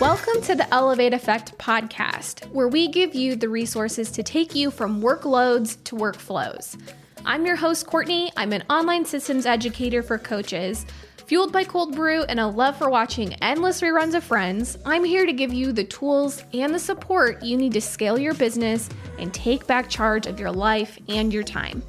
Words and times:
Welcome 0.00 0.42
to 0.42 0.56
the 0.56 0.66
Elevate 0.72 1.14
Effect 1.14 1.56
podcast, 1.56 2.50
where 2.50 2.66
we 2.66 2.88
give 2.88 3.14
you 3.14 3.36
the 3.36 3.48
resources 3.48 4.10
to 4.10 4.24
take 4.24 4.56
you 4.56 4.72
from 4.72 5.00
workloads 5.00 5.82
to 5.84 5.94
workflows. 5.94 6.76
I'm 7.24 7.46
your 7.46 7.54
host, 7.54 7.86
Courtney. 7.86 8.32
I'm 8.36 8.52
an 8.52 8.64
online 8.68 9.04
systems 9.04 9.46
educator 9.46 10.02
for 10.02 10.18
coaches. 10.18 10.84
Fueled 11.26 11.52
by 11.52 11.62
cold 11.62 11.94
brew 11.94 12.24
and 12.24 12.40
a 12.40 12.46
love 12.48 12.76
for 12.76 12.90
watching 12.90 13.34
endless 13.34 13.82
reruns 13.82 14.14
of 14.14 14.24
Friends, 14.24 14.76
I'm 14.84 15.04
here 15.04 15.26
to 15.26 15.32
give 15.32 15.52
you 15.52 15.72
the 15.72 15.84
tools 15.84 16.42
and 16.52 16.74
the 16.74 16.80
support 16.80 17.40
you 17.40 17.56
need 17.56 17.74
to 17.74 17.80
scale 17.80 18.18
your 18.18 18.34
business 18.34 18.88
and 19.20 19.32
take 19.32 19.68
back 19.68 19.88
charge 19.88 20.26
of 20.26 20.40
your 20.40 20.50
life 20.50 20.98
and 21.08 21.32
your 21.32 21.44
time. 21.44 21.84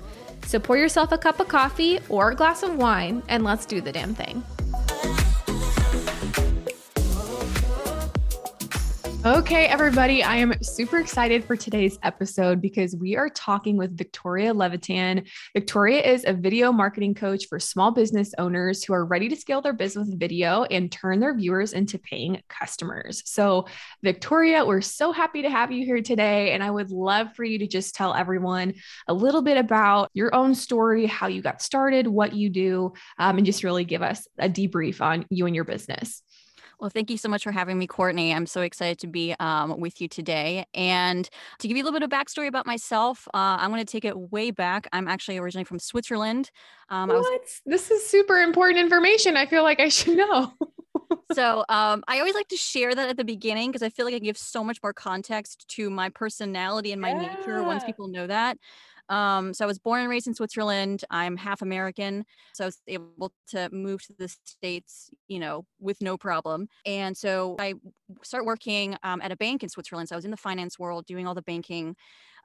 So 0.46 0.60
pour 0.60 0.78
yourself 0.78 1.12
a 1.12 1.18
cup 1.18 1.40
of 1.40 1.48
coffee 1.48 2.00
or 2.10 2.32
a 2.32 2.36
glass 2.36 2.64
of 2.64 2.76
wine 2.76 3.24
and 3.28 3.44
let's 3.44 3.66
do 3.66 3.82
the 3.82 3.92
damn 3.92 4.14
thing. 4.14 4.44
Okay, 9.26 9.68
everybody, 9.68 10.22
I 10.22 10.36
am 10.36 10.54
super 10.62 10.98
excited 10.98 11.46
for 11.46 11.56
today's 11.56 11.98
episode 12.04 12.60
because 12.60 12.94
we 12.94 13.16
are 13.16 13.30
talking 13.30 13.78
with 13.78 13.98
Victoria 13.98 14.54
Levitan. 14.54 15.24
Victoria 15.54 16.02
is 16.02 16.26
a 16.26 16.34
video 16.34 16.74
marketing 16.74 17.14
coach 17.14 17.46
for 17.48 17.58
small 17.58 17.92
business 17.92 18.34
owners 18.38 18.84
who 18.84 18.92
are 18.92 19.06
ready 19.06 19.30
to 19.30 19.36
scale 19.38 19.62
their 19.62 19.72
business 19.72 20.10
with 20.10 20.20
video 20.20 20.64
and 20.66 20.92
turn 20.92 21.22
their 21.22 21.34
viewers 21.34 21.72
into 21.72 21.98
paying 22.00 22.42
customers. 22.50 23.24
So, 23.24 23.68
Victoria, 24.02 24.66
we're 24.66 24.82
so 24.82 25.14
happy 25.14 25.44
to 25.44 25.50
have 25.50 25.72
you 25.72 25.86
here 25.86 26.02
today. 26.02 26.52
And 26.52 26.62
I 26.62 26.70
would 26.70 26.92
love 26.92 27.34
for 27.34 27.46
you 27.46 27.60
to 27.60 27.68
just 27.68 27.96
tell 27.96 28.14
everyone 28.14 28.74
a 29.08 29.14
little 29.14 29.42
bit 29.42 29.58
about 29.58 30.12
your 30.14 30.36
own 30.36 30.54
story, 30.54 31.06
how 31.06 31.28
you 31.28 31.42
got 31.42 31.62
started, 31.62 32.08
what 32.08 32.34
you 32.34 32.50
do, 32.50 32.92
um, 33.20 33.38
and 33.38 33.46
just 33.46 33.64
really 33.64 33.86
give 33.86 34.02
us 34.02 34.28
a 34.38 34.50
debrief 34.50 35.00
on 35.00 35.26
you 35.30 35.46
and 35.46 35.56
your 35.56 35.64
business. 35.64 36.22
Well, 36.80 36.90
thank 36.90 37.10
you 37.10 37.18
so 37.18 37.30
much 37.30 37.44
for 37.44 37.52
having 37.52 37.78
me, 37.78 37.88
Courtney. 37.88 38.34
I'm 38.34 38.46
so 38.46 38.62
excited 38.62 39.00
to 39.00 39.08
be 39.08 39.36
um, 39.40 39.80
with 39.80 40.02
you 40.02 40.08
today. 40.08 40.66
And 40.74 41.30
to 41.60 41.68
give 41.68 41.78
you 41.78 41.84
a 41.84 41.86
little 41.86 42.00
bit 42.00 42.04
of 42.04 42.10
backstory 42.10 42.48
about 42.48 42.66
myself, 42.66 43.28
uh, 43.34 43.58
I'm 43.60 43.72
going 43.72 43.86
to 43.86 43.92
take 43.92 44.06
it 44.06 44.18
way 44.18 44.52
back. 44.52 44.88
I'm 44.92 45.08
actually 45.08 45.38
originally 45.38 45.66
from 45.66 45.80
Switzerland. 45.80 46.52
Um, 46.90 47.10
what? 47.10 47.20
Was... 47.20 47.62
This 47.66 47.92
is 47.92 48.06
super 48.06 48.42
important 48.42 48.80
information. 48.80 49.38
I 49.38 49.46
feel 49.46 49.64
like 49.64 49.80
I 49.80 49.90
should 49.90 50.18
know. 50.18 50.54
so 51.34 51.60
um, 51.70 52.04
I 52.08 52.20
always 52.20 52.36
like 52.36 52.48
to 52.50 52.58
share 52.58 52.94
that 52.94 53.10
at 53.10 53.18
the 53.18 53.24
beginning 53.24 53.72
because 53.72 53.84
I 53.84 53.90
feel 53.90 54.06
like 54.06 54.16
I 54.16 54.20
give 54.20 54.38
so 54.38 54.64
much 54.64 54.80
more 54.84 54.94
context 54.94 55.66
to 55.70 55.90
my 55.90 56.10
personality 56.10 56.92
and 56.92 57.02
my 57.02 57.10
yeah. 57.10 57.36
nature 57.36 57.64
once 57.64 57.84
people 57.84 58.08
know 58.08 58.28
that. 58.28 58.58
Um, 59.10 59.54
so 59.54 59.66
I 59.66 59.68
was 59.68 59.80
born 59.80 60.02
and 60.02 60.10
raised 60.10 60.28
in 60.28 60.34
Switzerland. 60.34 61.04
I'm 61.10 61.38
half 61.38 61.62
American, 61.62 62.26
so 62.54 62.64
I 62.64 62.68
was 62.68 62.82
able 62.88 63.34
to 63.50 63.70
move 63.72 64.02
to 64.04 64.14
the 64.18 64.28
states, 64.46 65.10
you 65.28 65.40
know, 65.40 65.66
with 65.80 66.02
no 66.02 66.18
problem. 66.18 66.68
And 66.86 67.16
so 67.16 67.56
I 67.60 67.74
start 68.24 68.46
working 68.46 68.96
um, 69.04 69.22
at 69.22 69.32
a 69.32 69.36
bank 69.36 69.64
in 69.64 69.70
Switzerland. 69.70 70.10
So 70.10 70.16
I 70.16 70.18
was 70.18 70.26
in 70.26 70.32
the 70.32 70.38
finance 70.38 70.80
world, 70.80 71.06
doing 71.06 71.28
all 71.28 71.36
the 71.36 71.42
banking 71.42 71.96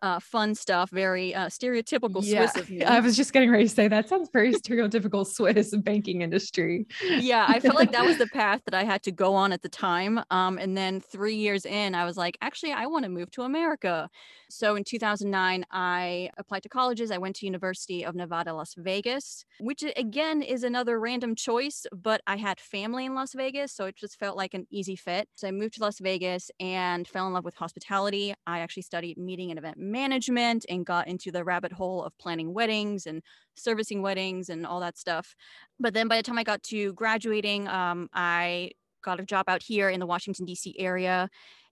uh, 0.03 0.21
fun 0.21 0.55
stuff, 0.55 0.91
very 0.91 1.35
uh, 1.35 1.47
stereotypical 1.47 2.21
yeah. 2.23 2.47
Swiss 2.47 2.65
of 2.65 2.71
me. 2.71 2.85
I 2.85 3.01
was 3.01 3.17
just 3.17 3.33
getting 3.33 3.51
ready 3.51 3.65
to 3.65 3.71
say 3.71 3.89
that 3.89 4.09
sounds 4.09 4.29
very 4.33 4.53
stereotypical 4.55 5.27
Swiss 5.27 5.75
banking 5.77 6.23
industry. 6.23 6.87
yeah, 7.03 7.47
I 7.49 7.61
felt 7.61 7.77
like 7.77 7.93
that 7.93 8.05
was 8.05 8.19
the 8.19 8.29
path 8.29 8.63
that 8.67 8.75
I 8.75 8.85
had 8.85 9.03
to 9.05 9.13
go 9.13 9.35
on 9.35 9.53
at 9.53 9.63
the 9.63 9.69
time. 9.69 10.21
Um, 10.31 10.59
and 10.59 10.77
then 10.77 11.01
three 11.01 11.37
years 11.37 11.67
in, 11.67 11.95
I 11.95 12.05
was 12.05 12.17
like, 12.17 12.37
actually, 12.41 12.73
I 12.73 12.87
want 12.87 13.05
to 13.05 13.09
move 13.09 13.31
to 13.33 13.43
America. 13.43 14.09
So 14.51 14.77
in 14.77 14.85
2009, 14.85 15.65
I 15.71 16.31
applied 16.39 16.63
to 16.63 16.69
colleges. 16.69 17.11
I 17.11 17.19
went 17.19 17.37
to 17.37 17.47
University 17.47 18.05
of 18.05 18.15
Nevada, 18.15 18.55
Las 18.55 18.75
Vegas, 18.77 19.45
which 19.61 19.85
again 19.97 20.43
is 20.43 20.63
another 20.63 20.99
random 20.99 21.35
choice, 21.35 21.87
but 21.93 22.23
I 22.27 22.37
had 22.37 22.59
family 22.61 23.05
in 23.05 23.15
Las 23.15 23.35
Vegas, 23.35 23.73
so 23.73 23.85
it 23.85 23.97
just 23.97 24.19
felt 24.19 24.37
like 24.37 24.55
an 24.55 24.67
easy 24.71 24.97
fit. 24.97 25.29
So 25.35 25.49
I 25.49 25.51
moved 25.51 25.75
to 25.75 25.83
Las 25.83 25.99
Vegas 25.99 26.51
and 26.61 27.07
fell 27.07 27.27
in 27.27 27.33
love 27.35 27.45
with 27.45 27.57
hospitality. 27.57 28.35
I 28.47 28.61
actually 28.61 28.85
studied 28.85 29.19
meeting 29.19 29.51
and 29.51 29.59
event 29.59 29.79
management 29.91 30.65
and 30.69 30.87
got 30.87 31.09
into 31.09 31.31
the 31.31 31.45
rabbit 31.45 31.73
hole 31.73 32.03
of 32.05 32.17
planning 32.19 32.55
weddings 32.55 33.07
and 33.07 33.23
servicing 33.57 34.03
weddings 34.03 34.49
and 34.49 34.67
all 34.67 34.81
that 34.81 34.99
stuff. 34.99 35.35
But 35.81 35.95
then 35.95 36.09
by 36.09 36.17
the 36.17 36.23
time 36.23 36.39
I 36.39 36.45
got 36.45 36.63
to 36.65 36.93
graduating, 36.95 37.69
um, 37.69 38.09
I 38.13 38.73
got 39.03 39.21
a 39.21 39.25
job 39.25 39.49
out 39.49 39.63
here 39.63 39.89
in 39.89 40.01
the 40.01 40.07
Washington, 40.07 40.45
D.C. 40.45 40.75
area 40.79 41.29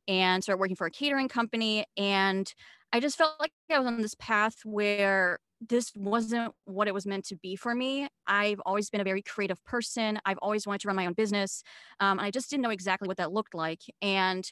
and 0.09 0.43
started 0.43 0.60
working 0.60 0.76
for 0.76 0.87
a 0.87 0.91
catering 0.91 1.28
company. 1.28 1.84
And 1.97 2.53
I 2.93 3.00
just 3.00 3.19
felt 3.19 3.34
like 3.41 3.53
I 3.71 3.78
was 3.78 3.87
on 3.87 4.00
this 4.00 4.15
path 4.15 4.56
where 4.65 5.38
this 5.60 5.93
wasn't 5.97 6.55
what 6.65 6.87
it 6.87 6.94
was 6.94 7.06
meant 7.06 7.25
to 7.26 7.37
be 7.37 7.56
for 7.56 7.75
me. 7.75 8.09
I've 8.26 8.60
always 8.66 8.91
been 8.91 9.00
a 9.00 9.05
very 9.05 9.22
creative 9.22 9.62
person. 9.65 10.19
I've 10.25 10.38
always 10.43 10.66
wanted 10.66 10.82
to 10.82 10.88
run 10.88 10.97
my 10.97 11.06
own 11.06 11.15
business. 11.15 11.62
Um, 11.99 12.21
I 12.21 12.31
just 12.31 12.50
didn't 12.50 12.62
know 12.62 12.71
exactly 12.71 13.09
what 13.09 13.16
that 13.16 13.32
looked 13.32 13.55
like. 13.55 13.81
And 14.03 14.50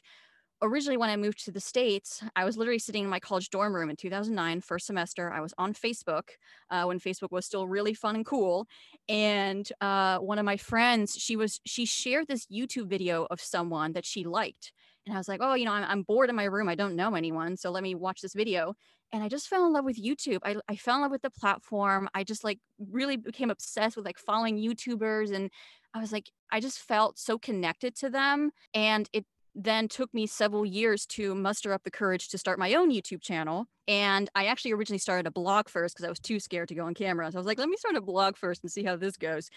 originally 0.65 0.97
when 0.97 1.09
I 1.09 1.17
moved 1.17 1.43
to 1.45 1.51
the 1.51 1.59
States, 1.59 2.23
I 2.35 2.45
was 2.45 2.57
literally 2.57 2.79
sitting 2.79 3.03
in 3.03 3.09
my 3.09 3.19
college 3.19 3.49
dorm 3.49 3.75
room 3.75 3.89
in 3.89 3.95
2009, 3.95 4.61
first 4.61 4.87
semester. 4.87 5.31
I 5.31 5.41
was 5.41 5.53
on 5.57 5.73
Facebook 5.73 6.29
uh, 6.69 6.83
when 6.85 6.99
Facebook 6.99 7.31
was 7.31 7.45
still 7.45 7.67
really 7.67 7.93
fun 7.93 8.15
and 8.15 8.25
cool. 8.25 8.67
And 9.07 9.67
uh, 9.81 10.19
one 10.19 10.39
of 10.39 10.45
my 10.45 10.57
friends, 10.57 11.15
she 11.17 11.35
was, 11.35 11.59
she 11.65 11.85
shared 11.85 12.27
this 12.27 12.45
YouTube 12.47 12.87
video 12.87 13.27
of 13.29 13.41
someone 13.41 13.93
that 13.93 14.05
she 14.05 14.23
liked. 14.23 14.71
And 15.05 15.15
I 15.15 15.19
was 15.19 15.27
like, 15.27 15.41
oh, 15.43 15.53
you 15.53 15.65
know, 15.65 15.71
I'm, 15.71 15.83
I'm 15.83 16.01
bored 16.03 16.29
in 16.29 16.35
my 16.35 16.45
room. 16.45 16.67
I 16.67 16.75
don't 16.75 16.95
know 16.95 17.15
anyone. 17.15 17.57
So 17.57 17.69
let 17.71 17.83
me 17.83 17.95
watch 17.95 18.21
this 18.21 18.33
video. 18.33 18.75
And 19.11 19.23
I 19.23 19.29
just 19.29 19.47
fell 19.47 19.65
in 19.65 19.73
love 19.73 19.85
with 19.85 20.01
YouTube. 20.01 20.39
I, 20.43 20.55
I 20.67 20.75
fell 20.75 20.95
in 20.95 21.01
love 21.01 21.11
with 21.11 21.21
the 21.21 21.29
platform. 21.29 22.09
I 22.13 22.23
just 22.23 22.43
like 22.43 22.59
really 22.91 23.17
became 23.17 23.51
obsessed 23.51 23.95
with 23.95 24.05
like 24.05 24.17
following 24.17 24.57
YouTubers. 24.57 25.33
And 25.33 25.51
I 25.93 25.99
was 25.99 26.11
like, 26.11 26.29
I 26.51 26.59
just 26.59 26.79
felt 26.79 27.19
so 27.19 27.37
connected 27.37 27.95
to 27.97 28.09
them. 28.09 28.51
And 28.73 29.07
it 29.13 29.25
then 29.55 29.87
took 29.87 30.13
me 30.13 30.27
several 30.27 30.65
years 30.65 31.05
to 31.05 31.33
muster 31.33 31.71
up 31.71 31.83
the 31.83 31.91
courage 31.91 32.27
to 32.29 32.37
start 32.37 32.59
my 32.59 32.73
own 32.73 32.91
YouTube 32.91 33.21
channel. 33.21 33.67
And 33.87 34.29
I 34.35 34.45
actually 34.45 34.73
originally 34.73 34.99
started 34.99 35.25
a 35.27 35.31
blog 35.31 35.69
first 35.69 35.95
because 35.95 36.05
I 36.05 36.09
was 36.09 36.19
too 36.19 36.39
scared 36.39 36.67
to 36.69 36.75
go 36.75 36.85
on 36.85 36.93
camera. 36.93 37.31
So 37.31 37.37
I 37.37 37.39
was 37.39 37.47
like, 37.47 37.59
let 37.59 37.69
me 37.69 37.77
start 37.77 37.95
a 37.95 38.01
blog 38.01 38.35
first 38.35 38.63
and 38.63 38.71
see 38.71 38.83
how 38.83 38.97
this 38.97 39.15
goes. 39.15 39.49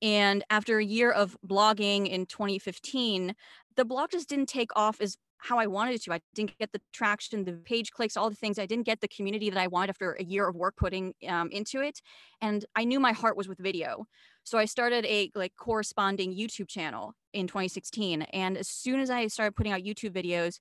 And 0.00 0.44
after 0.48 0.78
a 0.78 0.84
year 0.84 1.10
of 1.10 1.36
blogging 1.46 2.08
in 2.08 2.24
2015, 2.26 3.34
the 3.76 3.84
blog 3.84 4.10
just 4.10 4.28
didn't 4.28 4.48
take 4.48 4.70
off 4.76 5.00
as 5.00 5.18
how 5.38 5.58
I 5.58 5.66
wanted 5.66 5.96
it 5.96 6.02
to. 6.04 6.12
I 6.14 6.20
didn't 6.34 6.58
get 6.58 6.72
the 6.72 6.80
traction, 6.92 7.44
the 7.44 7.52
page 7.52 7.90
clicks, 7.92 8.16
all 8.16 8.30
the 8.30 8.36
things. 8.36 8.58
I 8.58 8.64
didn't 8.64 8.86
get 8.86 9.02
the 9.02 9.08
community 9.08 9.50
that 9.50 9.60
I 9.60 9.66
wanted 9.66 9.90
after 9.90 10.12
a 10.12 10.24
year 10.24 10.48
of 10.48 10.56
work 10.56 10.74
putting 10.76 11.12
um, 11.28 11.50
into 11.50 11.82
it. 11.82 12.00
And 12.40 12.64
I 12.74 12.84
knew 12.84 12.98
my 12.98 13.12
heart 13.12 13.36
was 13.36 13.46
with 13.46 13.58
video. 13.58 14.06
So 14.44 14.58
I 14.58 14.66
started 14.66 15.04
a 15.06 15.30
like 15.34 15.54
corresponding 15.56 16.34
YouTube 16.34 16.68
channel 16.68 17.14
in 17.32 17.46
2016. 17.46 18.22
And 18.22 18.56
as 18.56 18.68
soon 18.68 19.00
as 19.00 19.10
I 19.10 19.26
started 19.26 19.56
putting 19.56 19.72
out 19.72 19.82
YouTube 19.82 20.12
videos, 20.12 20.58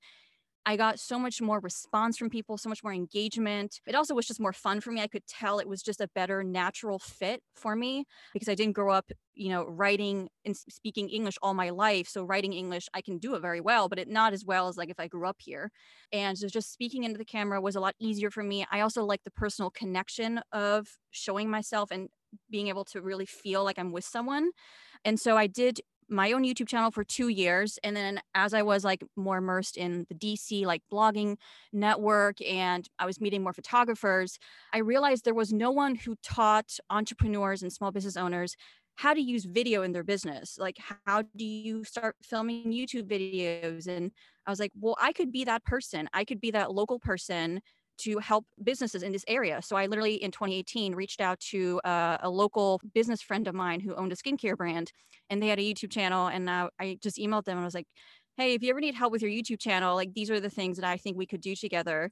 I 0.66 0.78
got 0.78 0.98
so 0.98 1.20
much 1.20 1.42
more 1.42 1.60
response 1.60 2.18
from 2.18 2.30
people, 2.30 2.58
so 2.58 2.70
much 2.70 2.84
more 2.84 2.94
engagement. 2.94 3.82
It 3.86 3.96
also 3.96 4.16
was 4.16 4.26
just 4.26 4.40
more 4.40 4.54
fun 4.54 4.80
for 4.80 4.92
me. 4.92 5.02
I 5.02 5.08
could 5.08 5.28
tell 5.28 5.60
it 5.60 5.68
was 5.68 5.82
just 5.84 6.00
a 6.00 6.08
better 6.16 6.42
natural 6.42 7.00
fit 7.00 7.42
for 7.54 7.76
me 7.76 8.06
because 8.32 8.48
I 8.48 8.56
didn't 8.56 8.76
grow 8.76 8.94
up, 8.94 9.12
you 9.34 9.50
know, 9.50 9.66
writing 9.66 10.30
and 10.46 10.56
speaking 10.56 11.10
English 11.10 11.38
all 11.42 11.54
my 11.54 11.70
life. 11.70 12.08
So 12.08 12.24
writing 12.24 12.54
English, 12.54 12.88
I 12.94 13.02
can 13.02 13.18
do 13.18 13.36
it 13.36 13.42
very 13.42 13.60
well, 13.60 13.90
but 13.90 14.00
it 14.00 14.08
not 14.08 14.32
as 14.32 14.46
well 14.46 14.70
as 14.70 14.78
like 14.78 14.90
if 14.90 15.00
I 15.02 15.08
grew 15.10 15.28
up 15.28 15.38
here. 15.40 15.70
And 16.14 16.38
so 16.38 16.48
just 16.48 16.72
speaking 16.72 17.04
into 17.04 17.18
the 17.18 17.26
camera 17.26 17.60
was 17.60 17.76
a 17.76 17.82
lot 17.82 17.96
easier 18.00 18.32
for 18.32 18.44
me. 18.44 18.66
I 18.72 18.80
also 18.80 19.04
like 19.04 19.26
the 19.26 19.32
personal 19.32 19.70
connection 19.70 20.40
of 20.54 20.88
showing 21.12 21.50
myself 21.50 21.92
and 21.92 22.08
being 22.50 22.68
able 22.68 22.86
to 22.86 23.02
really 23.02 23.26
feel 23.26 23.64
like 23.64 23.80
I'm 23.80 23.92
with 23.92 24.06
someone. 24.06 24.52
And 25.06 25.20
so 25.20 25.38
I 25.38 25.48
did 25.48 25.82
my 26.10 26.32
own 26.32 26.44
YouTube 26.44 26.68
channel 26.68 26.92
for 26.92 27.04
two 27.04 27.30
years. 27.30 27.80
And 27.84 27.96
then 27.96 28.20
as 28.36 28.54
I 28.54 28.62
was 28.62 28.84
like 28.84 29.04
more 29.16 29.38
immersed 29.38 29.78
in 29.78 30.06
the 30.10 30.16
DC 30.16 30.66
like 30.66 30.84
blogging 30.92 31.38
network 31.72 32.42
and 32.42 32.88
I 33.00 33.06
was 33.06 33.22
meeting 33.22 33.44
more 33.44 33.54
photographers, 33.54 34.38
I 34.74 34.80
realized 34.80 35.26
there 35.26 35.34
was 35.34 35.54
no 35.54 35.72
one 35.72 35.96
who 35.96 36.16
taught 36.24 36.78
entrepreneurs 36.90 37.64
and 37.64 37.72
small 37.72 37.92
business 37.92 38.18
owners 38.18 38.56
how 38.96 39.14
to 39.14 39.22
use 39.22 39.46
video 39.46 39.82
in 39.82 39.92
their 39.92 40.04
business. 40.04 40.58
Like, 40.60 40.78
how 41.06 41.24
do 41.36 41.46
you 41.46 41.84
start 41.84 42.16
filming 42.22 42.72
YouTube 42.72 43.10
videos? 43.10 43.88
And 43.88 44.12
I 44.46 44.52
was 44.52 44.60
like, 44.60 44.72
well, 44.80 44.96
I 45.02 45.14
could 45.14 45.32
be 45.32 45.46
that 45.46 45.64
person. 45.64 46.08
I 46.14 46.26
could 46.26 46.40
be 46.40 46.52
that 46.52 46.72
local 46.72 47.00
person 47.00 47.62
to 48.00 48.20
help 48.20 48.46
businesses 48.64 49.04
in 49.04 49.12
this 49.12 49.26
area. 49.28 49.62
So 49.62 49.76
I 49.76 49.86
literally 49.86 50.16
in 50.16 50.32
2018 50.32 50.96
reached 50.96 51.22
out 51.22 51.40
to 51.52 51.80
uh, 51.84 52.18
a 52.22 52.30
local 52.30 52.82
business 52.94 53.22
friend 53.22 53.48
of 53.48 53.56
mine 53.56 53.80
who 53.80 53.96
owned 53.96 54.12
a 54.12 54.16
skincare 54.16 54.58
brand, 54.58 54.92
and 55.30 55.42
they 55.42 55.48
had 55.48 55.60
a 55.60 55.62
YouTube 55.62 55.92
channel. 55.92 56.28
And 56.28 56.50
I 56.50 56.98
just 57.02 57.18
emailed 57.18 57.46
them 57.46 57.58
and 57.58 57.64
I 57.64 57.66
was 57.66 57.74
like, 57.76 57.88
"Hey, 58.38 58.54
if 58.54 58.64
you 58.64 58.70
ever 58.72 58.82
need 58.82 58.96
help 58.96 59.12
with 59.12 59.22
your 59.22 59.32
YouTube 59.32 59.60
channel, 59.60 59.96
like 59.96 60.14
these 60.14 60.32
are 60.32 60.40
the 60.40 60.50
things 60.50 60.78
that 60.78 60.86
I 60.86 60.98
think 60.98 61.18
we 61.18 61.26
could 61.28 61.42
do 61.42 61.56
together." 61.56 62.12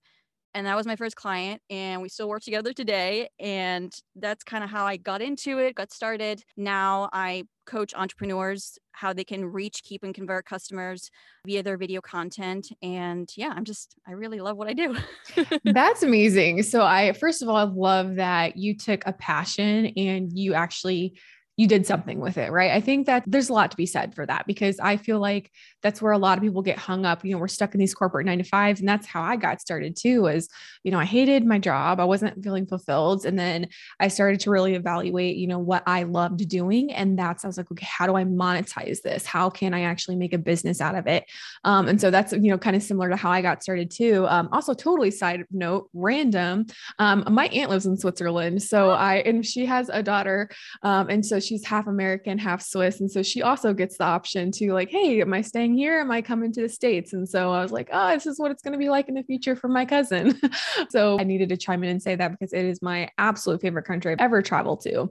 And 0.53 0.65
that 0.65 0.75
was 0.75 0.85
my 0.85 0.95
first 0.95 1.15
client 1.15 1.61
and 1.69 2.01
we 2.01 2.09
still 2.09 2.27
work 2.27 2.41
together 2.41 2.73
today 2.73 3.29
and 3.39 3.93
that's 4.15 4.43
kind 4.43 4.63
of 4.63 4.69
how 4.69 4.85
i 4.85 4.97
got 4.97 5.21
into 5.21 5.59
it 5.59 5.75
got 5.75 5.91
started. 5.91 6.43
Now 6.57 7.09
i 7.13 7.43
coach 7.65 7.93
entrepreneurs 7.93 8.77
how 8.91 9.13
they 9.13 9.23
can 9.23 9.45
reach 9.45 9.83
keep 9.83 10.03
and 10.03 10.13
convert 10.13 10.45
customers 10.45 11.09
via 11.45 11.63
their 11.63 11.77
video 11.77 12.01
content 12.01 12.67
and 12.81 13.29
yeah 13.37 13.53
i'm 13.55 13.63
just 13.63 13.95
i 14.07 14.11
really 14.11 14.39
love 14.39 14.57
what 14.57 14.67
i 14.67 14.73
do. 14.73 14.95
That's 15.63 16.03
amazing. 16.03 16.63
So 16.63 16.83
i 16.83 17.13
first 17.13 17.41
of 17.41 17.49
all 17.49 17.55
i 17.55 17.63
love 17.63 18.15
that 18.15 18.57
you 18.57 18.75
took 18.77 19.03
a 19.05 19.13
passion 19.13 19.87
and 19.95 20.31
you 20.37 20.53
actually 20.53 21.19
you 21.61 21.67
did 21.67 21.85
something 21.85 22.19
with 22.19 22.39
it, 22.39 22.51
right? 22.51 22.71
I 22.71 22.81
think 22.81 23.05
that 23.05 23.23
there's 23.27 23.49
a 23.49 23.53
lot 23.53 23.69
to 23.69 23.77
be 23.77 23.85
said 23.85 24.15
for 24.15 24.25
that 24.25 24.47
because 24.47 24.79
I 24.79 24.97
feel 24.97 25.19
like 25.19 25.51
that's 25.83 26.01
where 26.01 26.11
a 26.11 26.17
lot 26.17 26.39
of 26.39 26.43
people 26.43 26.63
get 26.63 26.79
hung 26.79 27.05
up. 27.05 27.23
You 27.23 27.33
know, 27.33 27.37
we're 27.37 27.47
stuck 27.47 27.75
in 27.75 27.79
these 27.79 27.93
corporate 27.93 28.25
nine 28.25 28.39
to 28.39 28.43
fives. 28.43 28.79
And 28.79 28.89
that's 28.89 29.05
how 29.05 29.21
I 29.21 29.35
got 29.35 29.61
started 29.61 29.95
too, 29.95 30.23
was, 30.23 30.49
you 30.83 30.89
know, 30.89 30.97
I 30.97 31.05
hated 31.05 31.45
my 31.45 31.59
job. 31.59 31.99
I 31.99 32.05
wasn't 32.05 32.43
feeling 32.43 32.65
fulfilled. 32.65 33.27
And 33.27 33.37
then 33.37 33.67
I 33.99 34.07
started 34.07 34.39
to 34.39 34.49
really 34.49 34.73
evaluate, 34.73 35.37
you 35.37 35.45
know, 35.45 35.59
what 35.59 35.83
I 35.85 36.01
loved 36.01 36.49
doing. 36.49 36.91
And 36.91 37.17
that's, 37.17 37.45
I 37.45 37.47
was 37.47 37.57
like, 37.57 37.71
okay, 37.71 37.87
how 37.87 38.07
do 38.07 38.15
I 38.15 38.23
monetize 38.23 39.03
this? 39.03 39.27
How 39.27 39.51
can 39.51 39.75
I 39.75 39.81
actually 39.81 40.15
make 40.15 40.33
a 40.33 40.39
business 40.39 40.81
out 40.81 40.95
of 40.95 41.05
it? 41.05 41.25
Um, 41.63 41.87
and 41.87 42.01
so 42.01 42.09
that's, 42.09 42.33
you 42.33 42.49
know, 42.49 42.57
kind 42.57 42.75
of 42.75 42.81
similar 42.81 43.11
to 43.11 43.15
how 43.15 43.29
I 43.29 43.43
got 43.43 43.61
started 43.61 43.91
too. 43.91 44.25
Um, 44.27 44.49
also 44.51 44.73
totally 44.73 45.11
side 45.11 45.45
note, 45.51 45.91
random. 45.93 46.65
Um, 46.97 47.23
my 47.29 47.45
aunt 47.49 47.69
lives 47.69 47.85
in 47.85 47.97
Switzerland. 47.97 48.63
So 48.63 48.89
I, 48.89 49.17
and 49.17 49.45
she 49.45 49.67
has 49.67 49.89
a 49.89 50.01
daughter. 50.01 50.49
Um, 50.81 51.09
and 51.09 51.23
so 51.23 51.39
she 51.39 51.50
she's 51.51 51.65
half 51.65 51.85
American, 51.87 52.37
half 52.37 52.61
Swiss. 52.61 53.01
And 53.01 53.11
so 53.11 53.21
she 53.21 53.41
also 53.41 53.73
gets 53.73 53.97
the 53.97 54.05
option 54.05 54.51
to 54.53 54.71
like, 54.71 54.89
hey, 54.89 55.19
am 55.19 55.33
I 55.33 55.41
staying 55.41 55.73
here? 55.73 55.99
Am 55.99 56.09
I 56.09 56.21
coming 56.21 56.53
to 56.53 56.61
the 56.61 56.69
States? 56.69 57.11
And 57.11 57.27
so 57.27 57.51
I 57.51 57.61
was 57.61 57.73
like, 57.73 57.89
oh, 57.91 58.13
this 58.13 58.25
is 58.25 58.39
what 58.39 58.51
it's 58.51 58.63
going 58.63 58.71
to 58.71 58.77
be 58.77 58.87
like 58.87 59.09
in 59.09 59.15
the 59.15 59.23
future 59.23 59.57
for 59.57 59.67
my 59.67 59.83
cousin. 59.83 60.39
so 60.89 61.19
I 61.19 61.25
needed 61.25 61.49
to 61.49 61.57
chime 61.57 61.83
in 61.83 61.89
and 61.89 62.01
say 62.01 62.15
that 62.15 62.31
because 62.31 62.53
it 62.53 62.63
is 62.63 62.81
my 62.81 63.09
absolute 63.17 63.61
favorite 63.61 63.83
country 63.83 64.13
I've 64.13 64.21
ever 64.21 64.41
traveled 64.41 64.79
to. 64.81 65.09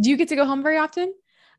Do 0.00 0.10
you 0.10 0.16
get 0.16 0.28
to 0.28 0.36
go 0.36 0.46
home 0.46 0.62
very 0.62 0.78
often? 0.78 1.12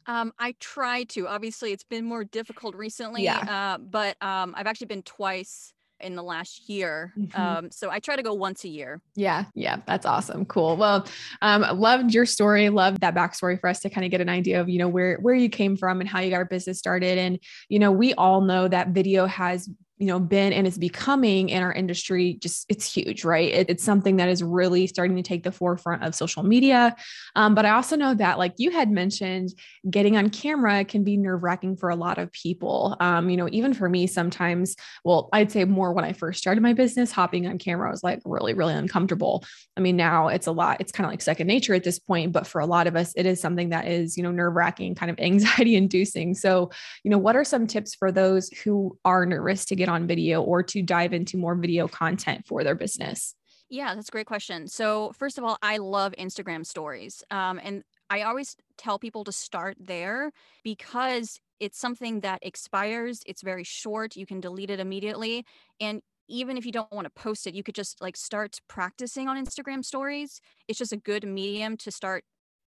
Um, 0.07 0.33
I 0.39 0.55
try 0.59 1.03
to. 1.09 1.27
Obviously, 1.27 1.71
it's 1.71 1.83
been 1.83 2.05
more 2.05 2.23
difficult 2.23 2.75
recently. 2.75 3.23
Yeah. 3.23 3.75
Uh, 3.75 3.77
but 3.77 4.21
um, 4.21 4.55
I've 4.57 4.65
actually 4.65 4.87
been 4.87 5.03
twice 5.03 5.73
in 5.99 6.15
the 6.15 6.23
last 6.23 6.69
year. 6.69 7.13
Mm-hmm. 7.17 7.41
Um, 7.41 7.71
so 7.71 7.89
I 7.89 7.99
try 7.99 8.15
to 8.15 8.23
go 8.23 8.33
once 8.33 8.63
a 8.63 8.67
year. 8.67 9.01
Yeah. 9.15 9.45
Yeah. 9.55 9.77
That's 9.85 10.05
awesome. 10.05 10.45
Cool. 10.45 10.75
Well, 10.75 11.07
um, 11.41 11.61
loved 11.79 12.13
your 12.13 12.25
story. 12.25 12.69
Loved 12.69 13.01
that 13.01 13.15
backstory 13.15 13.59
for 13.59 13.69
us 13.69 13.79
to 13.81 13.89
kind 13.89 14.05
of 14.05 14.11
get 14.11 14.21
an 14.21 14.29
idea 14.29 14.59
of, 14.59 14.69
you 14.69 14.79
know, 14.79 14.89
where, 14.89 15.17
where 15.17 15.35
you 15.35 15.49
came 15.49 15.77
from 15.77 16.01
and 16.01 16.09
how 16.09 16.19
you 16.19 16.29
got 16.29 16.37
our 16.37 16.45
business 16.45 16.79
started. 16.79 17.17
And, 17.17 17.39
you 17.69 17.79
know, 17.79 17.91
we 17.91 18.13
all 18.15 18.41
know 18.41 18.67
that 18.67 18.89
video 18.89 19.25
has 19.25 19.69
you 20.03 20.09
know 20.09 20.19
been 20.19 20.51
and 20.51 20.67
is 20.67 20.77
becoming 20.77 21.47
in 21.47 21.63
our 21.63 21.71
industry 21.71 22.33
just 22.41 22.65
it's 22.67 22.93
huge 22.93 23.23
right? 23.23 23.53
It, 23.53 23.69
it's 23.69 23.85
something 23.85 24.17
that 24.17 24.27
is 24.27 24.43
really 24.43 24.85
starting 24.85 25.15
to 25.15 25.23
take 25.23 25.43
the 25.43 25.51
forefront 25.51 26.03
of 26.03 26.13
social 26.13 26.43
media. 26.43 26.93
Um, 27.37 27.55
but 27.55 27.65
i 27.65 27.69
also 27.69 27.95
know 27.95 28.13
that 28.13 28.37
like 28.37 28.55
you 28.57 28.69
had 28.69 28.91
mentioned 28.91 29.53
getting 29.89 30.17
on 30.17 30.29
camera 30.29 30.83
can 30.83 31.05
be 31.05 31.15
nerve 31.15 31.41
wracking 31.41 31.77
for 31.77 31.89
a 31.89 31.95
lot 31.95 32.17
of 32.17 32.33
people. 32.33 32.97
Um, 32.99 33.29
you 33.29 33.37
know 33.37 33.47
even 33.51 33.73
for 33.73 33.87
me 33.87 34.07
sometimes 34.07 34.75
well 35.05 35.29
i'd 35.31 35.51
say 35.51 35.63
more 35.63 35.93
when 35.93 36.03
i 36.03 36.11
first 36.11 36.39
started 36.39 36.61
my 36.61 36.73
business 36.73 37.11
hopping 37.11 37.47
on 37.47 37.57
camera 37.57 37.89
was 37.89 38.03
like 38.03 38.19
really 38.25 38.53
really 38.53 38.73
uncomfortable. 38.73 39.45
I 39.77 39.79
mean 39.79 39.95
now 39.95 40.27
it's 40.27 40.47
a 40.47 40.51
lot 40.51 40.81
it's 40.81 40.91
kind 40.91 41.05
of 41.05 41.11
like 41.11 41.21
second 41.21 41.47
nature 41.47 41.73
at 41.73 41.85
this 41.85 41.97
point 41.97 42.33
but 42.33 42.45
for 42.45 42.59
a 42.59 42.65
lot 42.65 42.87
of 42.87 42.97
us 42.97 43.13
it 43.15 43.25
is 43.25 43.39
something 43.39 43.69
that 43.69 43.87
is 43.87 44.17
you 44.17 44.23
know 44.23 44.31
nerve 44.31 44.53
wracking 44.53 44.95
kind 44.95 45.09
of 45.09 45.17
anxiety 45.29 45.77
inducing 45.77 46.33
so 46.33 46.71
you 47.03 47.11
know 47.11 47.17
what 47.17 47.37
are 47.37 47.45
some 47.45 47.67
tips 47.67 47.95
for 47.95 48.11
those 48.11 48.49
who 48.49 48.97
are 49.05 49.25
nervous 49.25 49.65
to 49.65 49.75
get 49.75 49.87
on 49.87 49.92
video 50.01 50.41
or 50.41 50.63
to 50.63 50.81
dive 50.81 51.13
into 51.13 51.37
more 51.37 51.55
video 51.55 51.87
content 51.87 52.45
for 52.45 52.63
their 52.63 52.75
business? 52.75 53.35
Yeah, 53.69 53.95
that's 53.95 54.09
a 54.09 54.11
great 54.11 54.27
question. 54.27 54.67
So, 54.67 55.13
first 55.17 55.37
of 55.37 55.43
all, 55.43 55.57
I 55.61 55.77
love 55.77 56.13
Instagram 56.19 56.65
stories. 56.65 57.23
Um, 57.31 57.59
and 57.63 57.83
I 58.09 58.21
always 58.21 58.55
tell 58.77 58.99
people 58.99 59.23
to 59.23 59.31
start 59.31 59.77
there 59.79 60.31
because 60.63 61.39
it's 61.59 61.79
something 61.79 62.19
that 62.19 62.39
expires. 62.41 63.21
It's 63.25 63.41
very 63.41 63.63
short. 63.63 64.15
You 64.15 64.25
can 64.25 64.41
delete 64.41 64.69
it 64.69 64.79
immediately. 64.79 65.45
And 65.79 66.01
even 66.27 66.57
if 66.57 66.65
you 66.65 66.71
don't 66.71 66.91
want 66.91 67.05
to 67.05 67.21
post 67.21 67.47
it, 67.47 67.55
you 67.55 67.63
could 67.63 67.75
just 67.75 68.01
like 68.01 68.17
start 68.17 68.59
practicing 68.67 69.27
on 69.27 69.43
Instagram 69.43 69.83
stories. 69.83 70.41
It's 70.67 70.79
just 70.79 70.93
a 70.93 70.97
good 70.97 71.27
medium 71.27 71.77
to 71.77 71.91
start 71.91 72.23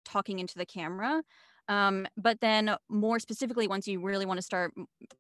talking 0.05 0.39
into 0.39 0.55
the 0.57 0.67
camera. 0.67 1.23
Um, 1.69 2.07
but 2.17 2.41
then, 2.41 2.77
more 2.89 3.19
specifically, 3.19 3.69
once 3.69 3.87
you 3.87 4.01
really 4.01 4.27
want 4.27 4.39
to 4.39 4.43
start 4.43 4.73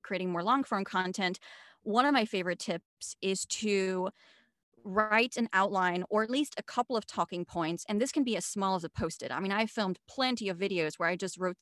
creating 0.02 0.31
more 0.31 0.43
long 0.43 0.64
form 0.64 0.84
content, 0.84 1.38
one 1.82 2.06
of 2.06 2.12
my 2.12 2.25
favorite 2.25 2.58
tips 2.58 3.17
is 3.20 3.44
to 3.46 4.11
write 4.84 5.37
an 5.37 5.49
outline 5.52 6.05
or 6.11 6.23
at 6.23 6.31
least 6.31 6.55
a 6.58 6.62
couple 6.62 6.96
of 6.96 7.06
talking 7.06 7.44
points. 7.44 7.84
And 7.88 8.00
this 8.00 8.12
can 8.12 8.25
be 8.25 8.37
as 8.37 8.44
small 8.44 8.75
as 8.75 8.84
a 8.84 8.88
post 8.90 9.23
it. 9.23 9.31
I 9.31 9.40
mean, 9.40 9.52
I 9.52 9.67
filmed 9.67 9.99
plenty 10.08 10.49
of 10.49 10.58
videos 10.58 10.99
where 10.99 11.08
I 11.08 11.17
just 11.17 11.38
wrote 11.38 11.56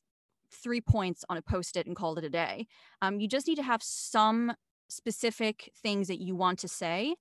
three 0.51 0.81
points 0.81 1.23
on 1.29 1.37
a 1.37 1.41
post 1.41 1.77
it 1.77 1.87
and 1.87 1.95
called 1.95 2.17
it 2.17 2.23
a 2.25 2.29
day. 2.29 2.67
Um, 3.01 3.19
you 3.19 3.27
just 3.27 3.47
need 3.47 3.55
to 3.55 3.63
have 3.63 3.83
some 3.83 4.53
specific 4.89 5.71
things 5.81 6.07
that 6.09 6.21
you 6.21 6.35
want 6.35 6.59
to 6.59 6.67
say 6.67 7.15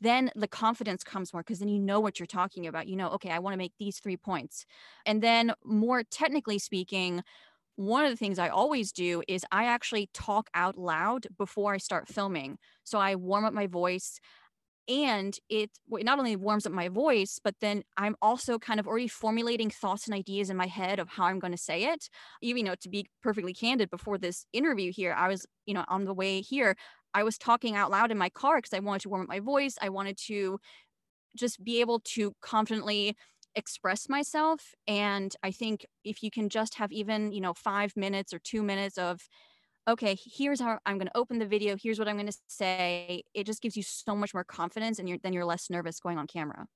then 0.00 0.30
the 0.36 0.46
confidence 0.46 1.02
comes 1.02 1.32
more 1.32 1.42
because 1.42 1.58
then 1.58 1.68
you 1.68 1.78
know 1.78 1.98
what 1.98 2.18
you're 2.20 2.26
talking 2.26 2.66
about 2.66 2.86
you 2.86 2.94
know 2.94 3.08
okay 3.08 3.30
i 3.30 3.38
want 3.38 3.52
to 3.54 3.58
make 3.58 3.72
these 3.78 3.98
three 3.98 4.16
points 4.16 4.64
and 5.06 5.22
then 5.22 5.52
more 5.64 6.04
technically 6.04 6.58
speaking 6.58 7.22
one 7.78 8.04
of 8.04 8.10
the 8.10 8.16
things 8.16 8.40
I 8.40 8.48
always 8.48 8.90
do 8.90 9.22
is 9.28 9.44
I 9.52 9.66
actually 9.66 10.10
talk 10.12 10.50
out 10.52 10.76
loud 10.76 11.28
before 11.38 11.74
I 11.74 11.78
start 11.78 12.08
filming. 12.08 12.58
So 12.82 12.98
I 12.98 13.14
warm 13.14 13.44
up 13.44 13.52
my 13.54 13.68
voice 13.68 14.18
and 14.88 15.38
it 15.48 15.70
not 15.88 16.18
only 16.18 16.34
warms 16.34 16.66
up 16.66 16.72
my 16.72 16.88
voice 16.88 17.38
but 17.42 17.54
then 17.60 17.82
i'm 17.98 18.16
also 18.22 18.58
kind 18.58 18.80
of 18.80 18.86
already 18.86 19.08
formulating 19.08 19.70
thoughts 19.70 20.06
and 20.06 20.14
ideas 20.14 20.50
in 20.50 20.56
my 20.56 20.66
head 20.66 20.98
of 20.98 21.08
how 21.10 21.24
i'm 21.24 21.38
going 21.38 21.52
to 21.52 21.58
say 21.58 21.84
it 21.84 22.08
you 22.40 22.62
know 22.62 22.74
to 22.74 22.88
be 22.88 23.06
perfectly 23.22 23.52
candid 23.52 23.90
before 23.90 24.18
this 24.18 24.46
interview 24.52 24.90
here 24.92 25.12
i 25.12 25.28
was 25.28 25.46
you 25.66 25.74
know 25.74 25.84
on 25.88 26.04
the 26.04 26.14
way 26.14 26.40
here 26.40 26.74
i 27.14 27.22
was 27.22 27.36
talking 27.36 27.76
out 27.76 27.90
loud 27.90 28.10
in 28.10 28.18
my 28.18 28.30
car 28.30 28.56
because 28.58 28.72
i 28.72 28.78
wanted 28.78 29.02
to 29.02 29.08
warm 29.10 29.22
up 29.22 29.28
my 29.28 29.40
voice 29.40 29.76
i 29.82 29.88
wanted 29.88 30.16
to 30.16 30.58
just 31.36 31.62
be 31.62 31.80
able 31.80 32.00
to 32.00 32.34
confidently 32.40 33.16
express 33.54 34.08
myself 34.08 34.74
and 34.86 35.34
i 35.42 35.50
think 35.50 35.84
if 36.04 36.22
you 36.22 36.30
can 36.30 36.48
just 36.48 36.74
have 36.74 36.92
even 36.92 37.32
you 37.32 37.40
know 37.40 37.54
5 37.54 37.96
minutes 37.96 38.32
or 38.32 38.38
2 38.38 38.62
minutes 38.62 38.98
of 38.98 39.20
okay 39.88 40.16
here's 40.36 40.60
how 40.60 40.78
i'm 40.86 40.98
going 40.98 41.08
to 41.08 41.16
open 41.16 41.38
the 41.38 41.46
video 41.46 41.76
here's 41.80 41.98
what 41.98 42.08
i'm 42.08 42.16
going 42.16 42.26
to 42.26 42.38
say 42.46 43.22
it 43.34 43.46
just 43.46 43.62
gives 43.62 43.76
you 43.76 43.82
so 43.82 44.14
much 44.14 44.34
more 44.34 44.44
confidence 44.44 44.98
and 44.98 45.08
you're 45.08 45.18
then 45.22 45.32
you're 45.32 45.44
less 45.44 45.70
nervous 45.70 46.00
going 46.00 46.18
on 46.18 46.26
camera 46.26 46.66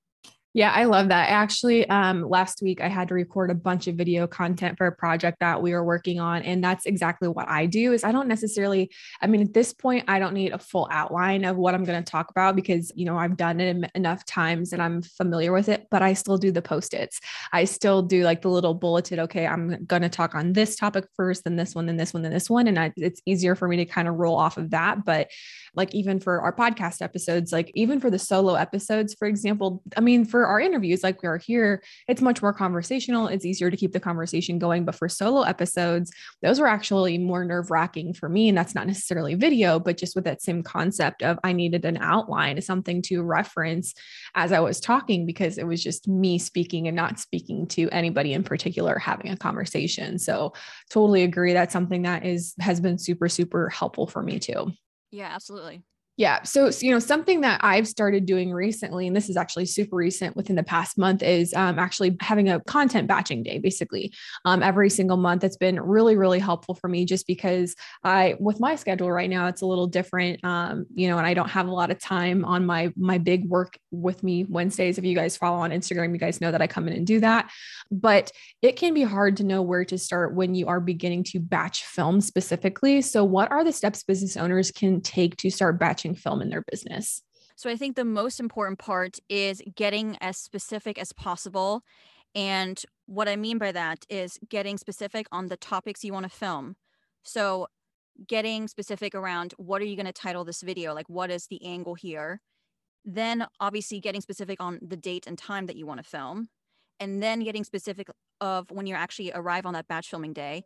yeah, 0.55 0.71
I 0.71 0.85
love 0.85 1.09
that. 1.09 1.31
Actually, 1.31 1.89
um, 1.89 2.29
last 2.29 2.61
week 2.61 2.83
I 2.83 2.89
had 2.89 3.09
to 3.09 3.15
record 3.15 3.51
a 3.51 3.55
bunch 3.55 3.87
of 3.87 3.95
video 3.95 4.27
content 4.27 4.77
for 4.77 4.87
a 4.87 4.93
project 4.93 5.39
that 5.41 5.63
we 5.63 5.73
were 5.73 5.83
working 5.83 6.21
on, 6.21 6.43
and 6.43 6.63
that's 6.63 6.85
exactly 6.85 7.27
what 7.27 7.49
I 7.49 7.65
do. 7.65 7.93
Is 7.93 8.05
I 8.05 8.13
don't 8.13 8.29
necessarily, 8.29 8.91
I 9.23 9.29
mean, 9.29 9.41
at 9.41 9.55
this 9.55 9.73
point, 9.73 10.05
I 10.09 10.19
don't 10.19 10.35
need 10.35 10.53
a 10.53 10.59
full 10.59 10.89
outline 10.91 11.47
of 11.47 11.57
what 11.57 11.75
I'm 11.75 11.85
going 11.85 12.03
to 12.03 12.11
talk 12.11 12.31
about 12.31 12.55
because 12.55 12.93
you 12.95 13.07
know 13.07 13.17
I've 13.17 13.39
done 13.39 13.61
it 13.61 13.91
enough 13.95 14.27
times 14.27 14.75
and 14.75 14.83
I'm 14.83 15.01
familiar 15.01 15.53
with 15.53 15.71
it. 15.71 15.87
But 15.91 16.03
I 16.03 16.13
still 16.13 16.37
do 16.37 16.51
the 16.51 16.61
post 16.61 16.93
its. 16.93 17.19
I 17.53 17.65
still 17.65 18.03
do 18.03 18.23
like 18.23 18.43
the 18.43 18.51
little 18.51 18.75
bulleted. 18.75 19.19
Okay, 19.21 19.47
I'm 19.47 19.87
going 19.87 20.03
to 20.03 20.11
talk 20.11 20.35
on 20.35 20.53
this 20.53 20.77
topic 20.77 21.07
first, 21.17 21.45
then 21.45 21.57
this 21.57 21.75
one, 21.75 21.87
then 21.87 21.97
this 21.97 22.13
one, 22.13 22.23
then 22.23 22.33
this 22.33 22.51
one, 22.51 22.69
and 22.69 22.79
I, 22.79 22.93
it's 22.99 23.23
easier 23.25 23.55
for 23.55 23.69
me 23.69 23.79
to 23.79 23.87
kind 23.87 24.07
of 24.07 24.17
roll 24.17 24.37
off 24.37 24.59
of 24.59 24.71
that. 24.71 25.07
But 25.07 25.31
like 25.75 25.95
even 25.95 26.21
for 26.21 26.41
our 26.41 26.55
podcast 26.55 27.01
episodes, 27.01 27.53
like 27.53 27.71
even 27.75 28.01
for 28.01 28.11
the 28.11 28.19
solo 28.19 28.55
episodes, 28.55 29.15
for 29.15 29.27
example, 29.27 29.83
I 29.97 30.01
mean, 30.01 30.25
for 30.25 30.47
our 30.47 30.61
interviews, 30.61 31.03
like 31.03 31.23
we 31.23 31.29
are 31.29 31.39
here, 31.39 31.83
it's 32.09 32.21
much 32.21 32.43
more 32.43 32.53
conversational. 32.53 33.27
It's 33.27 33.45
easier 33.45 33.71
to 33.71 33.77
keep 33.77 33.93
the 33.93 34.01
conversation 34.01 34.59
going. 34.59 34.85
But 34.85 34.95
for 34.97 35.09
solo 35.09 35.43
episodes, 35.43 36.13
those 36.43 36.61
were 36.61 36.67
actually 36.67 37.17
more 37.19 37.45
nerve 37.45 37.71
wracking 37.71 38.13
for 38.13 38.29
me. 38.29 38.49
And 38.49 38.59
that's 38.59 38.75
not 38.75 38.87
necessarily 38.87 39.35
video, 39.35 39.79
but 39.79 39.97
just 39.97 40.15
with 40.15 40.25
that 40.25 40.43
same 40.43 40.63
concept 40.63 41.23
of 41.23 41.39
I 41.43 41.53
needed 41.53 41.85
an 41.85 41.99
outline, 42.01 42.61
something 42.61 43.01
to 43.03 43.23
reference 43.23 43.95
as 44.35 44.53
I 44.53 44.61
was 44.61 44.81
talking, 44.81 45.25
because 45.27 45.59
it 45.59 45.67
was 45.67 45.83
just 45.83 46.07
me 46.07 46.39
speaking 46.39 46.87
and 46.87 46.97
not 46.97 47.19
speaking 47.19 47.67
to 47.69 47.89
anybody 47.91 48.35
in 48.35 48.43
particular 48.43 48.99
having 48.99 49.31
a 49.31 49.37
conversation. 49.37 50.19
So 50.19 50.53
totally 50.91 51.23
agree. 51.23 51.53
That's 51.53 51.73
something 51.73 52.03
that 52.03 52.27
is 52.27 52.55
has 52.61 52.81
been 52.81 52.99
super, 52.99 53.29
super 53.29 53.71
helpful 53.71 54.07
for 54.07 54.23
me 54.23 54.39
too. 54.39 54.73
Yeah, 55.13 55.29
absolutely. 55.33 55.85
Yeah. 56.23 56.41
So, 56.45 56.71
you 56.81 56.93
know, 56.93 57.01
something 57.01 57.41
that 57.41 57.59
I've 57.65 57.89
started 57.89 58.27
doing 58.27 58.53
recently, 58.53 59.09
and 59.09 59.17
this 59.17 59.29
is 59.29 59.37
actually 59.37 59.67
super 59.67 59.97
recent 59.97 60.37
within 60.37 60.55
the 60.55 60.63
past 60.63 60.97
month, 60.97 61.21
is 61.21 61.53
um, 61.53 61.81
actually 61.81 62.17
having 62.21 62.49
a 62.49 62.61
content 62.61 63.09
batching 63.09 63.43
day, 63.43 63.59
basically 63.59 64.15
um, 64.45 64.63
every 64.63 64.89
single 64.89 65.17
month. 65.17 65.43
It's 65.43 65.57
been 65.57 65.81
really, 65.81 66.17
really 66.17 66.39
helpful 66.39 66.77
for 66.77 66.87
me 66.87 67.07
just 67.07 67.27
because 67.27 67.75
I, 68.05 68.37
with 68.39 68.61
my 68.61 68.77
schedule 68.77 69.11
right 69.11 69.29
now, 69.29 69.49
it's 69.49 69.63
a 69.63 69.67
little 69.67 69.89
different, 69.89 70.45
um, 70.45 70.87
you 70.95 71.09
know, 71.09 71.19
and 71.19 71.27
I 71.27 71.35
don't 71.35 71.51
have 71.51 71.67
a 71.67 71.73
lot 71.73 71.91
of 71.91 71.99
time 71.99 72.45
on 72.45 72.65
my, 72.65 72.93
my 72.97 73.19
big 73.19 73.49
work 73.49 73.77
with 73.91 74.23
me 74.23 74.45
Wednesdays. 74.45 74.99
If 74.99 75.05
you 75.05 75.17
guys 75.17 75.37
follow 75.37 75.59
on 75.59 75.73
Instagram, 75.73 76.13
you 76.13 76.19
guys 76.19 76.41
know 76.41 76.53
that 76.53 76.63
I 76.63 76.69
come 76.69 76.87
in 76.87 76.95
and 76.95 77.05
do 77.05 77.19
that. 77.19 77.51
But 77.91 78.31
it 78.63 78.77
can 78.77 78.95
be 78.95 79.03
hard 79.03 79.39
to 79.39 79.45
know 79.45 79.61
where 79.61 79.85
to 79.87 79.99
start 79.99 80.37
when 80.37 80.55
you 80.55 80.69
are 80.69 80.79
beginning 80.79 81.25
to 81.25 81.41
batch 81.41 81.83
film 81.83 82.21
specifically. 82.21 83.03
So, 83.03 83.25
what 83.25 83.51
are 83.51 83.65
the 83.65 83.73
steps 83.73 84.05
business 84.05 84.37
owners 84.37 84.71
can 84.71 85.01
take 85.01 85.37
to 85.39 85.51
start 85.51 85.81
batching 85.81 86.12
film 86.15 86.43
in 86.43 86.49
their 86.49 86.65
business? 86.71 87.23
So 87.57 87.71
I 87.71 87.77
think 87.77 87.97
the 87.97 88.05
most 88.05 88.41
important 88.41 88.79
part 88.79 89.19
is 89.29 89.63
getting 89.75 90.17
as 90.21 90.37
specific 90.37 90.99
as 90.99 91.13
possible. 91.13 91.83
And 92.35 92.83
what 93.07 93.29
I 93.29 93.37
mean 93.37 93.59
by 93.59 93.73
that 93.73 94.05
is 94.09 94.39
getting 94.49 94.79
specific 94.79 95.27
on 95.31 95.49
the 95.49 95.57
topics 95.57 96.03
you 96.03 96.13
want 96.13 96.25
to 96.25 96.31
film. 96.31 96.77
So 97.23 97.67
getting 98.27 98.69
specific 98.69 99.15
around 99.15 99.55
what 99.57 99.83
are 99.83 99.85
you 99.85 99.97
going 99.97 100.07
to 100.07 100.13
title 100.13 100.45
this 100.45 100.63
video? 100.63 100.95
Like, 100.95 101.09
what 101.09 101.31
is 101.31 101.47
the 101.47 101.65
angle 101.65 101.95
here? 101.95 102.41
Then, 103.05 103.47
obviously, 103.59 104.01
getting 104.01 104.21
specific 104.21 104.61
on 104.61 104.79
the 104.81 104.97
date 104.97 105.27
and 105.27 105.37
time 105.37 105.67
that 105.67 105.77
you 105.77 105.87
want 105.87 106.03
to 106.03 106.09
film. 106.09 106.49
And 107.01 107.23
then 107.23 107.41
getting 107.41 107.65
specific 107.65 108.09
of 108.41 108.71
when 108.71 108.87
you 108.87 108.95
actually 108.95 109.33
arrive 109.35 109.67
on 109.67 109.75
that 109.75 109.89
batch 109.89 110.09
filming 110.09 110.33
day, 110.33 110.63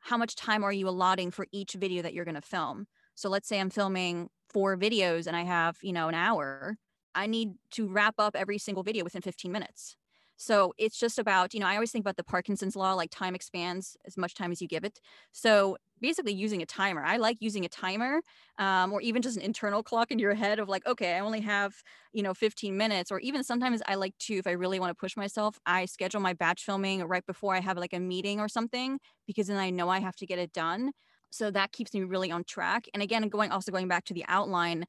how 0.00 0.16
much 0.16 0.36
time 0.36 0.62
are 0.62 0.72
you 0.72 0.88
allotting 0.88 1.30
for 1.30 1.46
each 1.52 1.72
video 1.72 2.02
that 2.02 2.14
you're 2.14 2.24
going 2.24 2.34
to 2.36 2.40
film? 2.40 2.86
So, 3.20 3.28
let's 3.28 3.48
say 3.48 3.60
I'm 3.60 3.70
filming 3.70 4.28
four 4.48 4.76
videos 4.76 5.26
and 5.26 5.36
I 5.36 5.42
have, 5.44 5.78
you 5.82 5.92
know, 5.92 6.08
an 6.08 6.14
hour. 6.14 6.76
I 7.14 7.26
need 7.26 7.54
to 7.72 7.88
wrap 7.88 8.14
up 8.18 8.36
every 8.36 8.58
single 8.58 8.82
video 8.82 9.04
within 9.04 9.22
15 9.22 9.52
minutes. 9.52 9.96
So 10.36 10.72
it's 10.78 10.98
just 10.98 11.18
about, 11.18 11.52
you 11.52 11.60
know, 11.60 11.66
I 11.66 11.74
always 11.74 11.92
think 11.92 12.02
about 12.02 12.16
the 12.16 12.24
Parkinson's 12.24 12.74
law, 12.74 12.94
like 12.94 13.10
time 13.10 13.34
expands 13.34 13.94
as 14.06 14.16
much 14.16 14.32
time 14.34 14.50
as 14.52 14.62
you 14.62 14.68
give 14.68 14.84
it. 14.84 14.98
So 15.32 15.76
basically 16.00 16.32
using 16.32 16.62
a 16.62 16.66
timer. 16.66 17.04
I 17.04 17.18
like 17.18 17.36
using 17.40 17.66
a 17.66 17.68
timer 17.68 18.22
um, 18.58 18.90
or 18.90 19.02
even 19.02 19.20
just 19.20 19.36
an 19.36 19.42
internal 19.42 19.82
clock 19.82 20.10
in 20.10 20.18
your 20.18 20.32
head 20.34 20.58
of 20.58 20.66
like, 20.66 20.86
okay, 20.86 21.14
I 21.16 21.20
only 21.20 21.42
have, 21.42 21.74
you 22.14 22.22
know, 22.22 22.32
15 22.32 22.76
minutes. 22.78 23.10
Or 23.10 23.20
even 23.20 23.44
sometimes 23.44 23.82
I 23.86 23.96
like 23.96 24.16
to, 24.20 24.34
if 24.36 24.46
I 24.46 24.52
really 24.52 24.80
want 24.80 24.90
to 24.90 24.94
push 24.98 25.14
myself, 25.14 25.58
I 25.66 25.84
schedule 25.84 26.20
my 26.20 26.32
batch 26.32 26.64
filming 26.64 27.02
right 27.04 27.26
before 27.26 27.54
I 27.54 27.60
have 27.60 27.76
like 27.76 27.92
a 27.92 28.00
meeting 28.00 28.40
or 28.40 28.48
something, 28.48 28.98
because 29.26 29.48
then 29.48 29.58
I 29.58 29.68
know 29.68 29.90
I 29.90 30.00
have 30.00 30.16
to 30.16 30.26
get 30.26 30.38
it 30.38 30.52
done. 30.54 30.92
So 31.30 31.50
that 31.50 31.72
keeps 31.72 31.94
me 31.94 32.02
really 32.02 32.30
on 32.30 32.44
track. 32.44 32.86
And 32.92 33.02
again, 33.02 33.28
going 33.28 33.50
also 33.50 33.72
going 33.72 33.88
back 33.88 34.04
to 34.06 34.14
the 34.14 34.24
outline, 34.28 34.84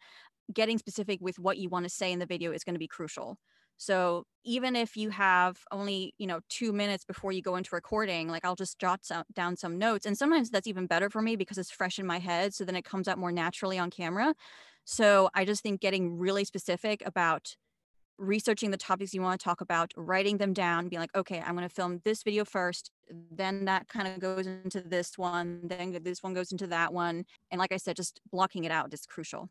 getting 0.54 0.78
specific 0.78 1.20
with 1.22 1.40
what 1.40 1.58
you 1.58 1.70
want 1.70 1.86
to 1.86 1.90
say 1.90 2.12
in 2.12 2.20
the 2.20 2.26
video 2.26 2.52
is 2.52 2.64
going 2.64 2.76
to 2.76 2.80
be 2.80 2.88
crucial. 2.88 3.38
So 3.78 4.26
even 4.44 4.76
if 4.76 4.96
you 4.96 5.10
have 5.10 5.58
only, 5.72 6.14
you 6.20 6.28
know, 6.28 6.42
two 6.50 6.72
minutes 6.72 7.04
before 7.04 7.32
you 7.32 7.42
go 7.42 7.56
into 7.56 7.74
recording, 7.74 8.28
like 8.28 8.46
I'll 8.46 8.56
just 8.56 8.78
jot 8.78 9.04
some, 9.04 9.24
down 9.34 9.56
some 9.56 9.80
notes. 9.80 10.06
And 10.06 10.16
sometimes 10.16 10.52
that's 10.52 10.68
even 10.68 10.86
better 10.86 11.10
for 11.10 11.22
me 11.22 11.36
because 11.36 11.58
it's 11.58 11.72
fresh 11.72 11.98
in 11.98 12.06
my 12.06 12.20
head. 12.20 12.54
So 12.54 12.64
then 12.64 12.76
it 12.76 12.86
comes 12.86 13.08
out 13.08 13.18
more 13.18 13.32
naturally 13.32 13.80
on 13.80 13.90
camera. 13.90 14.36
So 14.86 15.30
I 15.34 15.46
just 15.46 15.64
think 15.64 15.82
getting 15.82 16.18
really 16.18 16.46
specific 16.46 17.02
about 17.06 17.56
researching 18.22 18.72
the 18.72 18.78
topics 18.78 19.14
you 19.14 19.22
want 19.22 19.40
to 19.40 19.44
talk 19.44 19.62
about, 19.62 19.92
writing 19.98 20.38
them 20.38 20.54
down, 20.54 20.88
being 20.88 21.00
like, 21.00 21.16
okay, 21.16 21.42
I'm 21.46 21.56
going 21.56 21.68
to 21.68 21.74
film 21.74 22.02
this 22.06 22.24
video 22.24 22.46
first, 22.46 22.92
then 23.32 23.66
that 23.66 23.88
kind 23.88 24.08
of 24.08 24.20
goes 24.20 24.46
into 24.46 24.82
this 24.82 25.18
one, 25.18 25.62
then 25.64 25.98
this 26.04 26.22
one 26.22 26.34
goes 26.34 26.52
into 26.52 26.68
that 26.68 26.94
one. 26.94 27.26
And 27.50 27.60
like 27.60 27.72
I 27.72 27.78
said, 27.78 27.96
just 27.96 28.22
blocking 28.32 28.64
it 28.64 28.72
out 28.72 28.94
is 28.94 29.06
crucial. 29.06 29.50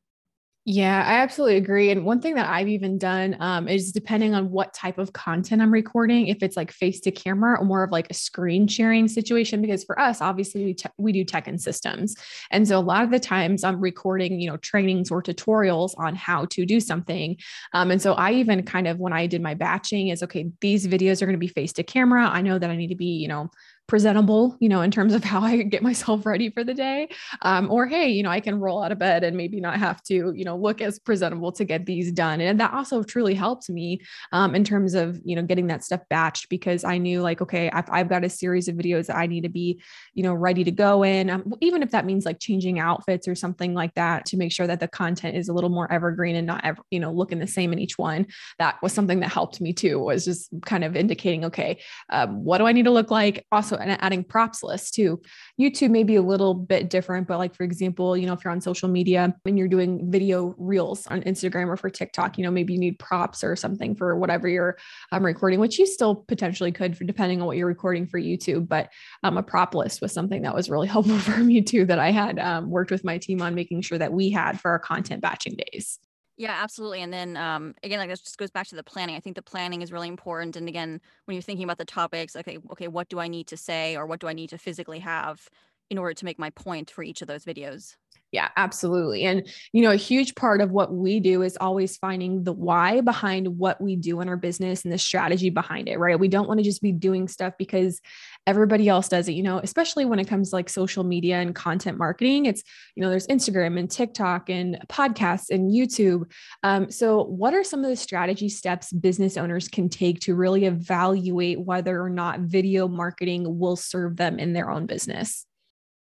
Yeah, 0.72 1.02
I 1.04 1.14
absolutely 1.14 1.56
agree. 1.56 1.90
And 1.90 2.04
one 2.04 2.20
thing 2.20 2.36
that 2.36 2.48
I've 2.48 2.68
even 2.68 2.96
done 2.96 3.36
um, 3.40 3.66
is 3.66 3.90
depending 3.90 4.34
on 4.34 4.52
what 4.52 4.72
type 4.72 4.98
of 4.98 5.12
content 5.12 5.60
I'm 5.60 5.72
recording, 5.72 6.28
if 6.28 6.44
it's 6.44 6.56
like 6.56 6.70
face 6.70 7.00
to 7.00 7.10
camera 7.10 7.58
or 7.58 7.64
more 7.64 7.82
of 7.82 7.90
like 7.90 8.06
a 8.08 8.14
screen 8.14 8.68
sharing 8.68 9.08
situation, 9.08 9.60
because 9.62 9.82
for 9.82 9.98
us, 9.98 10.20
obviously 10.20 10.64
we, 10.66 10.74
te- 10.74 10.88
we 10.96 11.10
do 11.10 11.24
tech 11.24 11.48
and 11.48 11.60
systems. 11.60 12.14
And 12.52 12.68
so 12.68 12.78
a 12.78 12.80
lot 12.80 13.02
of 13.02 13.10
the 13.10 13.18
times 13.18 13.64
I'm 13.64 13.80
recording, 13.80 14.40
you 14.40 14.48
know, 14.48 14.58
trainings 14.58 15.10
or 15.10 15.20
tutorials 15.24 15.90
on 15.98 16.14
how 16.14 16.44
to 16.50 16.64
do 16.64 16.78
something. 16.78 17.36
Um, 17.74 17.90
and 17.90 18.00
so 18.00 18.12
I 18.12 18.30
even 18.34 18.62
kind 18.62 18.86
of, 18.86 19.00
when 19.00 19.12
I 19.12 19.26
did 19.26 19.42
my 19.42 19.54
batching 19.54 20.08
is, 20.08 20.22
okay, 20.22 20.52
these 20.60 20.86
videos 20.86 21.20
are 21.20 21.26
going 21.26 21.34
to 21.34 21.38
be 21.38 21.48
face 21.48 21.72
to 21.72 21.82
camera. 21.82 22.28
I 22.28 22.42
know 22.42 22.60
that 22.60 22.70
I 22.70 22.76
need 22.76 22.88
to 22.90 22.94
be, 22.94 23.06
you 23.06 23.26
know, 23.26 23.50
presentable, 23.90 24.56
you 24.60 24.68
know, 24.68 24.82
in 24.82 24.90
terms 24.92 25.14
of 25.14 25.24
how 25.24 25.40
I 25.40 25.62
get 25.62 25.82
myself 25.82 26.24
ready 26.24 26.48
for 26.48 26.62
the 26.62 26.72
day. 26.72 27.08
Um, 27.42 27.68
or, 27.72 27.88
hey, 27.88 28.08
you 28.08 28.22
know, 28.22 28.30
I 28.30 28.38
can 28.38 28.60
roll 28.60 28.84
out 28.84 28.92
of 28.92 29.00
bed 29.00 29.24
and 29.24 29.36
maybe 29.36 29.60
not 29.60 29.80
have 29.80 30.00
to, 30.04 30.32
you 30.32 30.44
know, 30.44 30.56
look 30.56 30.80
as 30.80 31.00
presentable 31.00 31.50
to 31.50 31.64
get 31.64 31.86
these 31.86 32.12
done. 32.12 32.40
And 32.40 32.60
that 32.60 32.72
also 32.72 33.02
truly 33.02 33.34
helped 33.34 33.68
me 33.68 34.00
um, 34.30 34.54
in 34.54 34.62
terms 34.62 34.94
of, 34.94 35.20
you 35.24 35.34
know, 35.34 35.42
getting 35.42 35.66
that 35.66 35.82
stuff 35.82 36.02
batched 36.08 36.48
because 36.48 36.84
I 36.84 36.98
knew 36.98 37.20
like, 37.20 37.40
okay, 37.40 37.68
I've, 37.70 37.90
I've, 37.90 38.08
got 38.08 38.22
a 38.22 38.28
series 38.28 38.68
of 38.68 38.76
videos 38.76 39.06
that 39.06 39.16
I 39.16 39.26
need 39.26 39.42
to 39.42 39.48
be, 39.48 39.80
you 40.14 40.22
know, 40.22 40.34
ready 40.34 40.62
to 40.62 40.70
go 40.70 41.02
in, 41.02 41.28
um, 41.28 41.52
even 41.60 41.82
if 41.82 41.90
that 41.90 42.04
means 42.04 42.24
like 42.24 42.38
changing 42.38 42.78
outfits 42.78 43.26
or 43.26 43.34
something 43.34 43.74
like 43.74 43.94
that 43.94 44.24
to 44.26 44.36
make 44.36 44.52
sure 44.52 44.68
that 44.68 44.78
the 44.78 44.88
content 44.88 45.36
is 45.36 45.48
a 45.48 45.52
little 45.52 45.70
more 45.70 45.90
evergreen 45.92 46.36
and 46.36 46.46
not 46.46 46.64
ever, 46.64 46.80
you 46.90 47.00
know, 47.00 47.12
looking 47.12 47.40
the 47.40 47.46
same 47.46 47.72
in 47.72 47.80
each 47.80 47.98
one. 47.98 48.26
That 48.60 48.80
was 48.82 48.92
something 48.92 49.18
that 49.20 49.32
helped 49.32 49.60
me 49.60 49.72
too, 49.72 49.98
was 49.98 50.24
just 50.24 50.48
kind 50.64 50.84
of 50.84 50.94
indicating, 50.94 51.44
okay, 51.46 51.80
um, 52.08 52.44
what 52.44 52.58
do 52.58 52.66
I 52.66 52.72
need 52.72 52.84
to 52.84 52.92
look 52.92 53.10
like? 53.10 53.46
Also, 53.50 53.79
and 53.80 54.02
adding 54.02 54.24
props 54.24 54.62
lists 54.62 54.90
too. 54.90 55.20
YouTube 55.60 55.90
may 55.90 56.02
be 56.02 56.16
a 56.16 56.22
little 56.22 56.54
bit 56.54 56.90
different, 56.90 57.26
but 57.26 57.38
like 57.38 57.54
for 57.54 57.64
example, 57.64 58.16
you 58.16 58.26
know, 58.26 58.32
if 58.32 58.44
you're 58.44 58.52
on 58.52 58.60
social 58.60 58.88
media 58.88 59.34
and 59.44 59.58
you're 59.58 59.68
doing 59.68 60.10
video 60.10 60.54
reels 60.58 61.06
on 61.08 61.22
Instagram 61.22 61.68
or 61.68 61.76
for 61.76 61.90
TikTok, 61.90 62.38
you 62.38 62.44
know, 62.44 62.50
maybe 62.50 62.72
you 62.72 62.78
need 62.78 62.98
props 62.98 63.42
or 63.44 63.56
something 63.56 63.94
for 63.94 64.16
whatever 64.16 64.48
you're 64.48 64.76
um, 65.12 65.24
recording, 65.24 65.60
which 65.60 65.78
you 65.78 65.86
still 65.86 66.14
potentially 66.14 66.72
could 66.72 66.96
for 66.96 67.04
depending 67.04 67.40
on 67.40 67.46
what 67.46 67.56
you're 67.56 67.66
recording 67.66 68.06
for 68.06 68.20
YouTube. 68.20 68.68
But 68.68 68.90
um, 69.22 69.36
a 69.36 69.42
prop 69.42 69.74
list 69.74 70.00
was 70.00 70.12
something 70.12 70.42
that 70.42 70.54
was 70.54 70.70
really 70.70 70.88
helpful 70.88 71.18
for 71.18 71.38
me 71.38 71.62
too, 71.62 71.84
that 71.86 71.98
I 71.98 72.10
had 72.10 72.38
um, 72.38 72.70
worked 72.70 72.90
with 72.90 73.04
my 73.04 73.18
team 73.18 73.42
on 73.42 73.54
making 73.54 73.82
sure 73.82 73.98
that 73.98 74.12
we 74.12 74.30
had 74.30 74.60
for 74.60 74.70
our 74.70 74.78
content 74.78 75.22
batching 75.22 75.56
days. 75.72 75.98
Yeah, 76.40 76.52
absolutely. 76.62 77.02
And 77.02 77.12
then 77.12 77.36
um, 77.36 77.74
again, 77.82 77.98
like 77.98 78.08
this 78.08 78.22
just 78.22 78.38
goes 78.38 78.50
back 78.50 78.66
to 78.68 78.74
the 78.76 78.82
planning. 78.82 79.14
I 79.14 79.20
think 79.20 79.36
the 79.36 79.42
planning 79.42 79.82
is 79.82 79.92
really 79.92 80.08
important. 80.08 80.56
And 80.56 80.68
again, 80.68 81.00
when 81.26 81.34
you're 81.34 81.42
thinking 81.42 81.64
about 81.64 81.76
the 81.78 81.84
topics, 81.84 82.34
okay, 82.34 82.58
okay, 82.72 82.88
what 82.88 83.10
do 83.10 83.18
I 83.18 83.28
need 83.28 83.46
to 83.48 83.56
say 83.58 83.94
or 83.94 84.06
what 84.06 84.20
do 84.20 84.26
I 84.28 84.32
need 84.32 84.48
to 84.50 84.58
physically 84.58 85.00
have 85.00 85.48
in 85.90 85.98
order 85.98 86.14
to 86.14 86.24
make 86.24 86.38
my 86.38 86.48
point 86.50 86.90
for 86.90 87.04
each 87.04 87.20
of 87.20 87.28
those 87.28 87.44
videos? 87.44 87.96
Yeah, 88.32 88.48
absolutely. 88.56 89.24
And, 89.24 89.48
you 89.72 89.82
know, 89.82 89.90
a 89.90 89.96
huge 89.96 90.36
part 90.36 90.60
of 90.60 90.70
what 90.70 90.94
we 90.94 91.18
do 91.18 91.42
is 91.42 91.58
always 91.60 91.96
finding 91.96 92.44
the 92.44 92.52
why 92.52 93.00
behind 93.00 93.58
what 93.58 93.80
we 93.80 93.96
do 93.96 94.20
in 94.20 94.28
our 94.28 94.36
business 94.36 94.84
and 94.84 94.92
the 94.92 94.98
strategy 94.98 95.50
behind 95.50 95.88
it, 95.88 95.98
right? 95.98 96.18
We 96.18 96.28
don't 96.28 96.46
want 96.46 96.58
to 96.58 96.64
just 96.64 96.80
be 96.80 96.92
doing 96.92 97.26
stuff 97.26 97.54
because 97.58 98.00
everybody 98.46 98.88
else 98.88 99.08
does 99.08 99.28
it, 99.28 99.32
you 99.32 99.42
know, 99.42 99.58
especially 99.58 100.04
when 100.04 100.20
it 100.20 100.28
comes 100.28 100.50
to 100.50 100.56
like 100.56 100.68
social 100.68 101.02
media 101.02 101.40
and 101.40 101.56
content 101.56 101.98
marketing. 101.98 102.46
It's, 102.46 102.62
you 102.94 103.02
know, 103.02 103.10
there's 103.10 103.26
Instagram 103.26 103.76
and 103.76 103.90
TikTok 103.90 104.48
and 104.48 104.78
podcasts 104.88 105.50
and 105.50 105.72
YouTube. 105.72 106.30
Um, 106.62 106.88
so, 106.88 107.24
what 107.24 107.52
are 107.52 107.64
some 107.64 107.82
of 107.82 107.90
the 107.90 107.96
strategy 107.96 108.48
steps 108.48 108.92
business 108.92 109.36
owners 109.36 109.66
can 109.66 109.88
take 109.88 110.20
to 110.20 110.36
really 110.36 110.66
evaluate 110.66 111.60
whether 111.60 112.00
or 112.00 112.10
not 112.10 112.40
video 112.40 112.86
marketing 112.86 113.58
will 113.58 113.76
serve 113.76 114.16
them 114.16 114.38
in 114.38 114.52
their 114.52 114.70
own 114.70 114.86
business? 114.86 115.46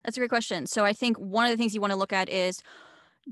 That's 0.07 0.17
a 0.17 0.21
great 0.21 0.31
question. 0.31 0.67
So 0.67 0.85
I 0.85 0.93
think 0.93 1.19
one 1.19 1.47
of 1.47 1.51
the 1.51 1.57
things 1.57 1.75
you 1.75 1.81
want 1.81 1.93
to 1.93 1.99
look 1.99 2.13
at 2.13 2.29
is 2.29 2.63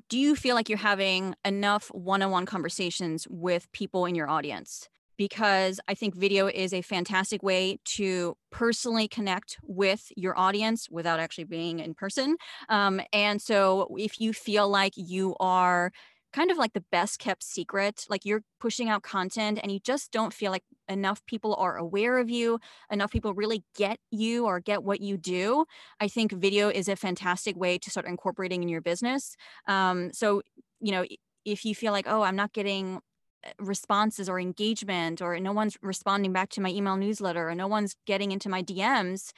do 0.08 0.18
you 0.18 0.34
feel 0.34 0.56
like 0.56 0.68
you're 0.68 0.76
having 0.76 1.36
enough 1.44 1.86
one-on-one 1.94 2.46
conversations 2.46 3.28
with 3.30 3.70
people 3.70 4.06
in 4.06 4.16
your 4.16 4.28
audience? 4.28 4.88
Because 5.16 5.78
I 5.86 5.94
think 5.94 6.16
video 6.16 6.48
is 6.48 6.74
a 6.74 6.82
fantastic 6.82 7.44
way 7.44 7.78
to 7.84 8.36
personally 8.50 9.06
connect 9.06 9.56
with 9.62 10.10
your 10.16 10.36
audience 10.36 10.88
without 10.90 11.20
actually 11.20 11.44
being 11.44 11.78
in 11.78 11.94
person. 11.94 12.36
Um, 12.68 13.00
and 13.12 13.40
so, 13.40 13.94
if 13.96 14.20
you 14.20 14.32
feel 14.32 14.68
like 14.68 14.94
you 14.96 15.36
are 15.38 15.92
kind 16.34 16.50
of 16.50 16.58
like 16.58 16.72
the 16.72 16.84
best 16.90 17.20
kept 17.20 17.44
secret. 17.44 18.04
Like 18.10 18.24
you're 18.24 18.42
pushing 18.60 18.88
out 18.88 19.04
content 19.04 19.60
and 19.62 19.70
you 19.70 19.78
just 19.78 20.10
don't 20.10 20.32
feel 20.32 20.50
like 20.50 20.64
enough 20.88 21.24
people 21.26 21.54
are 21.56 21.76
aware 21.76 22.18
of 22.18 22.30
you, 22.30 22.58
enough 22.90 23.10
people 23.10 23.34
really 23.34 23.64
get 23.76 23.98
you 24.10 24.46
or 24.46 24.60
get 24.60 24.82
what 24.82 25.00
you 25.00 25.16
do. 25.16 25.64
I 26.00 26.08
think 26.08 26.32
video 26.32 26.68
is 26.68 26.88
a 26.88 26.96
fantastic 26.96 27.56
way 27.56 27.78
to 27.78 27.90
start 27.90 28.06
incorporating 28.06 28.62
in 28.62 28.68
your 28.68 28.80
business. 28.80 29.36
Um, 29.66 30.12
so, 30.12 30.42
you 30.80 30.92
know, 30.92 31.04
if 31.44 31.64
you 31.64 31.74
feel 31.74 31.92
like, 31.92 32.06
oh, 32.08 32.22
I'm 32.22 32.36
not 32.36 32.52
getting 32.52 33.00
eh, 33.44 33.52
responses 33.58 34.28
or 34.28 34.40
engagement 34.40 35.20
or 35.20 35.38
no 35.40 35.52
one's 35.52 35.76
responding 35.82 36.32
back 36.32 36.50
to 36.50 36.60
my 36.60 36.70
email 36.70 36.96
newsletter 36.96 37.48
or 37.48 37.54
no 37.54 37.66
one's 37.66 37.96
getting 38.06 38.32
into 38.32 38.48
my 38.48 38.62
DMs, 38.62 39.32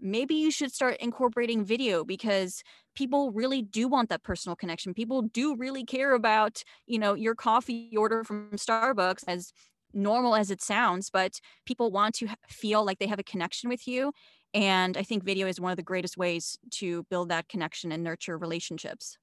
maybe 0.00 0.34
you 0.34 0.50
should 0.50 0.72
start 0.72 0.96
incorporating 0.98 1.64
video 1.64 2.04
because 2.04 2.62
people 2.94 3.30
really 3.32 3.62
do 3.62 3.86
want 3.88 4.08
that 4.08 4.22
personal 4.22 4.56
connection 4.56 4.94
people 4.94 5.22
do 5.22 5.54
really 5.56 5.84
care 5.84 6.14
about 6.14 6.62
you 6.86 6.98
know 6.98 7.14
your 7.14 7.34
coffee 7.34 7.94
order 7.96 8.24
from 8.24 8.50
starbucks 8.52 9.22
as 9.28 9.52
normal 9.92 10.34
as 10.34 10.50
it 10.50 10.62
sounds 10.62 11.10
but 11.10 11.40
people 11.66 11.90
want 11.90 12.14
to 12.14 12.28
feel 12.48 12.84
like 12.84 12.98
they 12.98 13.06
have 13.06 13.18
a 13.18 13.24
connection 13.24 13.68
with 13.68 13.86
you 13.86 14.12
and 14.54 14.96
i 14.96 15.02
think 15.02 15.24
video 15.24 15.46
is 15.46 15.60
one 15.60 15.70
of 15.70 15.76
the 15.76 15.82
greatest 15.82 16.16
ways 16.16 16.58
to 16.70 17.04
build 17.10 17.28
that 17.28 17.48
connection 17.48 17.92
and 17.92 18.02
nurture 18.02 18.38
relationships 18.38 19.16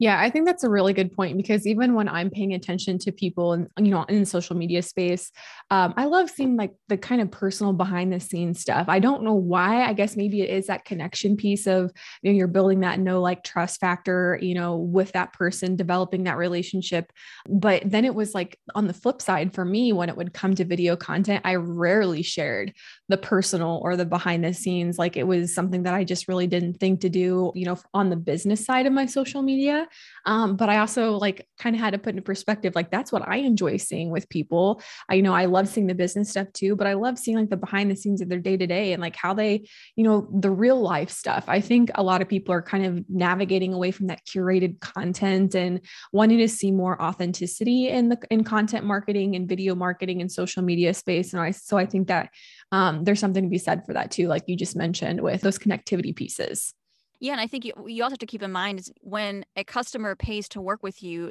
yeah, 0.00 0.20
I 0.20 0.28
think 0.28 0.44
that's 0.44 0.64
a 0.64 0.70
really 0.70 0.92
good 0.92 1.12
point 1.12 1.36
because 1.36 1.66
even 1.66 1.94
when 1.94 2.08
I'm 2.08 2.28
paying 2.28 2.52
attention 2.52 2.98
to 3.00 3.12
people 3.12 3.52
and 3.52 3.68
you 3.78 3.92
know 3.92 4.02
in 4.04 4.20
the 4.20 4.26
social 4.26 4.56
media 4.56 4.82
space, 4.82 5.30
um, 5.70 5.94
I 5.96 6.06
love 6.06 6.28
seeing 6.28 6.56
like 6.56 6.72
the 6.88 6.98
kind 6.98 7.20
of 7.20 7.30
personal 7.30 7.72
behind 7.72 8.12
the 8.12 8.18
scenes 8.18 8.60
stuff. 8.60 8.86
I 8.88 8.98
don't 8.98 9.22
know 9.22 9.34
why. 9.34 9.84
I 9.84 9.92
guess 9.92 10.16
maybe 10.16 10.42
it 10.42 10.50
is 10.50 10.66
that 10.66 10.84
connection 10.84 11.36
piece 11.36 11.68
of 11.68 11.92
you 12.22 12.32
know 12.32 12.36
you're 12.36 12.48
building 12.48 12.80
that 12.80 12.98
know 12.98 13.20
like 13.20 13.44
trust 13.44 13.78
factor, 13.80 14.36
you 14.42 14.54
know, 14.54 14.76
with 14.76 15.12
that 15.12 15.32
person, 15.32 15.76
developing 15.76 16.24
that 16.24 16.38
relationship. 16.38 17.12
But 17.48 17.82
then 17.84 18.04
it 18.04 18.16
was 18.16 18.34
like 18.34 18.58
on 18.74 18.88
the 18.88 18.94
flip 18.94 19.22
side 19.22 19.54
for 19.54 19.64
me 19.64 19.92
when 19.92 20.08
it 20.08 20.16
would 20.16 20.34
come 20.34 20.56
to 20.56 20.64
video 20.64 20.96
content, 20.96 21.42
I 21.44 21.54
rarely 21.54 22.22
shared 22.22 22.72
the 23.08 23.18
personal 23.18 23.80
or 23.82 23.96
the 23.96 24.06
behind 24.06 24.44
the 24.44 24.54
scenes. 24.54 24.98
Like 24.98 25.16
it 25.16 25.26
was 25.26 25.54
something 25.54 25.82
that 25.82 25.94
I 25.94 26.04
just 26.04 26.26
really 26.26 26.46
didn't 26.46 26.74
think 26.74 27.00
to 27.00 27.08
do, 27.10 27.52
you 27.54 27.66
know, 27.66 27.78
on 27.92 28.08
the 28.08 28.16
business 28.16 28.64
side 28.64 28.86
of 28.86 28.92
my 28.92 29.06
social 29.06 29.42
media. 29.42 29.86
Um, 30.24 30.56
but 30.56 30.70
I 30.70 30.78
also 30.78 31.12
like 31.12 31.46
kind 31.58 31.76
of 31.76 31.80
had 31.80 31.92
to 31.92 31.98
put 31.98 32.14
in 32.14 32.22
perspective, 32.22 32.74
like 32.74 32.90
that's 32.90 33.12
what 33.12 33.26
I 33.28 33.36
enjoy 33.36 33.76
seeing 33.76 34.10
with 34.10 34.28
people. 34.30 34.80
I, 35.10 35.14
you 35.14 35.22
know, 35.22 35.34
I 35.34 35.44
love 35.44 35.68
seeing 35.68 35.86
the 35.86 35.94
business 35.94 36.30
stuff 36.30 36.50
too, 36.54 36.76
but 36.76 36.86
I 36.86 36.94
love 36.94 37.18
seeing 37.18 37.36
like 37.36 37.50
the 37.50 37.58
behind 37.58 37.90
the 37.90 37.96
scenes 37.96 38.22
of 38.22 38.28
their 38.30 38.38
day 38.38 38.56
to 38.56 38.66
day 38.66 38.94
and 38.94 39.02
like 39.02 39.16
how 39.16 39.34
they, 39.34 39.68
you 39.96 40.04
know, 40.04 40.28
the 40.32 40.50
real 40.50 40.80
life 40.80 41.10
stuff. 41.10 41.44
I 41.46 41.60
think 41.60 41.90
a 41.96 42.02
lot 42.02 42.22
of 42.22 42.28
people 42.28 42.54
are 42.54 42.62
kind 42.62 42.86
of 42.86 43.04
navigating 43.10 43.74
away 43.74 43.90
from 43.90 44.06
that 44.06 44.24
curated 44.24 44.80
content 44.80 45.54
and 45.54 45.80
wanting 46.12 46.38
to 46.38 46.48
see 46.48 46.70
more 46.70 47.00
authenticity 47.02 47.88
in 47.88 48.08
the 48.08 48.18
in 48.30 48.44
content 48.44 48.86
marketing 48.86 49.36
and 49.36 49.46
video 49.48 49.74
marketing 49.74 50.22
and 50.22 50.32
social 50.32 50.62
media 50.62 50.94
space. 50.94 51.34
And 51.34 51.42
I 51.42 51.50
so 51.50 51.76
I 51.76 51.84
think 51.84 52.08
that 52.08 52.30
um, 52.72 53.04
there's 53.04 53.20
something 53.20 53.44
to 53.44 53.50
be 53.50 53.58
said 53.58 53.84
for 53.86 53.92
that 53.92 54.10
too, 54.10 54.28
like 54.28 54.44
you 54.46 54.56
just 54.56 54.76
mentioned 54.76 55.20
with 55.20 55.40
those 55.42 55.58
connectivity 55.58 56.14
pieces. 56.14 56.74
Yeah, 57.20 57.32
and 57.32 57.40
I 57.40 57.46
think 57.46 57.64
you 57.64 57.72
you 57.86 58.02
also 58.02 58.14
have 58.14 58.18
to 58.18 58.26
keep 58.26 58.42
in 58.42 58.52
mind 58.52 58.80
is 58.80 58.92
when 59.00 59.44
a 59.56 59.64
customer 59.64 60.14
pays 60.16 60.48
to 60.50 60.60
work 60.60 60.82
with 60.82 61.02
you, 61.02 61.30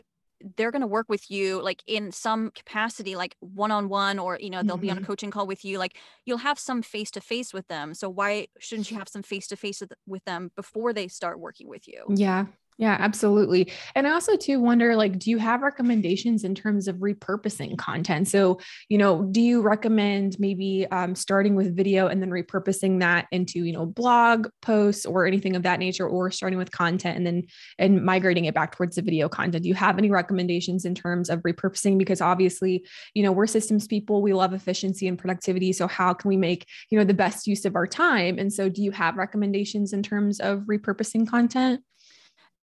they're 0.57 0.71
going 0.71 0.81
to 0.81 0.87
work 0.87 1.07
with 1.09 1.29
you 1.31 1.61
like 1.61 1.83
in 1.87 2.11
some 2.11 2.51
capacity 2.51 3.15
like 3.15 3.35
one-on-one 3.39 4.19
or 4.19 4.37
you 4.39 4.49
know 4.49 4.61
they'll 4.61 4.75
mm-hmm. 4.75 4.81
be 4.81 4.91
on 4.91 4.97
a 4.97 4.99
mm-hmm. 4.99 5.07
coaching 5.07 5.31
call 5.31 5.47
with 5.47 5.63
you 5.63 5.77
like 5.77 5.97
you'll 6.25 6.37
have 6.37 6.59
some 6.59 6.81
face-to-face 6.81 7.53
with 7.53 7.67
them 7.67 7.93
so 7.93 8.09
why 8.09 8.47
shouldn't 8.59 8.91
you 8.91 8.97
have 8.97 9.07
some 9.07 9.23
face-to-face 9.23 9.81
with 10.05 10.23
them 10.25 10.51
before 10.55 10.93
they 10.93 11.07
start 11.07 11.39
working 11.39 11.67
with 11.67 11.87
you 11.87 12.03
yeah 12.09 12.45
yeah, 12.77 12.97
absolutely. 12.99 13.71
And 13.95 14.07
I 14.07 14.11
also 14.11 14.35
too 14.35 14.59
wonder 14.59 14.95
like 14.95 15.19
do 15.19 15.29
you 15.29 15.37
have 15.37 15.61
recommendations 15.61 16.43
in 16.43 16.55
terms 16.55 16.87
of 16.87 16.97
repurposing 16.97 17.77
content? 17.77 18.27
So, 18.27 18.59
you 18.89 18.97
know, 18.97 19.23
do 19.23 19.41
you 19.41 19.61
recommend 19.61 20.37
maybe 20.39 20.87
um, 20.91 21.13
starting 21.13 21.55
with 21.55 21.75
video 21.75 22.07
and 22.07 22.21
then 22.21 22.31
repurposing 22.31 22.99
that 23.01 23.27
into, 23.31 23.59
you 23.59 23.73
know, 23.73 23.85
blog 23.85 24.47
posts 24.61 25.05
or 25.05 25.27
anything 25.27 25.55
of 25.55 25.63
that 25.63 25.79
nature 25.79 26.07
or 26.07 26.31
starting 26.31 26.57
with 26.57 26.71
content 26.71 27.17
and 27.17 27.25
then 27.27 27.43
and 27.77 28.03
migrating 28.03 28.45
it 28.45 28.55
back 28.55 28.75
towards 28.75 28.95
the 28.95 29.01
video 29.01 29.29
content? 29.29 29.63
Do 29.63 29.69
you 29.69 29.75
have 29.75 29.97
any 29.97 30.09
recommendations 30.09 30.85
in 30.85 30.95
terms 30.95 31.29
of 31.29 31.41
repurposing 31.41 31.97
because 31.97 32.21
obviously, 32.21 32.85
you 33.13 33.21
know, 33.21 33.31
we're 33.31 33.47
systems 33.47 33.87
people, 33.87 34.21
we 34.21 34.33
love 34.33 34.53
efficiency 34.53 35.07
and 35.07 35.17
productivity, 35.17 35.73
so 35.73 35.87
how 35.87 36.13
can 36.13 36.29
we 36.29 36.37
make, 36.37 36.65
you 36.89 36.97
know, 36.97 37.05
the 37.05 37.13
best 37.13 37.45
use 37.45 37.65
of 37.65 37.75
our 37.75 37.87
time? 37.87 38.39
And 38.39 38.51
so 38.51 38.67
do 38.67 38.81
you 38.81 38.91
have 38.91 39.15
recommendations 39.15 39.93
in 39.93 40.01
terms 40.01 40.39
of 40.39 40.61
repurposing 40.61 41.27
content? 41.27 41.81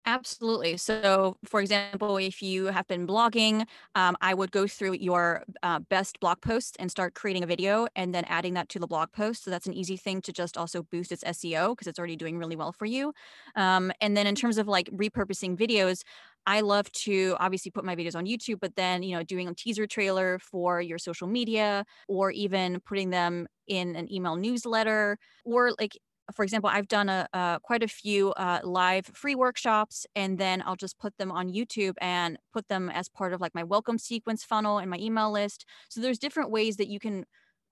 Absolutely. 0.05 0.77
So, 0.77 1.37
for 1.45 1.59
example, 1.61 2.17
if 2.17 2.41
you 2.41 2.65
have 2.65 2.87
been 2.87 3.05
blogging, 3.05 3.67
um, 3.93 4.15
I 4.21 4.33
would 4.33 4.51
go 4.51 4.65
through 4.65 4.93
your 4.93 5.43
uh, 5.61 5.79
best 5.79 6.19
blog 6.19 6.41
posts 6.41 6.75
and 6.79 6.89
start 6.89 7.13
creating 7.13 7.43
a 7.43 7.47
video 7.47 7.87
and 7.95 8.15
then 8.15 8.23
adding 8.25 8.53
that 8.55 8.69
to 8.69 8.79
the 8.79 8.87
blog 8.87 9.11
post. 9.11 9.43
So, 9.43 9.51
that's 9.51 9.67
an 9.67 9.73
easy 9.73 9.97
thing 9.97 10.21
to 10.21 10.33
just 10.33 10.57
also 10.57 10.81
boost 10.83 11.11
its 11.11 11.23
SEO 11.23 11.73
because 11.73 11.85
it's 11.85 11.99
already 11.99 12.15
doing 12.15 12.39
really 12.39 12.55
well 12.55 12.71
for 12.71 12.85
you. 12.85 13.13
Um, 13.55 13.91
and 14.01 14.17
then, 14.17 14.25
in 14.25 14.33
terms 14.35 14.57
of 14.57 14.67
like 14.67 14.87
repurposing 14.89 15.55
videos, 15.55 16.01
I 16.47 16.61
love 16.61 16.91
to 16.93 17.35
obviously 17.39 17.69
put 17.69 17.85
my 17.85 17.95
videos 17.95 18.15
on 18.15 18.25
YouTube, 18.25 18.59
but 18.61 18.75
then, 18.75 19.03
you 19.03 19.15
know, 19.15 19.23
doing 19.23 19.47
a 19.47 19.53
teaser 19.53 19.85
trailer 19.85 20.39
for 20.39 20.81
your 20.81 20.97
social 20.97 21.27
media 21.27 21.85
or 22.07 22.31
even 22.31 22.79
putting 22.79 23.11
them 23.11 23.47
in 23.67 23.95
an 23.95 24.11
email 24.11 24.35
newsletter 24.35 25.17
or 25.45 25.71
like 25.79 25.97
for 26.33 26.43
example, 26.43 26.69
I've 26.69 26.87
done 26.87 27.09
a, 27.09 27.27
a 27.33 27.59
quite 27.63 27.83
a 27.83 27.87
few 27.87 28.31
uh, 28.33 28.59
live 28.63 29.05
free 29.07 29.35
workshops, 29.35 30.05
and 30.15 30.37
then 30.37 30.63
I'll 30.65 30.75
just 30.75 30.99
put 30.99 31.17
them 31.17 31.31
on 31.31 31.49
YouTube 31.49 31.95
and 32.01 32.37
put 32.53 32.67
them 32.67 32.89
as 32.89 33.09
part 33.09 33.33
of 33.33 33.41
like 33.41 33.55
my 33.55 33.63
welcome 33.63 33.97
sequence 33.97 34.43
funnel 34.43 34.77
and 34.79 34.89
my 34.89 34.97
email 34.97 35.31
list. 35.31 35.65
So 35.89 36.01
there's 36.01 36.19
different 36.19 36.51
ways 36.51 36.77
that 36.77 36.87
you 36.87 36.99
can 36.99 37.25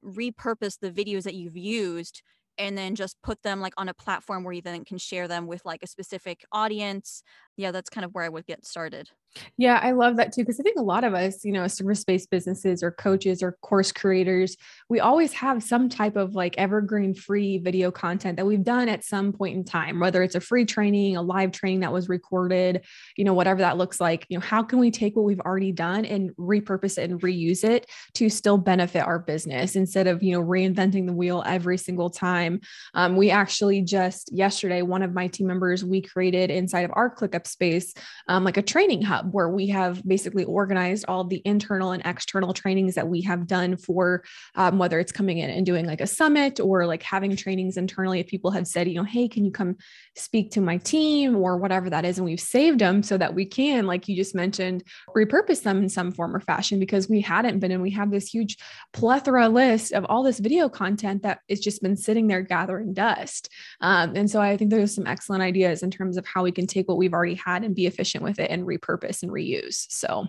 repurpose 0.03 0.79
the 0.79 0.91
videos 0.91 1.23
that 1.23 1.35
you've 1.35 1.57
used 1.57 2.21
and 2.57 2.77
then 2.77 2.95
just 2.95 3.21
put 3.21 3.43
them 3.43 3.59
like 3.59 3.73
on 3.77 3.87
a 3.89 3.93
platform 3.93 4.43
where 4.43 4.53
you 4.53 4.61
then 4.61 4.83
can 4.83 4.97
share 4.97 5.27
them 5.27 5.47
with 5.47 5.63
like 5.63 5.83
a 5.83 5.87
specific 5.87 6.43
audience. 6.51 7.21
Yeah, 7.57 7.71
that's 7.71 7.89
kind 7.89 8.05
of 8.05 8.13
where 8.13 8.23
I 8.23 8.29
would 8.29 8.45
get 8.45 8.65
started. 8.65 9.09
Yeah, 9.57 9.79
I 9.81 9.91
love 9.91 10.17
that 10.17 10.31
too. 10.31 10.41
Because 10.41 10.59
I 10.59 10.63
think 10.63 10.77
a 10.77 10.83
lot 10.83 11.03
of 11.03 11.13
us, 11.13 11.43
you 11.43 11.51
know, 11.51 11.67
service 11.67 12.03
based 12.03 12.29
businesses 12.29 12.83
or 12.83 12.91
coaches 12.91 13.41
or 13.43 13.57
course 13.61 13.91
creators, 13.91 14.55
we 14.89 14.99
always 14.99 15.33
have 15.33 15.63
some 15.63 15.89
type 15.89 16.15
of 16.15 16.35
like 16.35 16.55
evergreen 16.57 17.13
free 17.13 17.57
video 17.57 17.91
content 17.91 18.37
that 18.37 18.45
we've 18.45 18.63
done 18.63 18.89
at 18.89 19.03
some 19.03 19.33
point 19.33 19.55
in 19.55 19.63
time, 19.63 19.99
whether 19.99 20.23
it's 20.23 20.35
a 20.35 20.39
free 20.39 20.65
training, 20.65 21.17
a 21.17 21.21
live 21.21 21.51
training 21.51 21.81
that 21.81 21.91
was 21.91 22.09
recorded, 22.09 22.85
you 23.15 23.23
know, 23.23 23.33
whatever 23.33 23.61
that 23.61 23.77
looks 23.77 23.99
like. 23.99 24.25
You 24.29 24.37
know, 24.37 24.45
how 24.45 24.63
can 24.63 24.79
we 24.79 24.91
take 24.91 25.15
what 25.15 25.25
we've 25.25 25.39
already 25.39 25.71
done 25.71 26.05
and 26.05 26.35
repurpose 26.37 26.97
it 26.97 27.09
and 27.09 27.21
reuse 27.21 27.63
it 27.63 27.89
to 28.15 28.29
still 28.29 28.57
benefit 28.57 29.01
our 29.01 29.19
business 29.19 29.75
instead 29.75 30.07
of, 30.07 30.21
you 30.21 30.33
know, 30.33 30.43
reinventing 30.43 31.07
the 31.07 31.13
wheel 31.13 31.43
every 31.45 31.77
single 31.77 32.09
time? 32.09 32.61
Um, 32.93 33.15
we 33.15 33.31
actually 33.31 33.81
just 33.81 34.31
yesterday, 34.31 34.83
one 34.83 35.01
of 35.01 35.13
my 35.13 35.27
team 35.27 35.47
members, 35.47 35.83
we 35.83 36.01
created 36.01 36.51
inside 36.51 36.81
of 36.81 36.91
our 36.93 37.13
ClickUp 37.13 37.46
space, 37.47 37.93
um, 38.27 38.43
like 38.43 38.57
a 38.57 38.61
training 38.61 39.01
hub 39.01 39.33
where 39.33 39.49
we 39.49 39.67
have 39.67 40.05
basically 40.07 40.43
organized 40.43 41.05
all 41.07 41.23
the 41.23 41.41
internal 41.45 41.91
and 41.91 42.03
external 42.05 42.53
trainings 42.53 42.95
that 42.95 43.07
we 43.07 43.21
have 43.21 43.47
done 43.47 43.77
for 43.77 44.23
um, 44.55 44.77
whether 44.77 44.99
it's 44.99 45.11
coming 45.11 45.39
in 45.39 45.49
and 45.49 45.65
doing 45.65 45.85
like 45.85 46.01
a 46.01 46.07
summit 46.07 46.59
or 46.59 46.85
like 46.85 47.03
having 47.03 47.35
trainings 47.35 47.77
internally. 47.77 48.19
If 48.19 48.27
people 48.27 48.51
have 48.51 48.67
said, 48.67 48.87
you 48.87 48.95
know, 48.95 49.03
hey, 49.03 49.27
can 49.27 49.45
you 49.45 49.51
come 49.51 49.77
speak 50.15 50.51
to 50.51 50.61
my 50.61 50.77
team 50.77 51.35
or 51.35 51.57
whatever 51.57 51.89
that 51.89 52.05
is, 52.05 52.17
and 52.17 52.25
we've 52.25 52.39
saved 52.39 52.79
them 52.79 53.03
so 53.03 53.17
that 53.17 53.33
we 53.33 53.45
can, 53.45 53.85
like 53.85 54.07
you 54.07 54.15
just 54.15 54.35
mentioned, 54.35 54.83
repurpose 55.15 55.63
them 55.63 55.77
in 55.79 55.89
some 55.89 56.11
form 56.11 56.35
or 56.35 56.39
fashion 56.39 56.79
because 56.79 57.09
we 57.09 57.21
hadn't 57.21 57.59
been, 57.59 57.71
and 57.71 57.81
we 57.81 57.91
have 57.91 58.11
this 58.11 58.27
huge 58.27 58.57
plethora 58.93 59.47
list 59.47 59.93
of 59.93 60.05
all 60.05 60.23
this 60.23 60.39
video 60.39 60.69
content 60.69 61.23
that 61.23 61.39
it's 61.47 61.61
just 61.61 61.81
been 61.81 61.95
sitting 61.95 62.27
there 62.27 62.41
gathering 62.41 62.93
dust. 62.93 63.49
Um, 63.81 64.15
and 64.15 64.29
so 64.29 64.41
I 64.41 64.57
think 64.57 64.71
there's 64.71 64.95
some 64.95 65.07
excellent 65.07 65.43
ideas 65.43 65.83
in 65.83 65.91
terms 65.91 66.17
of 66.17 66.25
how 66.25 66.43
we 66.43 66.51
can 66.51 66.67
take 66.67 66.87
what 66.87 66.97
we've 66.97 67.13
already 67.13 67.35
had 67.37 67.63
and 67.63 67.75
be 67.75 67.87
efficient 67.87 68.23
with 68.23 68.39
it 68.39 68.51
and 68.51 68.63
repurpose 68.63 69.23
and 69.23 69.31
reuse. 69.31 69.85
So 69.89 70.27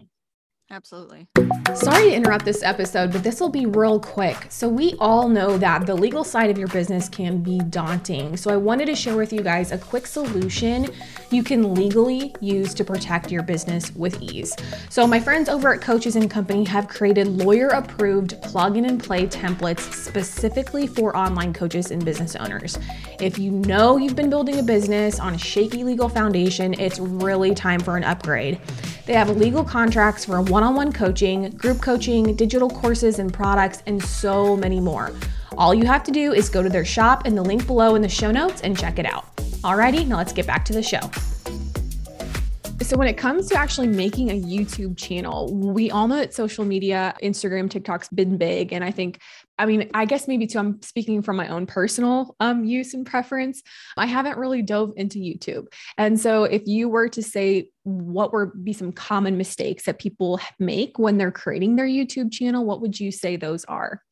Absolutely. 0.70 1.26
Sorry 1.74 2.11
to 2.11 2.14
interrupt 2.14 2.44
this 2.44 2.62
episode, 2.62 3.11
but 3.11 3.24
this 3.24 3.40
will 3.40 3.48
be 3.48 3.64
real 3.64 3.98
quick. 3.98 4.37
So, 4.50 4.68
we 4.68 4.96
all 5.00 5.26
know 5.26 5.57
that 5.57 5.87
the 5.87 5.94
legal 5.94 6.24
side 6.24 6.50
of 6.50 6.59
your 6.59 6.68
business 6.68 7.09
can 7.09 7.42
be 7.42 7.59
daunting. 7.59 8.37
So, 8.37 8.50
I 8.50 8.59
wanted 8.59 8.85
to 8.87 8.94
share 8.94 9.16
with 9.16 9.33
you 9.33 9.40
guys 9.40 9.72
a 9.72 9.78
quick 9.78 10.07
solution 10.07 10.90
you 11.31 11.42
can 11.42 11.74
legally 11.74 12.35
use 12.42 12.74
to 12.74 12.85
protect 12.85 13.31
your 13.31 13.42
business 13.42 13.94
with 13.94 14.20
ease. 14.20 14.54
So, 14.90 15.07
my 15.07 15.18
friends 15.18 15.48
over 15.48 15.72
at 15.72 15.81
Coaches 15.81 16.16
and 16.16 16.31
Company 16.31 16.64
have 16.64 16.87
created 16.87 17.28
lawyer 17.28 17.68
approved 17.68 18.40
plug 18.42 18.76
in 18.76 18.85
and 18.85 19.02
play 19.02 19.26
templates 19.26 19.90
specifically 19.94 20.87
for 20.87 21.16
online 21.16 21.54
coaches 21.54 21.90
and 21.92 22.04
business 22.04 22.37
owners. 22.37 22.78
If 23.20 23.38
you 23.38 23.52
know 23.52 23.96
you've 23.96 24.16
been 24.16 24.28
building 24.28 24.59
a 24.59 24.62
business 24.62 25.18
on 25.18 25.35
a 25.35 25.38
shaky 25.38 25.83
legal 25.83 26.11
foundation, 26.11 26.74
it's 26.78 26.98
really 26.98 27.54
time 27.54 27.81
for 27.81 27.96
an 27.96 28.04
upgrade. 28.04 28.61
They 29.09 29.14
have 29.14 29.35
legal 29.38 29.64
contracts 29.64 30.27
for 30.27 30.42
one 30.42 30.62
on 30.62 30.75
one 30.75 30.92
coaching, 30.92 31.49
group 31.53 31.81
coaching, 31.81 32.37
digital 32.37 32.68
courses 32.68 33.18
and 33.18 33.33
products, 33.33 33.83
and 33.87 34.03
so 34.03 34.55
many 34.55 34.81
more. 34.81 35.12
All 35.57 35.75
you 35.75 35.87
have 35.87 36.03
to 36.05 36.11
do 36.11 36.35
is 36.35 36.51
go 36.51 36.62
to 36.62 36.68
their 36.68 36.85
shop 36.85 37.27
in 37.27 37.35
the 37.35 37.40
link 37.40 37.66
below 37.66 37.94
in 37.94 38.03
the 38.03 38.09
show 38.11 38.31
notes 38.31 38.61
and 38.61 38.79
check 38.79 38.99
it 38.99 39.07
out. 39.07 39.35
Alrighty, 39.64 40.07
now 40.07 40.18
let's 40.18 40.35
get 40.35 40.47
back 40.47 40.62
to 40.66 40.75
the 40.75 40.83
show. 40.83 41.01
So, 42.83 42.99
when 42.99 43.09
it 43.09 43.16
comes 43.16 43.49
to 43.49 43.57
actually 43.57 43.87
making 43.87 44.31
a 44.31 44.38
YouTube 44.38 44.99
channel, 44.99 45.55
we 45.55 45.90
all 45.90 46.07
know 46.07 46.16
that 46.16 46.35
social 46.35 46.66
media, 46.66 47.14
Instagram, 47.23 47.71
TikTok's 47.71 48.11
been 48.11 48.37
big. 48.37 48.75
And 48.75 48.85
I 48.85 48.90
think, 48.90 49.21
I 49.59 49.66
mean, 49.66 49.90
I 49.94 50.05
guess 50.05 50.29
maybe 50.29 50.47
too, 50.47 50.59
I'm 50.59 50.81
speaking 50.83 51.21
from 51.23 51.37
my 51.37 51.49
own 51.49 51.66
personal 51.66 52.37
um, 52.40 52.64
use 52.64 52.94
and 52.94 53.05
preference. 53.05 53.62
I 53.97 54.07
haven't 54.07 54.38
really 54.38 54.62
dove 54.62 54.92
into 54.97 55.18
YouTube. 55.18 55.66
And 55.97 56.18
so, 56.18 56.44
if 56.44 56.66
you 56.66 56.88
were 56.88 57.09
to 57.09 57.23
say 57.23 57.71
what 57.83 58.33
would 58.33 58.64
be 58.64 58.73
some 58.73 58.92
common 58.92 59.37
mistakes 59.37 59.85
that 59.85 59.99
people 59.99 60.40
make 60.59 60.99
when 60.99 61.18
they're 61.18 61.33
creating 61.33 61.77
their 61.77 61.87
YouTube 61.87 62.33
channel, 62.33 62.64
what 62.64 62.81
would 62.81 62.99
you 62.99 63.11
say 63.11 63.37
those 63.37 63.64
are? 63.64 64.03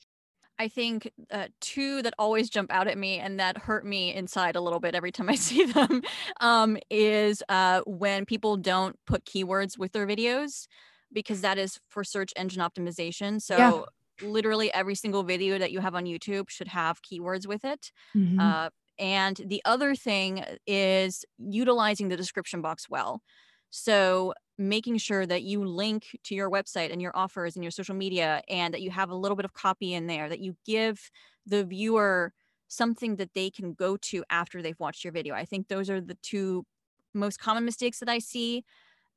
I 0.59 0.69
think 0.69 1.11
uh, 1.31 1.49
two 1.61 2.03
that 2.03 2.15
always 2.19 2.49
jump 2.49 2.73
out 2.73 2.89
at 2.89 2.97
me 2.97 3.19
and 3.19 3.39
that 3.41 3.59
hurt 3.59 3.85
me 3.85 4.15
inside 4.15 4.57
a 4.57 4.61
little 4.61 4.81
bit 4.81 4.95
every 4.95 5.13
time 5.13 5.29
I 5.29 5.35
see 5.35 5.67
them 5.67 6.03
um, 6.41 6.79
is 6.91 7.43
uh, 7.49 7.83
when 7.87 8.25
people 8.25 8.57
don't 8.57 8.97
put 9.07 9.25
keywords 9.25 9.79
with 9.79 9.93
their 9.93 10.07
videos 10.07 10.67
because 11.13 11.43
that 11.43 11.59
is 11.59 11.79
for 11.89 12.03
search 12.05 12.33
engine 12.37 12.63
optimization. 12.63 13.41
So 13.41 13.57
yeah. 13.57 13.83
Literally 14.23 14.73
every 14.73 14.95
single 14.95 15.23
video 15.23 15.59
that 15.59 15.73
you 15.73 15.81
have 15.81 15.95
on 15.95 16.05
YouTube 16.05 16.49
should 16.49 16.69
have 16.69 17.03
keywords 17.03 17.47
with 17.47 17.65
it. 17.65 17.91
Mm-hmm. 18.15 18.41
Uh, 18.41 18.69
and 18.99 19.41
the 19.47 19.63
other 19.65 19.95
thing 19.95 20.45
is 20.67 21.25
utilizing 21.39 22.09
the 22.09 22.17
description 22.17 22.63
box 22.63 22.89
well. 22.89 23.23
So 23.71 24.33
making 24.59 24.97
sure 24.99 25.27
that 25.27 25.43
you 25.43 25.65
link 25.65 26.19
to 26.25 26.35
your 26.35 26.51
website 26.51 26.93
and 26.93 27.03
your 27.03 27.13
offers 27.15 27.57
and 27.57 27.65
your 27.65 27.71
social 27.71 27.95
media 27.95 28.41
and 28.49 28.73
that 28.73 28.81
you 28.81 28.91
have 28.91 29.11
a 29.11 29.15
little 29.15 29.37
bit 29.37 29.45
of 29.45 29.53
copy 29.53 29.93
in 29.93 30.07
there 30.07 30.29
that 30.29 30.41
you 30.41 30.57
give 30.65 31.11
the 31.45 31.65
viewer 31.65 32.33
something 32.69 33.17
that 33.17 33.35
they 33.35 33.51
can 33.51 33.75
go 33.75 33.97
to 33.97 34.25
after 34.31 34.63
they've 34.63 34.81
watched 34.81 35.05
your 35.05 35.13
video. 35.13 35.35
I 35.35 35.45
think 35.45 35.69
those 35.69 35.91
are 35.91 36.01
the 36.01 36.17
two 36.23 36.65
most 37.13 37.39
common 37.39 37.65
mistakes 37.65 37.99
that 38.01 38.09
I 38.09 38.19
see. 38.19 38.65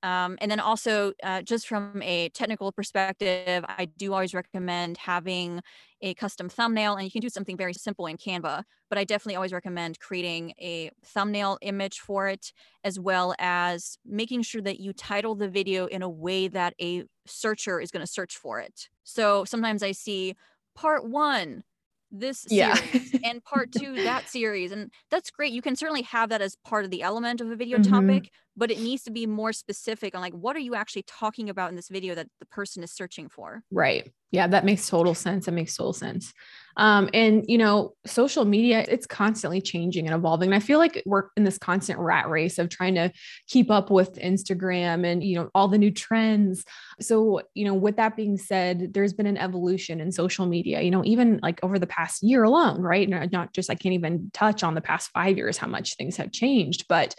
Um, 0.01 0.37
and 0.39 0.49
then 0.49 0.59
also, 0.59 1.13
uh, 1.23 1.41
just 1.41 1.67
from 1.67 2.01
a 2.01 2.29
technical 2.29 2.71
perspective, 2.71 3.65
I 3.67 3.85
do 3.85 4.13
always 4.13 4.33
recommend 4.33 4.97
having 4.97 5.61
a 6.01 6.13
custom 6.13 6.47
thumbnail, 6.47 6.95
and 6.95 7.03
you 7.03 7.11
can 7.11 7.21
do 7.21 7.29
something 7.29 7.57
very 7.57 7.73
simple 7.73 8.05
in 8.05 8.17
Canva. 8.17 8.63
But 8.89 8.97
I 8.97 9.03
definitely 9.03 9.35
always 9.35 9.51
recommend 9.51 9.99
creating 9.99 10.53
a 10.59 10.89
thumbnail 11.05 11.57
image 11.61 11.99
for 11.99 12.27
it, 12.27 12.53
as 12.83 12.99
well 12.99 13.35
as 13.39 13.97
making 14.05 14.43
sure 14.43 14.61
that 14.61 14.79
you 14.79 14.93
title 14.93 15.35
the 15.35 15.49
video 15.49 15.85
in 15.87 16.01
a 16.01 16.09
way 16.09 16.47
that 16.47 16.73
a 16.81 17.03
searcher 17.27 17.79
is 17.79 17.91
going 17.91 18.05
to 18.05 18.11
search 18.11 18.37
for 18.37 18.59
it. 18.59 18.87
So 19.03 19.43
sometimes 19.43 19.83
I 19.83 19.91
see 19.91 20.35
part 20.75 21.07
one 21.07 21.63
this 22.11 22.45
yeah. 22.49 22.73
series 22.75 23.15
and 23.23 23.43
part 23.43 23.71
two 23.71 23.93
that 24.03 24.27
series 24.27 24.71
and 24.71 24.91
that's 25.11 25.29
great 25.29 25.51
you 25.51 25.61
can 25.61 25.75
certainly 25.75 26.01
have 26.01 26.29
that 26.29 26.41
as 26.41 26.55
part 26.65 26.83
of 26.83 26.91
the 26.91 27.01
element 27.01 27.39
of 27.39 27.51
a 27.51 27.55
video 27.55 27.77
mm-hmm. 27.77 27.93
topic 27.93 28.31
but 28.59 28.69
it 28.69 28.79
needs 28.79 29.03
to 29.03 29.11
be 29.11 29.25
more 29.25 29.53
specific 29.53 30.13
on 30.13 30.21
like 30.21 30.33
what 30.33 30.55
are 30.55 30.59
you 30.59 30.75
actually 30.75 31.03
talking 31.03 31.49
about 31.49 31.69
in 31.69 31.75
this 31.77 31.87
video 31.87 32.13
that 32.13 32.27
the 32.39 32.45
person 32.45 32.83
is 32.83 32.91
searching 32.91 33.29
for? 33.29 33.63
Right. 33.71 34.11
Yeah 34.31 34.47
that 34.47 34.65
makes 34.65 34.87
total 34.87 35.15
sense. 35.15 35.45
That 35.45 35.53
makes 35.53 35.75
total 35.75 35.93
sense. 35.93 36.33
Um, 36.75 37.09
and 37.13 37.45
you 37.47 37.57
know 37.57 37.93
social 38.05 38.45
media 38.45 38.85
it's 38.87 39.07
constantly 39.07 39.61
changing 39.61 40.07
and 40.07 40.15
evolving. 40.15 40.49
And 40.49 40.55
i 40.55 40.59
feel 40.59 40.77
like 40.77 41.01
we're 41.05 41.29
in 41.37 41.45
this 41.45 41.57
constant 41.57 41.99
rat 41.99 42.29
race 42.29 42.59
of 42.59 42.69
trying 42.69 42.95
to 42.95 43.11
keep 43.47 43.71
up 43.71 43.89
with 43.89 44.15
instagram 44.15 45.05
and 45.05 45.23
you 45.23 45.35
know 45.35 45.49
all 45.55 45.69
the 45.69 45.77
new 45.77 45.91
trends. 45.91 46.65
So 46.99 47.41
you 47.53 47.63
know 47.63 47.73
with 47.73 47.95
that 47.95 48.17
being 48.17 48.37
said 48.37 48.93
there's 48.93 49.13
been 49.13 49.25
an 49.25 49.37
evolution 49.37 50.01
in 50.01 50.11
social 50.11 50.45
media 50.45 50.81
you 50.81 50.91
know 50.91 51.03
even 51.05 51.39
like 51.41 51.63
over 51.63 51.79
the 51.79 51.87
past 51.87 52.21
year 52.21 52.43
alone 52.43 52.81
right? 52.81 53.07
Not 53.07 53.53
just 53.53 53.71
i 53.71 53.75
can't 53.75 53.93
even 53.93 54.31
touch 54.33 54.63
on 54.63 54.75
the 54.75 54.81
past 54.81 55.11
five 55.11 55.37
years 55.37 55.57
how 55.57 55.67
much 55.67 55.95
things 55.95 56.17
have 56.17 56.33
changed 56.33 56.85
but 56.89 57.15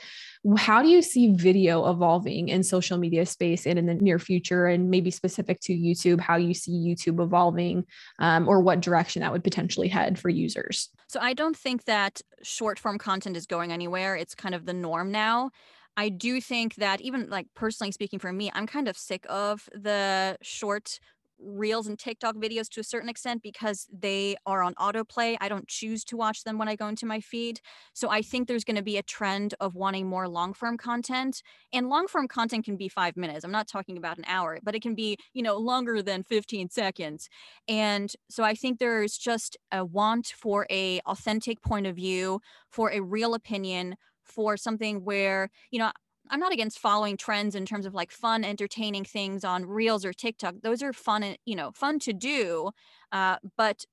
how 0.57 0.83
do 0.83 0.89
you 0.89 1.03
see 1.03 1.35
video 1.35 1.91
evolving 1.91 2.49
in 2.49 2.63
social 2.63 2.97
media 2.97 3.27
space 3.27 3.67
and 3.67 3.79
in 3.79 3.87
the 3.87 3.95
near 3.95 4.19
future, 4.19 4.67
and 4.67 4.91
maybe 4.91 5.11
specific 5.11 5.61
to 5.61 5.73
YouTube, 5.75 6.21
how 6.21 6.37
you 6.37 6.55
see 6.55 6.73
YouTube 6.73 7.23
evolving, 7.23 7.85
um, 8.19 8.49
or 8.49 8.61
what 8.61 8.81
direction 8.81 9.21
that 9.21 9.33
would 9.33 9.45
potentially 9.45 9.89
head 9.89 10.19
for 10.19 10.29
users? 10.29 10.89
So 11.09 11.21
I 11.21 11.35
don't 11.35 11.57
think 11.57 11.85
that 11.85 12.23
short 12.43 12.79
form 12.79 12.99
content 12.99 13.37
is 13.37 13.47
going 13.47 13.71
anywhere. 13.73 14.17
It's 14.17 14.35
kind 14.35 14.55
of 14.55 14.65
the 14.65 14.73
norm 14.73 15.11
now. 15.11 15.51
I 15.97 16.09
do 16.09 16.41
think 16.41 16.77
that 16.77 17.01
even 17.01 17.29
like 17.29 17.47
personally 17.55 17.93
speaking 17.93 18.19
for 18.19 18.33
me, 18.33 18.51
I'm 18.55 18.67
kind 18.67 18.89
of 18.89 18.97
sick 18.97 19.27
of 19.29 19.69
the 19.75 20.39
short 20.41 21.01
reels 21.43 21.87
and 21.87 21.99
TikTok 21.99 22.37
videos 22.37 22.69
to 22.71 22.81
a 22.81 22.85
certain 22.85 23.09
extent 23.09 23.43
because 23.43 23.87
they 23.93 24.37
are 24.47 24.63
on 24.63 24.75
autoplay. 24.75 25.37
I 25.41 25.49
don't 25.49 25.67
choose 25.69 26.05
to 26.05 26.17
watch 26.17 26.45
them 26.45 26.59
when 26.59 26.69
I 26.69 26.77
go 26.77 26.89
into 26.89 27.07
my 27.07 27.21
feed. 27.21 27.61
So 27.93 28.11
I 28.11 28.23
think 28.23 28.49
there's 28.49 28.65
going 28.65 28.77
to 28.77 28.83
be 28.83 28.97
a 28.97 29.03
trend 29.03 29.55
of 29.61 29.75
wanting 29.75 30.09
more 30.09 30.29
long 30.29 30.53
form 30.53 30.77
content. 30.77 31.43
And 31.73 31.89
long 31.89 32.07
form 32.07 32.29
content 32.29 32.65
can 32.65 32.77
be 32.77 32.89
five 32.89 33.17
minutes. 33.17 33.45
I'm 33.45 33.51
not 33.51 33.69
talking 33.69 33.97
about 33.97 34.19
an 34.19 34.25
hour, 34.27 34.59
but 34.63 34.75
it 34.75 34.83
can 34.83 34.95
be, 34.95 35.17
you 35.33 35.43
know, 35.43 35.57
longer 35.57 36.03
than 36.03 36.23
15 36.23 36.71
seconds. 36.71 37.29
And 37.69 38.13
so 38.29 38.45
I 38.45 38.55
think 38.55 38.79
there's 38.79 39.17
just 39.17 39.57
a 39.73 39.85
want 39.85 40.29
for 40.37 40.67
a 40.71 41.01
authentic 41.07 41.63
point 41.63 41.87
of 41.87 41.97
view, 41.97 42.41
for 42.69 42.91
a 42.91 43.01
real 43.01 43.35
opinion, 43.35 43.97
for 44.23 44.57
something 44.57 45.05
where, 45.05 45.51
you 45.71 45.79
know, 45.79 45.91
I'm 46.31 46.41
not 46.41 46.53
against 46.53 46.79
following 46.79 47.17
trends 47.17 47.55
in 47.55 47.67
terms 47.67 47.87
of 47.87 47.95
like 47.95 48.11
fun, 48.13 48.45
entertaining 48.45 49.05
things 49.05 49.45
on 49.45 49.67
Reels 49.67 50.05
or 50.05 50.13
TikTok. 50.13 50.57
Those 50.63 50.83
are 50.83 50.93
fun, 50.93 51.23
and 51.23 51.39
you 51.47 51.57
know, 51.57 51.73
fun 51.73 51.99
to 52.01 52.13
do. 52.13 52.71
Uh, 53.13 53.37
but 53.57 53.85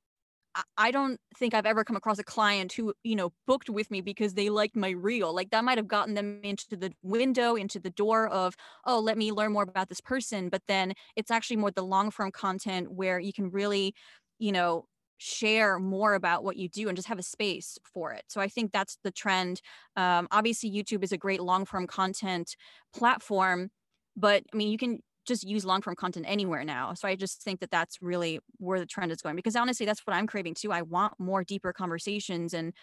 I 0.76 0.90
don't 0.92 1.20
think 1.38 1.54
I've 1.54 1.68
ever 1.68 1.84
come 1.84 1.96
across 1.96 2.18
a 2.18 2.24
client 2.24 2.74
who, 2.74 2.94
you 3.04 3.16
know, 3.16 3.32
booked 3.46 3.70
with 3.70 3.92
me 3.92 4.02
because 4.02 4.34
they 4.34 4.50
liked 4.50 4.76
my 4.76 4.90
reel. 4.90 5.34
Like 5.34 5.52
that 5.52 5.64
might 5.64 5.78
have 5.78 5.88
gotten 5.88 6.16
them 6.16 6.40
into 6.44 6.76
the 6.76 6.92
window, 7.04 7.56
into 7.56 7.80
the 7.80 7.92
door 7.92 8.28
of, 8.28 8.56
oh, 8.86 9.00
let 9.00 9.18
me 9.20 9.32
learn 9.32 9.54
more 9.54 9.64
about 9.64 9.90
this 9.90 10.02
person. 10.02 10.50
But 10.50 10.64
then 10.68 10.94
it's 11.16 11.30
actually 11.30 11.58
more 11.58 11.72
the 11.72 11.84
long 11.84 12.10
form 12.10 12.32
content 12.32 12.92
where 12.92 13.20
you 13.20 13.34
can 13.34 13.52
really, 13.52 13.94
you 14.40 14.52
know, 14.52 14.88
share 15.18 15.80
more 15.80 16.14
about 16.14 16.44
what 16.44 16.58
you 16.58 16.70
do 16.70 16.88
and 16.88 16.96
just 16.96 17.08
have 17.08 17.20
a 17.20 17.24
space 17.24 17.78
for 17.84 18.14
it. 18.14 18.24
So 18.28 18.42
I 18.42 18.48
think 18.48 18.72
that's 18.72 18.98
the 19.04 19.12
trend. 19.12 19.62
Um, 19.96 20.28
obviously, 20.32 20.72
YouTube 20.72 21.04
is 21.04 21.12
a 21.12 21.18
great 21.18 21.42
long 21.42 21.66
form 21.66 21.88
content 21.88 22.56
platform, 22.96 23.70
but 24.16 24.44
I 24.54 24.58
mean, 24.58 24.70
you 24.70 24.78
can 24.78 25.00
just 25.28 25.44
use 25.44 25.66
long 25.66 25.82
form 25.82 25.96
content 25.96 26.26
anywhere 26.28 26.64
now. 26.64 26.94
So 26.94 27.08
I 27.08 27.16
just 27.16 27.42
think 27.44 27.60
that 27.60 27.72
that's 27.72 28.02
really 28.02 28.40
where 28.58 28.80
the 28.80 28.86
trend 28.86 29.12
is 29.12 29.22
going 29.22 29.36
because 29.36 29.56
honestly, 29.56 29.86
that's 29.86 30.02
what 30.06 30.16
I'm 30.16 30.28
craving 30.28 30.54
too. 30.56 30.72
I 30.72 30.82
want 30.84 31.14
more 31.20 31.44
deeper 31.44 31.74
conversations. 31.74 32.54
And 32.54 32.74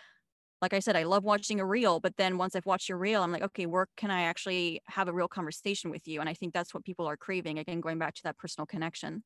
like 0.62 0.75
I 0.75 0.81
said, 0.81 0.97
I 0.97 1.03
love 1.05 1.25
watching 1.25 1.61
a 1.61 1.66
reel, 1.66 2.01
but 2.01 2.16
then 2.16 2.38
once 2.38 2.57
I've 2.57 2.66
watched 2.66 2.88
your 2.88 2.99
reel, 2.99 3.23
I'm 3.23 3.33
like, 3.33 3.42
okay, 3.42 3.66
where 3.66 3.87
can 3.97 4.11
I 4.11 4.23
actually 4.23 4.81
have 4.87 5.09
a 5.09 5.12
real 5.12 5.29
conversation 5.29 5.90
with 5.90 6.07
you? 6.09 6.20
And 6.20 6.29
I 6.29 6.35
think 6.35 6.55
that's 6.55 6.73
what 6.73 6.85
people 6.85 7.07
are 7.07 7.16
craving. 7.16 7.59
Again, 7.59 7.81
going 7.81 7.99
back 7.99 8.14
to 8.14 8.23
that 8.25 8.38
personal 8.38 8.66
connection. 8.66 9.23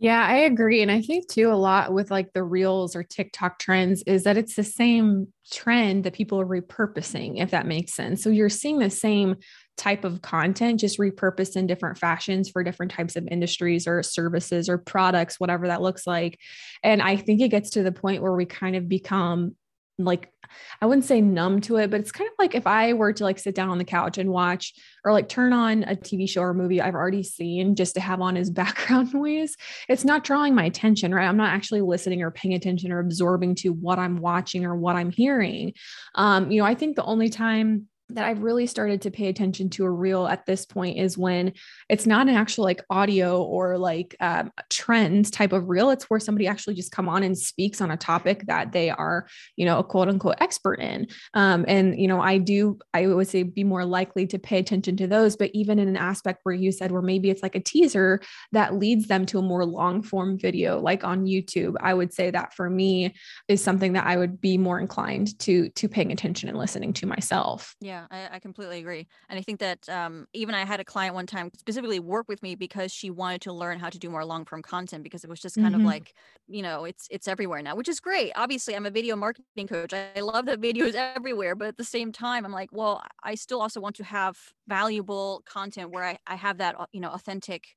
Yeah, 0.00 0.24
I 0.24 0.36
agree. 0.38 0.80
And 0.80 0.92
I 0.92 1.02
think 1.02 1.28
too, 1.28 1.50
a 1.50 1.54
lot 1.54 1.92
with 1.92 2.08
like 2.10 2.32
the 2.32 2.44
reels 2.44 2.94
or 2.94 3.02
TikTok 3.02 3.58
trends 3.58 4.02
is 4.06 4.22
that 4.24 4.36
it's 4.36 4.54
the 4.54 4.62
same 4.62 5.32
trend 5.50 6.04
that 6.04 6.12
people 6.12 6.40
are 6.40 6.46
repurposing, 6.46 7.42
if 7.42 7.50
that 7.50 7.66
makes 7.66 7.94
sense. 7.94 8.22
So 8.22 8.30
you're 8.30 8.48
seeing 8.48 8.78
the 8.78 8.90
same 8.90 9.34
type 9.76 10.04
of 10.04 10.22
content 10.22 10.78
just 10.80 11.00
repurposed 11.00 11.56
in 11.56 11.66
different 11.66 11.98
fashions 11.98 12.48
for 12.48 12.62
different 12.62 12.92
types 12.92 13.16
of 13.16 13.26
industries 13.28 13.88
or 13.88 14.02
services 14.04 14.68
or 14.68 14.78
products, 14.78 15.40
whatever 15.40 15.66
that 15.66 15.82
looks 15.82 16.06
like. 16.06 16.38
And 16.84 17.02
I 17.02 17.16
think 17.16 17.40
it 17.40 17.48
gets 17.48 17.70
to 17.70 17.82
the 17.82 17.92
point 17.92 18.22
where 18.22 18.34
we 18.34 18.46
kind 18.46 18.76
of 18.76 18.88
become 18.88 19.56
like 19.98 20.32
I 20.80 20.86
wouldn't 20.86 21.04
say 21.04 21.20
numb 21.20 21.60
to 21.62 21.76
it, 21.76 21.90
but 21.90 22.00
it's 22.00 22.12
kind 22.12 22.28
of 22.28 22.34
like 22.38 22.54
if 22.54 22.66
I 22.66 22.94
were 22.94 23.12
to 23.12 23.24
like 23.24 23.38
sit 23.38 23.54
down 23.54 23.68
on 23.68 23.78
the 23.78 23.84
couch 23.84 24.16
and 24.16 24.30
watch 24.30 24.72
or 25.04 25.12
like 25.12 25.28
turn 25.28 25.52
on 25.52 25.84
a 25.84 25.94
TV 25.94 26.28
show 26.28 26.40
or 26.42 26.54
movie 26.54 26.80
I've 26.80 26.94
already 26.94 27.22
seen 27.22 27.74
just 27.74 27.94
to 27.94 28.00
have 28.00 28.20
on 28.20 28.36
as 28.36 28.50
background 28.58 29.12
noise, 29.12 29.56
it's 29.88 30.04
not 30.04 30.24
drawing 30.24 30.54
my 30.54 30.64
attention, 30.64 31.14
right? 31.14 31.26
I'm 31.26 31.36
not 31.36 31.52
actually 31.52 31.82
listening 31.82 32.22
or 32.22 32.30
paying 32.30 32.54
attention 32.54 32.92
or 32.92 33.00
absorbing 33.00 33.56
to 33.56 33.70
what 33.70 33.98
I'm 33.98 34.18
watching 34.18 34.64
or 34.64 34.74
what 34.74 34.96
I'm 34.96 35.10
hearing. 35.10 35.74
Um, 36.14 36.50
you 36.50 36.60
know, 36.60 36.66
I 36.66 36.74
think 36.74 36.96
the 36.96 37.04
only 37.04 37.28
time 37.28 37.88
that 38.10 38.24
I've 38.24 38.42
really 38.42 38.66
started 38.66 39.02
to 39.02 39.10
pay 39.10 39.28
attention 39.28 39.68
to 39.70 39.84
a 39.84 39.90
reel 39.90 40.26
at 40.26 40.46
this 40.46 40.64
point 40.64 40.98
is 40.98 41.18
when 41.18 41.52
it's 41.88 42.06
not 42.06 42.28
an 42.28 42.34
actual 42.34 42.64
like 42.64 42.82
audio 42.88 43.42
or 43.42 43.76
like 43.76 44.16
um, 44.20 44.50
trends 44.70 45.30
type 45.30 45.52
of 45.52 45.68
reel. 45.68 45.90
It's 45.90 46.08
where 46.08 46.20
somebody 46.20 46.46
actually 46.46 46.74
just 46.74 46.92
come 46.92 47.08
on 47.08 47.22
and 47.22 47.36
speaks 47.36 47.80
on 47.80 47.90
a 47.90 47.96
topic 47.96 48.46
that 48.46 48.72
they 48.72 48.90
are, 48.90 49.26
you 49.56 49.66
know, 49.66 49.78
a 49.78 49.84
quote 49.84 50.08
unquote 50.08 50.36
expert 50.40 50.80
in. 50.80 51.06
Um, 51.34 51.64
and, 51.68 52.00
you 52.00 52.08
know, 52.08 52.20
I 52.20 52.38
do, 52.38 52.78
I 52.94 53.06
would 53.06 53.28
say 53.28 53.42
be 53.42 53.64
more 53.64 53.84
likely 53.84 54.26
to 54.28 54.38
pay 54.38 54.58
attention 54.58 54.96
to 54.98 55.06
those. 55.06 55.36
But 55.36 55.50
even 55.52 55.78
in 55.78 55.88
an 55.88 55.96
aspect 55.96 56.40
where 56.44 56.54
you 56.54 56.72
said, 56.72 56.92
where 56.92 57.02
maybe 57.02 57.28
it's 57.28 57.42
like 57.42 57.56
a 57.56 57.60
teaser 57.60 58.20
that 58.52 58.74
leads 58.74 59.08
them 59.08 59.26
to 59.26 59.38
a 59.38 59.42
more 59.42 59.66
long 59.66 60.02
form 60.02 60.38
video, 60.38 60.80
like 60.80 61.04
on 61.04 61.26
YouTube, 61.26 61.74
I 61.80 61.92
would 61.92 62.14
say 62.14 62.30
that 62.30 62.54
for 62.54 62.70
me 62.70 63.14
is 63.48 63.62
something 63.62 63.92
that 63.92 64.06
I 64.06 64.16
would 64.16 64.40
be 64.40 64.56
more 64.56 64.80
inclined 64.80 65.38
to, 65.40 65.68
to 65.70 65.88
paying 65.88 66.12
attention 66.12 66.48
and 66.48 66.56
listening 66.56 66.92
to 66.94 67.06
myself. 67.06 67.74
Yeah. 67.80 67.97
Yeah, 67.98 68.28
I, 68.30 68.36
I 68.36 68.38
completely 68.38 68.78
agree. 68.78 69.06
And 69.28 69.38
I 69.38 69.42
think 69.42 69.60
that 69.60 69.88
um, 69.88 70.26
even 70.32 70.54
I 70.54 70.64
had 70.64 70.80
a 70.80 70.84
client 70.84 71.14
one 71.14 71.26
time 71.26 71.50
specifically 71.56 72.00
work 72.00 72.28
with 72.28 72.42
me 72.42 72.54
because 72.54 72.92
she 72.92 73.10
wanted 73.10 73.40
to 73.42 73.52
learn 73.52 73.78
how 73.78 73.90
to 73.90 73.98
do 73.98 74.08
more 74.10 74.24
long 74.24 74.44
form 74.44 74.62
content 74.62 75.02
because 75.02 75.24
it 75.24 75.30
was 75.30 75.40
just 75.40 75.56
kind 75.56 75.74
mm-hmm. 75.74 75.80
of 75.80 75.86
like, 75.86 76.14
you 76.46 76.62
know, 76.62 76.84
it's 76.84 77.08
it's 77.10 77.28
everywhere 77.28 77.62
now, 77.62 77.74
which 77.74 77.88
is 77.88 78.00
great. 78.00 78.32
Obviously, 78.36 78.76
I'm 78.76 78.86
a 78.86 78.90
video 78.90 79.16
marketing 79.16 79.66
coach. 79.66 79.92
I, 79.92 80.20
love 80.20 80.46
that 80.46 80.60
videos 80.60 80.94
everywhere, 80.94 81.54
but 81.54 81.68
at 81.68 81.76
the 81.78 81.84
same 81.84 82.12
time, 82.12 82.44
I'm 82.44 82.52
like, 82.52 82.68
well, 82.70 83.02
I 83.22 83.34
still 83.34 83.62
also 83.62 83.80
want 83.80 83.96
to 83.96 84.04
have 84.04 84.36
valuable 84.66 85.42
content 85.46 85.90
where 85.90 86.04
I, 86.04 86.18
I 86.26 86.34
have 86.34 86.58
that, 86.58 86.76
you 86.92 87.00
know, 87.00 87.08
authentic 87.08 87.68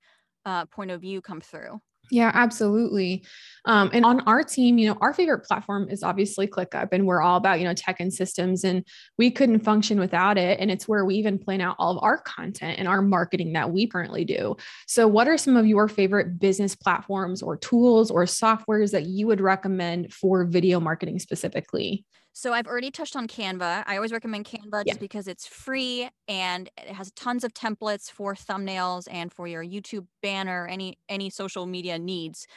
uh, 0.45 0.65
point 0.65 0.91
of 0.91 0.99
view 0.99 1.21
come 1.21 1.39
through. 1.39 1.79
Yeah, 2.11 2.29
absolutely. 2.33 3.23
Um, 3.65 3.89
and 3.93 4.03
on 4.03 4.19
our 4.21 4.43
team, 4.43 4.77
you 4.77 4.89
know, 4.89 4.97
our 4.99 5.13
favorite 5.13 5.45
platform 5.45 5.87
is 5.89 6.03
obviously 6.03 6.45
ClickUp, 6.45 6.89
and 6.91 7.07
we're 7.07 7.21
all 7.21 7.37
about, 7.37 7.59
you 7.59 7.65
know, 7.65 7.73
tech 7.73 8.01
and 8.01 8.13
systems, 8.13 8.65
and 8.65 8.85
we 9.17 9.31
couldn't 9.31 9.61
function 9.61 9.97
without 9.97 10.37
it. 10.37 10.59
And 10.59 10.69
it's 10.69 10.89
where 10.89 11.05
we 11.05 11.15
even 11.15 11.39
plan 11.39 11.61
out 11.61 11.77
all 11.79 11.97
of 11.97 12.03
our 12.03 12.17
content 12.17 12.79
and 12.79 12.87
our 12.87 13.01
marketing 13.01 13.53
that 13.53 13.71
we 13.71 13.87
currently 13.87 14.25
do. 14.25 14.57
So, 14.87 15.07
what 15.07 15.29
are 15.29 15.37
some 15.37 15.55
of 15.55 15.65
your 15.65 15.87
favorite 15.87 16.37
business 16.37 16.75
platforms 16.75 17.41
or 17.41 17.55
tools 17.55 18.11
or 18.11 18.25
softwares 18.25 18.91
that 18.91 19.05
you 19.05 19.27
would 19.27 19.39
recommend 19.39 20.13
for 20.13 20.43
video 20.43 20.81
marketing 20.81 21.19
specifically? 21.19 22.03
So 22.33 22.53
I've 22.53 22.67
already 22.67 22.91
touched 22.91 23.15
on 23.15 23.27
Canva. 23.27 23.83
I 23.85 23.95
always 23.95 24.11
recommend 24.11 24.45
Canva 24.45 24.83
yeah. 24.85 24.93
just 24.93 24.99
because 24.99 25.27
it's 25.27 25.45
free 25.45 26.09
and 26.27 26.69
it 26.77 26.93
has 26.93 27.11
tons 27.11 27.43
of 27.43 27.53
templates 27.53 28.09
for 28.09 28.35
thumbnails 28.35 29.07
and 29.11 29.31
for 29.31 29.47
your 29.47 29.63
YouTube 29.63 30.07
banner, 30.21 30.67
any 30.67 30.97
any 31.09 31.29
social 31.29 31.65
media 31.65 31.99
needs. 31.99 32.47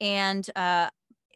And 0.00 0.48
uh, 0.56 0.88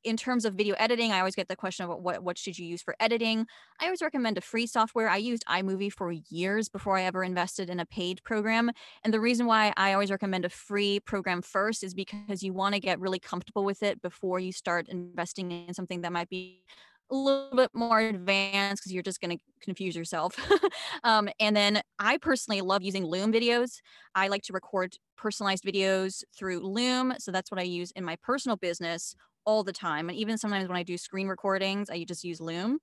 in 0.04 0.16
terms 0.16 0.44
of 0.44 0.54
video 0.54 0.74
editing, 0.78 1.12
I 1.12 1.18
always 1.18 1.34
get 1.34 1.48
the 1.48 1.56
question 1.56 1.88
of 1.88 1.98
what 1.98 2.22
what 2.22 2.36
should 2.36 2.58
you 2.58 2.66
use 2.66 2.82
for 2.82 2.94
editing. 3.00 3.46
I 3.80 3.86
always 3.86 4.02
recommend 4.02 4.38
a 4.38 4.40
free 4.40 4.66
software. 4.66 5.08
I 5.08 5.16
used 5.16 5.44
iMovie 5.48 5.92
for 5.92 6.12
years 6.12 6.68
before 6.68 6.98
I 6.98 7.02
ever 7.02 7.24
invested 7.24 7.70
in 7.70 7.80
a 7.80 7.86
paid 7.86 8.22
program. 8.24 8.70
And 9.02 9.14
the 9.14 9.20
reason 9.20 9.46
why 9.46 9.72
I 9.76 9.92
always 9.92 10.10
recommend 10.10 10.44
a 10.44 10.50
free 10.50 11.00
program 11.00 11.42
first 11.42 11.82
is 11.82 11.94
because 11.94 12.42
you 12.42 12.52
want 12.52 12.74
to 12.74 12.80
get 12.80 13.00
really 13.00 13.18
comfortable 13.18 13.64
with 13.64 13.82
it 13.82 14.02
before 14.02 14.40
you 14.40 14.52
start 14.52 14.88
investing 14.88 15.50
in 15.52 15.74
something 15.74 16.02
that 16.02 16.12
might 16.12 16.28
be 16.28 16.64
a 17.10 17.14
little 17.14 17.56
bit 17.56 17.70
more 17.74 18.00
advanced 18.00 18.82
because 18.82 18.92
you're 18.92 19.02
just 19.02 19.20
going 19.20 19.36
to 19.36 19.42
confuse 19.60 19.94
yourself. 19.94 20.36
um, 21.04 21.28
and 21.38 21.54
then 21.56 21.82
I 21.98 22.18
personally 22.18 22.60
love 22.60 22.82
using 22.82 23.04
Loom 23.04 23.32
videos. 23.32 23.80
I 24.14 24.28
like 24.28 24.42
to 24.44 24.52
record 24.52 24.96
personalized 25.16 25.64
videos 25.64 26.24
through 26.36 26.60
Loom. 26.60 27.14
So 27.18 27.30
that's 27.30 27.50
what 27.50 27.60
I 27.60 27.64
use 27.64 27.90
in 27.92 28.04
my 28.04 28.16
personal 28.16 28.56
business 28.56 29.14
all 29.46 29.62
the 29.62 29.72
time. 29.72 30.08
And 30.08 30.18
even 30.18 30.38
sometimes 30.38 30.68
when 30.68 30.76
I 30.78 30.82
do 30.82 30.96
screen 30.96 31.28
recordings, 31.28 31.90
I 31.90 32.04
just 32.04 32.24
use 32.24 32.40
Loom. 32.40 32.78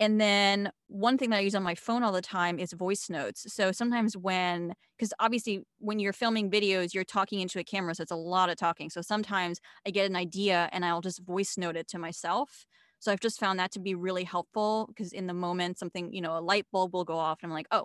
And 0.00 0.20
then 0.20 0.70
one 0.88 1.16
thing 1.18 1.30
that 1.30 1.36
I 1.36 1.40
use 1.40 1.54
on 1.54 1.62
my 1.62 1.76
phone 1.76 2.02
all 2.02 2.10
the 2.12 2.20
time 2.20 2.58
is 2.58 2.72
voice 2.72 3.08
notes. 3.08 3.52
So 3.54 3.70
sometimes 3.70 4.16
when, 4.16 4.74
because 4.98 5.12
obviously 5.20 5.62
when 5.78 6.00
you're 6.00 6.12
filming 6.12 6.50
videos, 6.50 6.94
you're 6.94 7.04
talking 7.04 7.40
into 7.40 7.60
a 7.60 7.64
camera. 7.64 7.94
So 7.94 8.02
it's 8.02 8.10
a 8.10 8.16
lot 8.16 8.50
of 8.50 8.56
talking. 8.56 8.90
So 8.90 9.02
sometimes 9.02 9.60
I 9.86 9.90
get 9.90 10.10
an 10.10 10.16
idea 10.16 10.68
and 10.72 10.84
I'll 10.84 11.00
just 11.00 11.22
voice 11.24 11.56
note 11.56 11.76
it 11.76 11.86
to 11.88 11.98
myself. 11.98 12.66
So 13.04 13.12
I've 13.12 13.20
just 13.20 13.38
found 13.38 13.58
that 13.58 13.72
to 13.72 13.80
be 13.80 13.94
really 13.94 14.24
helpful 14.24 14.86
because 14.88 15.12
in 15.12 15.26
the 15.26 15.34
moment, 15.34 15.78
something, 15.78 16.10
you 16.14 16.22
know, 16.22 16.38
a 16.38 16.40
light 16.40 16.64
bulb 16.72 16.94
will 16.94 17.04
go 17.04 17.18
off 17.18 17.40
and 17.42 17.52
I'm 17.52 17.54
like, 17.54 17.66
oh, 17.70 17.84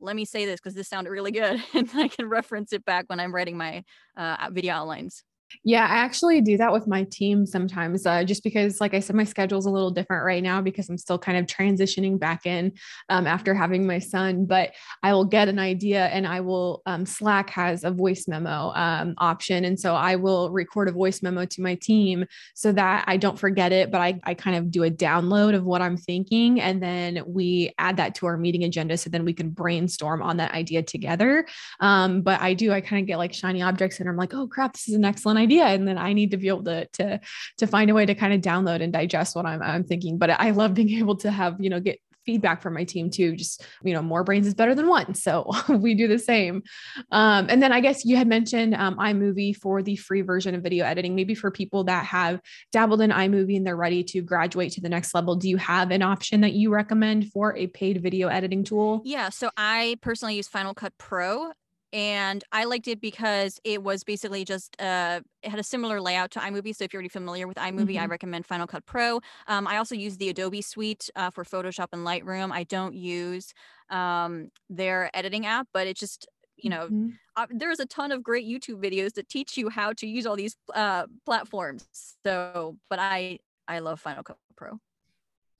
let 0.00 0.16
me 0.16 0.24
say 0.24 0.46
this 0.46 0.58
because 0.58 0.72
this 0.72 0.88
sounded 0.88 1.10
really 1.10 1.32
good. 1.32 1.62
and 1.74 1.90
I 1.94 2.08
can 2.08 2.30
reference 2.30 2.72
it 2.72 2.82
back 2.82 3.04
when 3.08 3.20
I'm 3.20 3.34
writing 3.34 3.58
my 3.58 3.84
uh, 4.16 4.48
video 4.50 4.72
outlines. 4.72 5.22
Yeah, 5.62 5.84
I 5.84 5.96
actually 5.96 6.40
do 6.40 6.56
that 6.56 6.72
with 6.72 6.86
my 6.86 7.04
team 7.04 7.46
sometimes, 7.46 8.06
uh, 8.06 8.24
just 8.24 8.42
because, 8.42 8.80
like 8.80 8.94
I 8.94 9.00
said, 9.00 9.16
my 9.16 9.24
schedule 9.24 9.58
is 9.58 9.66
a 9.66 9.70
little 9.70 9.90
different 9.90 10.24
right 10.24 10.42
now 10.42 10.60
because 10.60 10.88
I'm 10.88 10.98
still 10.98 11.18
kind 11.18 11.38
of 11.38 11.46
transitioning 11.46 12.18
back 12.18 12.46
in 12.46 12.72
um, 13.08 13.26
after 13.26 13.54
having 13.54 13.86
my 13.86 13.98
son. 13.98 14.46
But 14.46 14.72
I 15.02 15.12
will 15.12 15.24
get 15.24 15.48
an 15.48 15.58
idea 15.58 16.06
and 16.06 16.26
I 16.26 16.40
will, 16.40 16.82
um, 16.86 17.06
Slack 17.06 17.50
has 17.50 17.84
a 17.84 17.90
voice 17.90 18.26
memo 18.26 18.72
um, 18.74 19.14
option. 19.18 19.64
And 19.64 19.78
so 19.78 19.94
I 19.94 20.16
will 20.16 20.50
record 20.50 20.88
a 20.88 20.92
voice 20.92 21.22
memo 21.22 21.44
to 21.44 21.62
my 21.62 21.76
team 21.76 22.26
so 22.54 22.72
that 22.72 23.04
I 23.06 23.16
don't 23.16 23.38
forget 23.38 23.72
it, 23.72 23.90
but 23.90 24.00
I, 24.00 24.20
I 24.24 24.34
kind 24.34 24.56
of 24.56 24.70
do 24.70 24.84
a 24.84 24.90
download 24.90 25.54
of 25.54 25.64
what 25.64 25.82
I'm 25.82 25.96
thinking. 25.96 26.60
And 26.60 26.82
then 26.82 27.22
we 27.26 27.72
add 27.78 27.96
that 27.98 28.14
to 28.16 28.26
our 28.26 28.36
meeting 28.36 28.64
agenda 28.64 28.96
so 28.96 29.10
then 29.10 29.24
we 29.24 29.32
can 29.32 29.50
brainstorm 29.50 30.22
on 30.22 30.38
that 30.38 30.52
idea 30.52 30.82
together. 30.82 31.46
Um, 31.80 32.22
but 32.22 32.40
I 32.40 32.54
do, 32.54 32.72
I 32.72 32.80
kind 32.80 33.02
of 33.02 33.06
get 33.06 33.18
like 33.18 33.32
shiny 33.32 33.62
objects 33.62 34.00
and 34.00 34.08
I'm 34.08 34.16
like, 34.16 34.34
oh 34.34 34.46
crap, 34.46 34.72
this 34.72 34.88
is 34.88 34.94
an 34.94 35.04
excellent 35.04 35.38
idea 35.44 35.64
and 35.64 35.86
then 35.86 35.98
i 35.98 36.12
need 36.12 36.30
to 36.30 36.36
be 36.36 36.48
able 36.48 36.64
to 36.64 36.86
to 36.98 37.20
to 37.58 37.66
find 37.66 37.90
a 37.90 37.94
way 37.94 38.06
to 38.06 38.14
kind 38.14 38.32
of 38.32 38.40
download 38.40 38.80
and 38.82 38.92
digest 38.92 39.36
what 39.36 39.46
i'm 39.46 39.62
i'm 39.62 39.84
thinking. 39.84 40.18
But 40.18 40.30
i 40.30 40.50
love 40.50 40.74
being 40.74 40.90
able 41.02 41.16
to 41.24 41.30
have 41.30 41.56
you 41.60 41.70
know 41.70 41.80
get 41.80 41.98
feedback 42.24 42.62
from 42.62 42.74
my 42.74 42.84
team 42.84 43.10
too 43.10 43.36
just 43.36 43.64
you 43.82 43.92
know 43.92 44.02
more 44.02 44.24
brains 44.24 44.46
is 44.46 44.54
better 44.54 44.74
than 44.74 44.88
one 44.88 45.14
so 45.14 45.50
we 45.68 45.94
do 45.94 46.08
the 46.08 46.18
same. 46.18 46.62
Um, 47.10 47.46
and 47.48 47.62
then 47.62 47.72
i 47.72 47.80
guess 47.80 48.04
you 48.04 48.16
had 48.16 48.26
mentioned 48.26 48.74
um, 48.74 48.96
imovie 48.96 49.54
for 49.54 49.82
the 49.82 49.96
free 49.96 50.22
version 50.22 50.54
of 50.54 50.62
video 50.62 50.84
editing 50.86 51.14
maybe 51.14 51.34
for 51.34 51.50
people 51.50 51.84
that 51.84 52.06
have 52.06 52.40
dabbled 52.72 53.02
in 53.02 53.10
imovie 53.10 53.56
and 53.56 53.66
they're 53.66 53.76
ready 53.76 54.02
to 54.04 54.22
graduate 54.22 54.72
to 54.72 54.80
the 54.80 54.88
next 54.88 55.14
level 55.14 55.36
do 55.36 55.48
you 55.48 55.56
have 55.56 55.90
an 55.90 56.02
option 56.02 56.40
that 56.40 56.52
you 56.52 56.72
recommend 56.72 57.30
for 57.30 57.56
a 57.56 57.66
paid 57.66 58.02
video 58.02 58.28
editing 58.28 58.64
tool? 58.64 59.02
Yeah 59.04 59.28
so 59.28 59.50
i 59.56 59.96
personally 60.00 60.36
use 60.36 60.48
final 60.48 60.74
cut 60.74 60.92
pro 60.98 61.52
and 61.94 62.42
I 62.50 62.64
liked 62.64 62.88
it 62.88 63.00
because 63.00 63.60
it 63.62 63.80
was 63.80 64.02
basically 64.02 64.44
just 64.44 64.78
uh, 64.82 65.20
it 65.44 65.50
had 65.50 65.60
a 65.60 65.62
similar 65.62 66.00
layout 66.00 66.32
to 66.32 66.40
iMovie. 66.40 66.74
So 66.74 66.82
if 66.84 66.92
you're 66.92 66.98
already 66.98 67.08
familiar 67.08 67.46
with 67.46 67.56
iMovie, 67.56 67.90
mm-hmm. 67.90 68.02
I 68.02 68.06
recommend 68.06 68.46
Final 68.46 68.66
Cut 68.66 68.84
Pro. 68.84 69.20
Um, 69.46 69.68
I 69.68 69.76
also 69.76 69.94
use 69.94 70.16
the 70.16 70.28
Adobe 70.28 70.60
Suite 70.60 71.08
uh, 71.14 71.30
for 71.30 71.44
Photoshop 71.44 71.88
and 71.92 72.04
Lightroom. 72.04 72.50
I 72.50 72.64
don't 72.64 72.94
use 72.94 73.54
um, 73.90 74.50
their 74.68 75.08
editing 75.14 75.46
app, 75.46 75.68
but 75.72 75.86
it 75.86 75.96
just 75.96 76.26
you 76.56 76.68
know 76.68 76.86
mm-hmm. 76.86 77.10
uh, 77.36 77.46
there's 77.50 77.78
a 77.78 77.86
ton 77.86 78.10
of 78.10 78.24
great 78.24 78.44
YouTube 78.44 78.82
videos 78.82 79.14
that 79.14 79.28
teach 79.28 79.56
you 79.56 79.68
how 79.68 79.92
to 79.92 80.06
use 80.06 80.26
all 80.26 80.34
these 80.36 80.56
uh, 80.74 81.06
platforms. 81.24 81.86
So, 82.26 82.76
but 82.90 82.98
I 82.98 83.38
I 83.68 83.78
love 83.78 84.00
Final 84.00 84.24
Cut 84.24 84.36
Pro. 84.56 84.80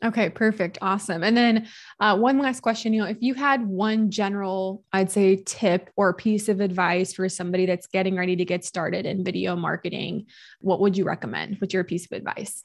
Okay, 0.04 0.28
perfect. 0.28 0.78
Awesome. 0.82 1.22
And 1.22 1.36
then 1.36 1.66
uh, 2.00 2.16
one 2.16 2.38
last 2.38 2.60
question, 2.60 2.92
you 2.92 3.00
know, 3.00 3.08
if 3.08 3.18
you 3.20 3.34
had 3.34 3.66
one 3.66 4.10
general, 4.10 4.84
I'd 4.92 5.10
say 5.10 5.42
tip 5.46 5.90
or 5.96 6.12
piece 6.12 6.48
of 6.48 6.60
advice 6.60 7.14
for 7.14 7.28
somebody 7.28 7.64
that's 7.64 7.86
getting 7.86 8.16
ready 8.16 8.36
to 8.36 8.44
get 8.44 8.64
started 8.64 9.06
in 9.06 9.24
video 9.24 9.56
marketing, 9.56 10.26
what 10.60 10.80
would 10.80 10.96
you 10.96 11.04
recommend? 11.04 11.56
What's 11.58 11.72
your 11.72 11.84
piece 11.84 12.04
of 12.04 12.12
advice? 12.12 12.62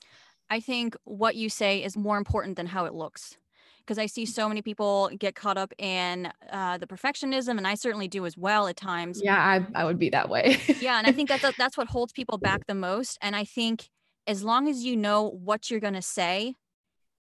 I 0.49 0.59
think 0.59 0.97
what 1.03 1.35
you 1.35 1.49
say 1.49 1.83
is 1.83 1.95
more 1.95 2.17
important 2.17 2.57
than 2.57 2.67
how 2.67 2.85
it 2.85 2.93
looks. 2.93 3.37
Because 3.79 3.97
I 3.97 4.05
see 4.05 4.25
so 4.25 4.47
many 4.47 4.61
people 4.61 5.09
get 5.17 5.33
caught 5.33 5.57
up 5.57 5.73
in 5.79 6.31
uh, 6.51 6.77
the 6.77 6.85
perfectionism, 6.85 7.57
and 7.57 7.65
I 7.65 7.73
certainly 7.73 8.07
do 8.07 8.27
as 8.27 8.37
well 8.37 8.67
at 8.67 8.75
times. 8.75 9.19
Yeah, 9.23 9.35
I, 9.35 9.65
I 9.73 9.83
would 9.83 9.97
be 9.97 10.11
that 10.11 10.29
way. 10.29 10.59
yeah, 10.79 10.99
and 10.99 11.07
I 11.07 11.11
think 11.11 11.27
that's 11.27 11.57
that's 11.57 11.75
what 11.75 11.87
holds 11.87 12.13
people 12.13 12.37
back 12.37 12.67
the 12.67 12.75
most. 12.75 13.17
And 13.19 13.35
I 13.35 13.45
think 13.45 13.89
as 14.27 14.43
long 14.43 14.67
as 14.67 14.83
you 14.83 14.95
know 14.95 15.29
what 15.29 15.71
you're 15.71 15.79
going 15.79 15.95
to 15.95 16.03
say. 16.03 16.55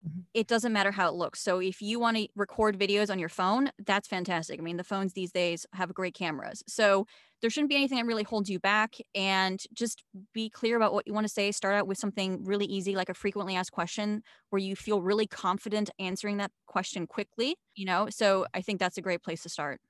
Mm-hmm. 0.07 0.21
it 0.35 0.49
doesn't 0.49 0.73
matter 0.73 0.91
how 0.91 1.09
it 1.09 1.15
looks. 1.15 1.41
So 1.41 1.61
if 1.61 1.81
you 1.81 2.01
want 2.01 2.17
to 2.17 2.27
record 2.35 2.77
videos 2.77 3.09
on 3.09 3.21
your 3.21 3.29
phone, 3.29 3.71
that's 3.87 4.09
fantastic. 4.09 4.59
I 4.59 4.63
mean, 4.63 4.77
the 4.77 4.83
phones 4.83 5.13
these 5.13 5.31
days 5.31 5.65
have 5.75 5.95
great 5.95 6.15
cameras. 6.15 6.65
So 6.67 7.07
there 7.41 7.51
shouldn't 7.51 7.69
be 7.71 7.77
anything 7.77 7.99
that 7.99 8.07
really 8.07 8.25
holds 8.25 8.51
you 8.51 8.59
back 8.59 8.97
and 9.15 9.63
just 9.73 10.03
be 10.35 10.51
clear 10.51 10.77
about 10.77 10.93
what 10.93 11.07
you 11.07 11.13
want 11.15 11.25
to 11.27 11.33
say. 11.33 11.53
Start 11.53 11.77
out 11.77 11.87
with 11.87 11.99
something 11.99 12.45
really 12.45 12.67
easy 12.67 12.97
like 12.97 13.11
a 13.11 13.15
frequently 13.15 13.55
asked 13.55 13.71
question 13.73 14.23
where 14.51 14.61
you 14.61 14.75
feel 14.75 15.03
really 15.03 15.27
confident 15.29 15.89
answering 16.01 16.39
that 16.39 16.51
question 16.67 17.07
quickly, 17.07 17.55
you 17.77 17.85
know? 17.85 18.09
So 18.11 18.47
I 18.55 18.61
think 18.61 18.81
that's 18.81 18.99
a 18.99 19.03
great 19.03 19.23
place 19.23 19.43
to 19.45 19.49
start. 19.49 19.81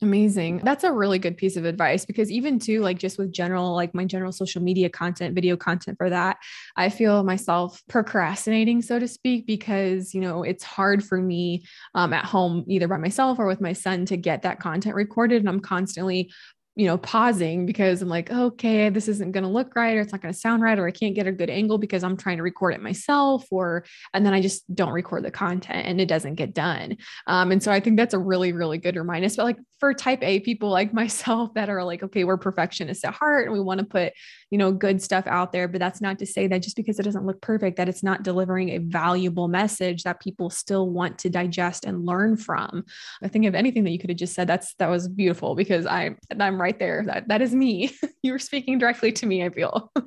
Amazing. 0.00 0.60
That's 0.62 0.84
a 0.84 0.92
really 0.92 1.18
good 1.18 1.36
piece 1.36 1.56
of 1.56 1.64
advice 1.64 2.04
because 2.04 2.30
even 2.30 2.60
too, 2.60 2.82
like 2.82 2.98
just 2.98 3.18
with 3.18 3.32
general, 3.32 3.74
like 3.74 3.94
my 3.94 4.04
general 4.04 4.30
social 4.30 4.62
media 4.62 4.88
content, 4.88 5.34
video 5.34 5.56
content 5.56 5.98
for 5.98 6.08
that, 6.08 6.36
I 6.76 6.88
feel 6.88 7.24
myself 7.24 7.82
procrastinating, 7.88 8.80
so 8.80 9.00
to 9.00 9.08
speak, 9.08 9.44
because, 9.44 10.14
you 10.14 10.20
know, 10.20 10.44
it's 10.44 10.62
hard 10.62 11.04
for 11.04 11.20
me 11.20 11.64
um, 11.96 12.12
at 12.12 12.24
home, 12.24 12.64
either 12.68 12.86
by 12.86 12.98
myself 12.98 13.40
or 13.40 13.48
with 13.48 13.60
my 13.60 13.72
son 13.72 14.06
to 14.06 14.16
get 14.16 14.42
that 14.42 14.60
content 14.60 14.94
recorded. 14.94 15.42
And 15.42 15.48
I'm 15.48 15.58
constantly 15.58 16.30
you 16.78 16.86
know, 16.86 16.96
pausing 16.96 17.66
because 17.66 18.00
I'm 18.02 18.08
like, 18.08 18.30
okay, 18.30 18.88
this 18.88 19.08
isn't 19.08 19.32
going 19.32 19.42
to 19.42 19.50
look 19.50 19.74
right, 19.74 19.96
or 19.96 20.00
it's 20.00 20.12
not 20.12 20.22
going 20.22 20.32
to 20.32 20.38
sound 20.38 20.62
right, 20.62 20.78
or 20.78 20.86
I 20.86 20.92
can't 20.92 21.12
get 21.12 21.26
a 21.26 21.32
good 21.32 21.50
angle 21.50 21.76
because 21.76 22.04
I'm 22.04 22.16
trying 22.16 22.36
to 22.36 22.44
record 22.44 22.72
it 22.72 22.80
myself, 22.80 23.44
or, 23.50 23.84
and 24.14 24.24
then 24.24 24.32
I 24.32 24.40
just 24.40 24.72
don't 24.72 24.92
record 24.92 25.24
the 25.24 25.32
content 25.32 25.88
and 25.88 26.00
it 26.00 26.06
doesn't 26.06 26.36
get 26.36 26.54
done. 26.54 26.96
Um, 27.26 27.50
and 27.50 27.60
so 27.60 27.72
I 27.72 27.80
think 27.80 27.96
that's 27.96 28.14
a 28.14 28.18
really, 28.18 28.52
really 28.52 28.78
good 28.78 28.94
reminder. 28.94 29.28
But 29.36 29.44
like 29.44 29.58
for 29.80 29.94
type 29.94 30.22
A 30.22 30.40
people 30.40 30.70
like 30.70 30.92
myself 30.98 31.52
that 31.54 31.68
are 31.68 31.82
like, 31.82 32.02
okay, 32.02 32.24
we're 32.24 32.36
perfectionists 32.36 33.04
at 33.04 33.14
heart 33.14 33.46
and 33.46 33.52
we 33.52 33.60
want 33.60 33.80
to 33.80 33.86
put, 33.86 34.12
you 34.50 34.58
know, 34.58 34.72
good 34.72 35.02
stuff 35.02 35.26
out 35.26 35.52
there. 35.52 35.68
But 35.68 35.80
that's 35.80 36.00
not 36.00 36.18
to 36.20 36.26
say 36.26 36.46
that 36.46 36.62
just 36.62 36.76
because 36.76 36.98
it 36.98 37.04
doesn't 37.04 37.26
look 37.26 37.40
perfect, 37.40 37.76
that 37.76 37.88
it's 37.88 38.02
not 38.02 38.22
delivering 38.22 38.70
a 38.70 38.78
valuable 38.78 39.48
message 39.48 40.04
that 40.04 40.20
people 40.20 40.50
still 40.50 40.88
want 40.88 41.18
to 41.18 41.30
digest 41.30 41.84
and 41.84 42.06
learn 42.06 42.36
from. 42.36 42.84
I 43.22 43.28
think 43.28 43.46
of 43.46 43.54
anything 43.54 43.84
that 43.84 43.90
you 43.90 43.98
could 43.98 44.10
have 44.10 44.18
just 44.18 44.34
said, 44.34 44.46
that's, 44.46 44.74
that 44.74 44.90
was 44.90 45.08
beautiful 45.08 45.54
because 45.54 45.86
I, 45.86 46.14
I'm 46.38 46.60
right 46.60 46.67
right 46.68 46.78
there. 46.78 47.02
That 47.06 47.28
that 47.28 47.42
is 47.42 47.54
me. 47.54 47.90
you 48.22 48.32
were 48.32 48.38
speaking 48.38 48.78
directly 48.78 49.12
to 49.12 49.26
me, 49.26 49.44
I 49.44 49.50
feel. 49.50 49.90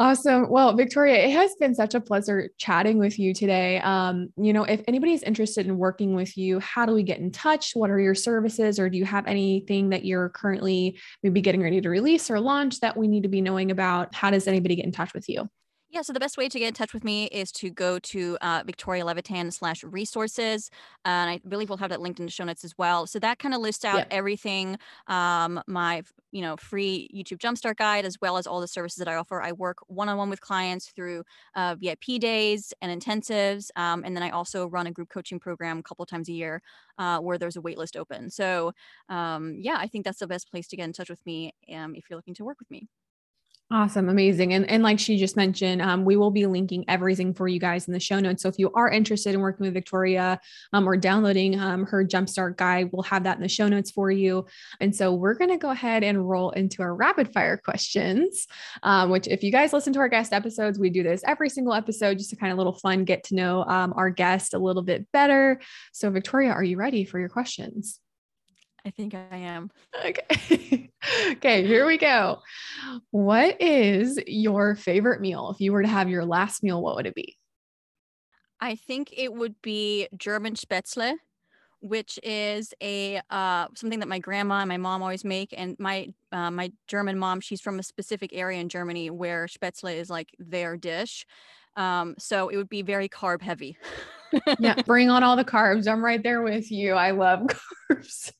Awesome. 0.00 0.48
Well, 0.48 0.76
Victoria, 0.76 1.24
it 1.24 1.32
has 1.32 1.56
been 1.56 1.74
such 1.74 1.92
a 1.96 2.00
pleasure 2.00 2.50
chatting 2.56 2.98
with 2.98 3.18
you 3.18 3.34
today. 3.34 3.80
Um, 3.80 4.28
you 4.36 4.52
know, 4.52 4.62
if 4.62 4.80
anybody's 4.86 5.24
interested 5.24 5.66
in 5.66 5.76
working 5.76 6.14
with 6.14 6.38
you, 6.38 6.60
how 6.60 6.86
do 6.86 6.92
we 6.92 7.02
get 7.02 7.18
in 7.18 7.32
touch? 7.32 7.72
What 7.74 7.90
are 7.90 7.98
your 7.98 8.14
services, 8.14 8.78
or 8.78 8.88
do 8.88 8.96
you 8.96 9.04
have 9.04 9.26
anything 9.26 9.88
that 9.88 10.04
you're 10.04 10.28
currently 10.28 11.00
maybe 11.24 11.40
getting 11.40 11.60
ready 11.60 11.80
to 11.80 11.88
release 11.88 12.30
or 12.30 12.38
launch 12.38 12.78
that 12.78 12.96
we 12.96 13.08
need 13.08 13.24
to 13.24 13.28
be 13.28 13.40
knowing 13.40 13.72
about? 13.72 14.14
How 14.14 14.30
does 14.30 14.46
anybody 14.46 14.76
get 14.76 14.84
in 14.84 14.92
touch 14.92 15.12
with 15.14 15.28
you? 15.28 15.50
Yeah, 15.90 16.02
so 16.02 16.12
the 16.12 16.20
best 16.20 16.36
way 16.36 16.50
to 16.50 16.58
get 16.58 16.68
in 16.68 16.74
touch 16.74 16.92
with 16.92 17.02
me 17.02 17.26
is 17.28 17.50
to 17.52 17.70
go 17.70 17.98
to 17.98 18.36
uh, 18.42 18.62
Victoria 18.66 19.06
Levitan 19.06 19.50
slash 19.50 19.82
resources. 19.82 20.70
Uh, 21.06 21.08
and 21.08 21.30
I 21.30 21.40
believe 21.48 21.70
we'll 21.70 21.78
have 21.78 21.88
that 21.88 22.02
linked 22.02 22.20
in 22.20 22.26
the 22.26 22.30
show 22.30 22.44
notes 22.44 22.62
as 22.62 22.74
well. 22.76 23.06
So 23.06 23.18
that 23.20 23.38
kind 23.38 23.54
of 23.54 23.62
lists 23.62 23.86
out 23.86 23.96
yeah. 23.96 24.04
everything, 24.10 24.76
um, 25.06 25.62
my, 25.66 26.02
you 26.30 26.42
know, 26.42 26.58
free 26.58 27.08
YouTube 27.14 27.38
Jumpstart 27.38 27.76
guide, 27.76 28.04
as 28.04 28.18
well 28.20 28.36
as 28.36 28.46
all 28.46 28.60
the 28.60 28.68
services 28.68 28.98
that 28.98 29.08
I 29.08 29.14
offer. 29.14 29.40
I 29.40 29.52
work 29.52 29.78
one-on-one 29.86 30.28
with 30.28 30.42
clients 30.42 30.90
through 30.90 31.24
uh, 31.54 31.74
VIP 31.80 32.20
days 32.20 32.74
and 32.82 33.02
intensives. 33.02 33.70
Um, 33.74 34.04
and 34.04 34.14
then 34.14 34.22
I 34.22 34.28
also 34.28 34.66
run 34.66 34.86
a 34.86 34.92
group 34.92 35.08
coaching 35.08 35.40
program 35.40 35.78
a 35.78 35.82
couple 35.82 36.04
times 36.04 36.28
a 36.28 36.32
year 36.32 36.60
uh, 36.98 37.18
where 37.20 37.38
there's 37.38 37.56
a 37.56 37.62
waitlist 37.62 37.96
open. 37.96 38.28
So 38.28 38.72
um, 39.08 39.56
yeah, 39.58 39.76
I 39.78 39.86
think 39.86 40.04
that's 40.04 40.18
the 40.18 40.26
best 40.26 40.50
place 40.50 40.68
to 40.68 40.76
get 40.76 40.84
in 40.84 40.92
touch 40.92 41.08
with 41.08 41.24
me 41.24 41.54
um, 41.74 41.94
if 41.94 42.10
you're 42.10 42.18
looking 42.18 42.34
to 42.34 42.44
work 42.44 42.58
with 42.58 42.70
me. 42.70 42.88
Awesome. 43.70 44.08
Amazing. 44.08 44.54
And, 44.54 44.68
and 44.70 44.82
like 44.82 44.98
she 44.98 45.18
just 45.18 45.36
mentioned, 45.36 45.82
um, 45.82 46.06
we 46.06 46.16
will 46.16 46.30
be 46.30 46.46
linking 46.46 46.86
everything 46.88 47.34
for 47.34 47.46
you 47.46 47.60
guys 47.60 47.86
in 47.86 47.92
the 47.92 48.00
show 48.00 48.18
notes. 48.18 48.42
So 48.42 48.48
if 48.48 48.58
you 48.58 48.72
are 48.72 48.90
interested 48.90 49.34
in 49.34 49.40
working 49.40 49.66
with 49.66 49.74
Victoria 49.74 50.40
um, 50.72 50.88
or 50.88 50.96
downloading 50.96 51.60
um, 51.60 51.84
her 51.84 52.02
Jumpstart 52.02 52.56
guide, 52.56 52.88
we'll 52.92 53.02
have 53.02 53.24
that 53.24 53.36
in 53.36 53.42
the 53.42 53.48
show 53.48 53.68
notes 53.68 53.90
for 53.90 54.10
you. 54.10 54.46
And 54.80 54.96
so 54.96 55.12
we're 55.12 55.34
going 55.34 55.50
to 55.50 55.58
go 55.58 55.68
ahead 55.68 56.02
and 56.02 56.26
roll 56.26 56.48
into 56.52 56.80
our 56.80 56.94
rapid 56.94 57.30
fire 57.34 57.58
questions, 57.58 58.46
um, 58.82 59.10
which 59.10 59.28
if 59.28 59.42
you 59.42 59.52
guys 59.52 59.74
listen 59.74 59.92
to 59.92 59.98
our 59.98 60.08
guest 60.08 60.32
episodes, 60.32 60.78
we 60.78 60.88
do 60.88 61.02
this 61.02 61.22
every 61.26 61.50
single 61.50 61.74
episode, 61.74 62.16
just 62.16 62.30
to 62.30 62.36
kind 62.36 62.52
of 62.52 62.56
little 62.56 62.72
fun, 62.72 63.04
get 63.04 63.22
to 63.24 63.34
know 63.34 63.64
um, 63.64 63.92
our 63.96 64.08
guest 64.08 64.54
a 64.54 64.58
little 64.58 64.82
bit 64.82 65.06
better. 65.12 65.60
So 65.92 66.10
Victoria, 66.10 66.52
are 66.52 66.64
you 66.64 66.78
ready 66.78 67.04
for 67.04 67.18
your 67.18 67.28
questions? 67.28 68.00
I 68.88 68.90
think 68.90 69.14
I 69.14 69.36
am. 69.36 69.70
Okay. 70.02 70.90
okay, 71.32 71.66
here 71.66 71.84
we 71.84 71.98
go. 71.98 72.40
What 73.10 73.60
is 73.60 74.18
your 74.26 74.76
favorite 74.76 75.20
meal? 75.20 75.50
If 75.50 75.60
you 75.60 75.72
were 75.72 75.82
to 75.82 75.88
have 75.88 76.08
your 76.08 76.24
last 76.24 76.62
meal, 76.62 76.80
what 76.80 76.96
would 76.96 77.04
it 77.04 77.14
be? 77.14 77.36
I 78.62 78.76
think 78.76 79.12
it 79.14 79.30
would 79.30 79.60
be 79.60 80.08
German 80.16 80.54
Spätzle, 80.54 81.16
which 81.80 82.18
is 82.22 82.72
a 82.82 83.20
uh, 83.28 83.66
something 83.76 83.98
that 83.98 84.08
my 84.08 84.20
grandma 84.20 84.60
and 84.60 84.70
my 84.70 84.78
mom 84.78 85.02
always 85.02 85.22
make. 85.22 85.52
And 85.54 85.76
my 85.78 86.08
uh, 86.32 86.50
my 86.50 86.72
German 86.86 87.18
mom, 87.18 87.42
she's 87.42 87.60
from 87.60 87.78
a 87.78 87.82
specific 87.82 88.30
area 88.32 88.58
in 88.58 88.70
Germany 88.70 89.10
where 89.10 89.48
Spätzle 89.48 89.94
is 89.94 90.08
like 90.08 90.30
their 90.38 90.78
dish. 90.78 91.26
Um, 91.76 92.14
so 92.18 92.48
it 92.48 92.56
would 92.56 92.70
be 92.70 92.80
very 92.80 93.10
carb 93.10 93.42
heavy. 93.42 93.76
yeah, 94.58 94.74
bring 94.86 95.10
on 95.10 95.22
all 95.22 95.36
the 95.36 95.44
carbs. 95.44 95.86
I'm 95.86 96.04
right 96.04 96.22
there 96.22 96.42
with 96.42 96.70
you. 96.70 96.94
I 96.94 97.12
love 97.12 97.46
carbs. 97.90 98.32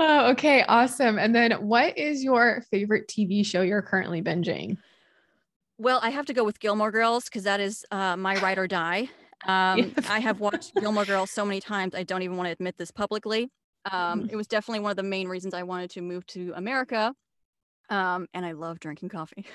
oh, 0.00 0.30
okay, 0.30 0.64
awesome. 0.68 1.18
And 1.18 1.34
then, 1.34 1.52
what 1.52 1.96
is 1.96 2.24
your 2.24 2.62
favorite 2.70 3.08
TV 3.08 3.44
show 3.44 3.62
you're 3.62 3.82
currently 3.82 4.22
binging? 4.22 4.76
Well, 5.78 6.00
I 6.02 6.10
have 6.10 6.26
to 6.26 6.34
go 6.34 6.44
with 6.44 6.58
Gilmore 6.58 6.90
Girls 6.90 7.24
because 7.24 7.44
that 7.44 7.60
is 7.60 7.86
uh, 7.90 8.16
my 8.16 8.36
ride 8.40 8.58
or 8.58 8.66
die. 8.66 9.08
Um, 9.46 9.94
I 10.08 10.18
have 10.18 10.40
watched 10.40 10.74
Gilmore 10.74 11.04
Girls 11.04 11.30
so 11.30 11.44
many 11.44 11.60
times. 11.60 11.94
I 11.94 12.02
don't 12.02 12.22
even 12.22 12.36
want 12.36 12.48
to 12.48 12.52
admit 12.52 12.76
this 12.76 12.90
publicly. 12.90 13.50
Um, 13.90 14.24
mm. 14.24 14.32
it 14.32 14.36
was 14.36 14.46
definitely 14.46 14.80
one 14.80 14.90
of 14.90 14.96
the 14.96 15.04
main 15.04 15.28
reasons 15.28 15.54
I 15.54 15.62
wanted 15.62 15.90
to 15.90 16.02
move 16.02 16.26
to 16.28 16.52
America. 16.56 17.14
Um, 17.90 18.26
and 18.34 18.44
I 18.44 18.52
love 18.52 18.80
drinking 18.80 19.10
coffee. 19.10 19.46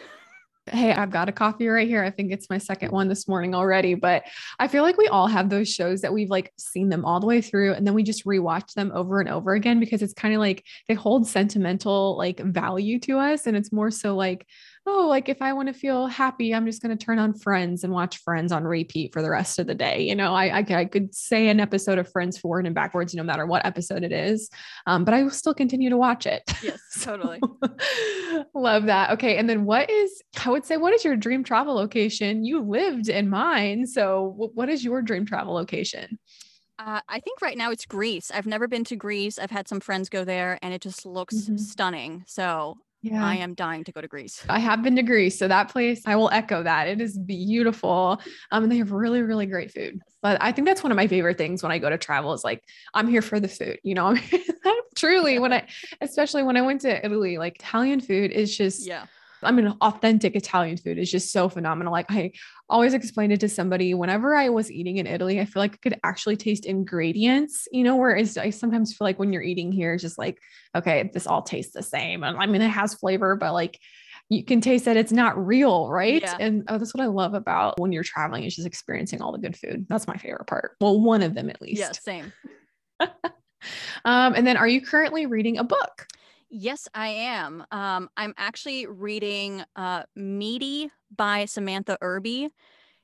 Hey, 0.72 0.94
I've 0.94 1.12
got 1.12 1.28
a 1.28 1.34
coffee 1.34 1.68
right 1.68 1.88
here. 1.88 2.02
I 2.02 2.10
think 2.10 2.32
it's 2.32 2.50
my 2.50 2.58
second 2.58 2.92
one 2.92 3.10
this 3.10 3.28
morning 3.28 3.54
already, 3.54 3.96
but 3.96 4.24
I 4.60 4.70
feel 4.70 4.84
like 4.84 4.98
we 4.98 5.10
all 5.10 5.28
have 5.28 5.50
those 5.50 5.70
shows 5.70 6.00
that 6.02 6.14
we've 6.14 6.30
like 6.30 6.54
seen 6.58 6.88
them 6.88 7.04
all 7.04 7.20
the 7.20 7.28
way 7.28 7.42
through 7.42 7.74
and 7.74 7.86
then 7.86 7.94
we 7.94 8.02
just 8.02 8.26
rewatch 8.26 8.74
them 8.74 8.90
over 8.96 9.20
and 9.20 9.28
over 9.28 9.54
again 9.54 9.82
because 9.82 10.02
it's 10.02 10.14
kind 10.14 10.34
of 10.34 10.40
like 10.40 10.66
they 10.88 10.94
hold 10.94 11.28
sentimental 11.28 12.18
like 12.18 12.40
value 12.40 12.98
to 13.00 13.20
us 13.20 13.46
and 13.46 13.58
it's 13.58 13.74
more 13.74 13.92
so 13.92 14.16
like 14.16 14.48
oh, 14.86 15.08
like 15.08 15.30
if 15.30 15.42
I 15.42 15.54
want 15.54 15.68
to 15.68 15.74
feel 15.74 16.08
happy, 16.08 16.54
I'm 16.54 16.66
just 16.66 16.82
going 16.82 16.96
to 16.96 17.06
turn 17.06 17.18
on 17.18 17.34
Friends 17.34 17.84
and 17.84 17.94
watch 17.94 18.18
Friends 18.18 18.52
on 18.52 18.66
repeat 18.66 19.14
for 19.14 19.22
the 19.22 19.30
rest 19.30 19.60
of 19.60 19.68
the 19.68 19.76
day. 19.76 20.02
You 20.02 20.16
know, 20.16 20.34
I, 20.34 20.60
I, 20.60 20.66
I 20.70 20.86
could 20.86 21.16
say 21.16 21.48
an 21.48 21.60
episode 21.60 22.00
of 22.00 22.12
Friends 22.12 22.38
forward 22.38 22.66
and 22.66 22.76
backwards, 22.76 23.16
no 23.16 23.24
matter 23.24 23.46
what 23.46 23.66
episode 23.66 24.04
it 24.04 24.12
is, 24.12 24.50
um, 24.86 25.06
but 25.06 25.14
I 25.14 25.24
will 25.24 25.32
still 25.32 25.54
continue 25.54 25.90
to 25.90 25.98
watch 25.98 26.26
it. 26.26 26.44
Yes, 26.62 26.80
totally. 27.02 27.40
Love 28.54 28.86
that. 28.86 29.12
Okay. 29.12 29.38
And 29.38 29.50
then 29.50 29.66
what 29.66 29.90
is, 29.90 30.22
I 30.46 30.50
would 30.50 30.66
say, 30.66 30.78
what 30.78 30.94
is 30.94 31.06
your 31.06 31.16
dream 31.16 31.44
travel 31.44 31.76
location? 31.76 32.44
You 32.44 32.62
lived 32.62 33.08
in 33.08 33.30
mine. 33.30 33.88
So 33.88 34.34
what 34.36 34.70
is 34.70 34.84
your 34.84 35.02
dream 35.02 35.26
travel 35.26 35.54
location? 35.54 36.20
Uh, 36.80 37.00
I 37.08 37.20
think 37.20 37.42
right 37.42 37.58
now 37.58 37.72
it's 37.72 37.86
Greece. 37.86 38.32
I've 38.32 38.48
never 38.48 38.68
been 38.68 38.84
to 38.86 38.96
Greece. 38.96 39.40
I've 39.40 39.52
had 39.52 39.68
some 39.68 39.80
friends 39.80 40.10
go 40.10 40.26
there 40.26 40.60
and 40.62 40.74
it 40.74 40.82
just 40.82 41.06
looks 41.06 41.36
mm-hmm. 41.36 41.58
stunning. 41.58 42.24
So 42.28 42.78
yeah. 43.04 43.24
I 43.24 43.36
am 43.36 43.54
dying 43.54 43.84
to 43.84 43.92
go 43.92 44.00
to 44.00 44.08
Greece. 44.08 44.44
I 44.48 44.60
have 44.60 44.82
been 44.82 44.96
to 44.96 45.04
Greece. 45.04 45.38
So 45.38 45.50
that 45.50 45.70
place, 45.70 46.02
I 46.06 46.16
will 46.16 46.30
echo 46.30 46.64
that. 46.64 46.88
It 46.88 47.02
is 47.02 47.18
beautiful. 47.18 48.22
Um, 48.50 48.64
and 48.64 48.72
they 48.72 48.78
have 48.78 48.94
really, 48.94 49.22
really 49.22 49.46
great 49.46 49.74
food. 49.74 50.00
But 50.22 50.42
I 50.42 50.54
think 50.54 50.66
that's 50.68 50.84
one 50.84 50.92
of 50.92 50.96
my 50.96 51.08
favorite 51.08 51.38
things 51.38 51.62
when 51.62 51.72
I 51.74 51.80
go 51.80 51.90
to 51.90 51.98
travel 51.98 52.32
is 52.34 52.46
like, 52.46 52.64
I'm 52.94 53.10
here 53.10 53.22
for 53.22 53.42
the 53.42 53.50
food, 53.50 53.80
you 53.84 53.94
know, 53.94 54.16
truly 54.96 55.38
when 55.38 55.52
I, 55.52 55.68
especially 56.02 56.44
when 56.44 56.56
I 56.56 56.62
went 56.62 56.82
to 56.82 57.06
Italy, 57.06 57.38
like 57.38 57.58
Italian 57.58 58.00
food 58.00 58.32
is 58.32 58.56
just, 58.56 58.88
yeah 58.88 59.06
I 59.46 59.52
mean, 59.52 59.68
authentic 59.82 60.36
Italian 60.36 60.78
food 60.78 60.98
is 60.98 61.12
just 61.12 61.32
so 61.32 61.50
phenomenal. 61.50 61.92
Like 61.92 62.10
I 62.10 62.32
always 62.70 62.94
explained 62.94 63.34
it 63.34 63.40
to 63.42 63.50
somebody 63.50 63.94
whenever 63.94 64.36
I 64.36 64.50
was 64.50 64.72
eating 64.72 64.98
in 64.98 65.08
Italy, 65.08 65.40
I 65.40 65.46
feel 65.46 65.62
like 65.62 65.74
I 65.74 65.78
could 65.78 66.00
actually 66.04 66.38
taste 66.38 66.66
ingredients, 66.66 67.68
you 67.72 67.84
know, 67.84 67.96
whereas 67.96 68.38
I 68.38 68.50
sometimes 68.50 68.96
feel 68.96 69.06
like 69.06 69.20
when 69.20 69.34
you're 69.34 69.44
eating 69.44 69.72
here, 69.72 69.94
it's 69.94 70.04
just 70.04 70.18
like, 70.18 70.40
okay, 70.76 71.10
this 71.14 71.28
all 71.28 71.42
tastes 71.42 71.74
the 71.74 71.84
same. 71.84 72.24
And 72.24 72.38
I 72.38 72.46
mean, 72.46 72.62
it 72.62 72.70
has 72.70 72.94
flavor, 72.94 73.36
but 73.36 73.54
like 73.54 73.80
you 74.30 74.44
can 74.44 74.62
taste 74.62 74.86
that 74.86 74.98
it's 74.98 75.12
not 75.12 75.38
real, 75.38 75.90
right? 75.90 76.22
Yeah. 76.22 76.38
And 76.40 76.64
oh, 76.68 76.78
that's 76.78 76.94
what 76.94 77.04
I 77.04 77.08
love 77.08 77.34
about 77.34 77.80
when 77.80 77.92
you're 77.92 78.04
traveling 78.04 78.44
is 78.44 78.56
just 78.56 78.68
experiencing 78.68 79.22
all 79.22 79.32
the 79.32 79.38
good 79.38 79.58
food. 79.58 79.86
That's 79.90 80.08
my 80.08 80.18
favorite 80.18 80.48
part. 80.48 80.76
Well, 80.82 81.00
one 81.00 81.22
of 81.22 81.36
them 81.36 81.50
at 81.50 81.62
least. 81.62 81.80
Yeah, 81.80 81.92
same. 81.92 82.34
um, 84.06 84.34
and 84.34 84.48
then 84.48 84.58
are 84.58 84.68
you 84.68 84.82
currently 84.82 85.26
reading 85.26 85.58
a 85.58 85.64
book? 85.64 86.08
Yes, 86.56 86.88
I 86.94 87.08
am. 87.08 87.66
Um, 87.72 88.10
I'm 88.16 88.36
actually 88.38 88.86
reading 88.86 89.64
uh, 89.76 90.04
Meaty 90.16 90.92
by 91.16 91.46
Samantha 91.46 91.98
Irby. 92.00 92.50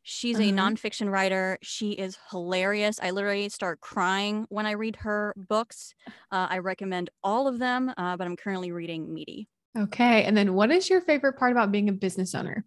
She's 0.03 0.39
a 0.39 0.43
uh-huh. 0.43 0.51
nonfiction 0.51 1.11
writer. 1.11 1.57
She 1.63 1.93
is 1.93 2.15
hilarious. 2.29 2.99
I 3.01 3.09
literally 3.09 3.49
start 3.49 3.79
crying 3.79 4.45
when 4.49 4.67
I 4.67 4.73
read 4.73 4.97
her 4.97 5.33
books. 5.35 5.95
Uh, 6.31 6.45
I 6.47 6.59
recommend 6.59 7.09
all 7.23 7.47
of 7.47 7.57
them, 7.57 7.91
uh, 7.97 8.15
but 8.17 8.27
I'm 8.27 8.35
currently 8.35 8.71
reading 8.71 9.11
Meaty. 9.11 9.49
Okay. 9.75 10.25
And 10.25 10.37
then 10.37 10.53
what 10.53 10.69
is 10.69 10.87
your 10.87 11.01
favorite 11.01 11.33
part 11.33 11.51
about 11.51 11.71
being 11.71 11.89
a 11.89 11.93
business 11.93 12.35
owner? 12.35 12.65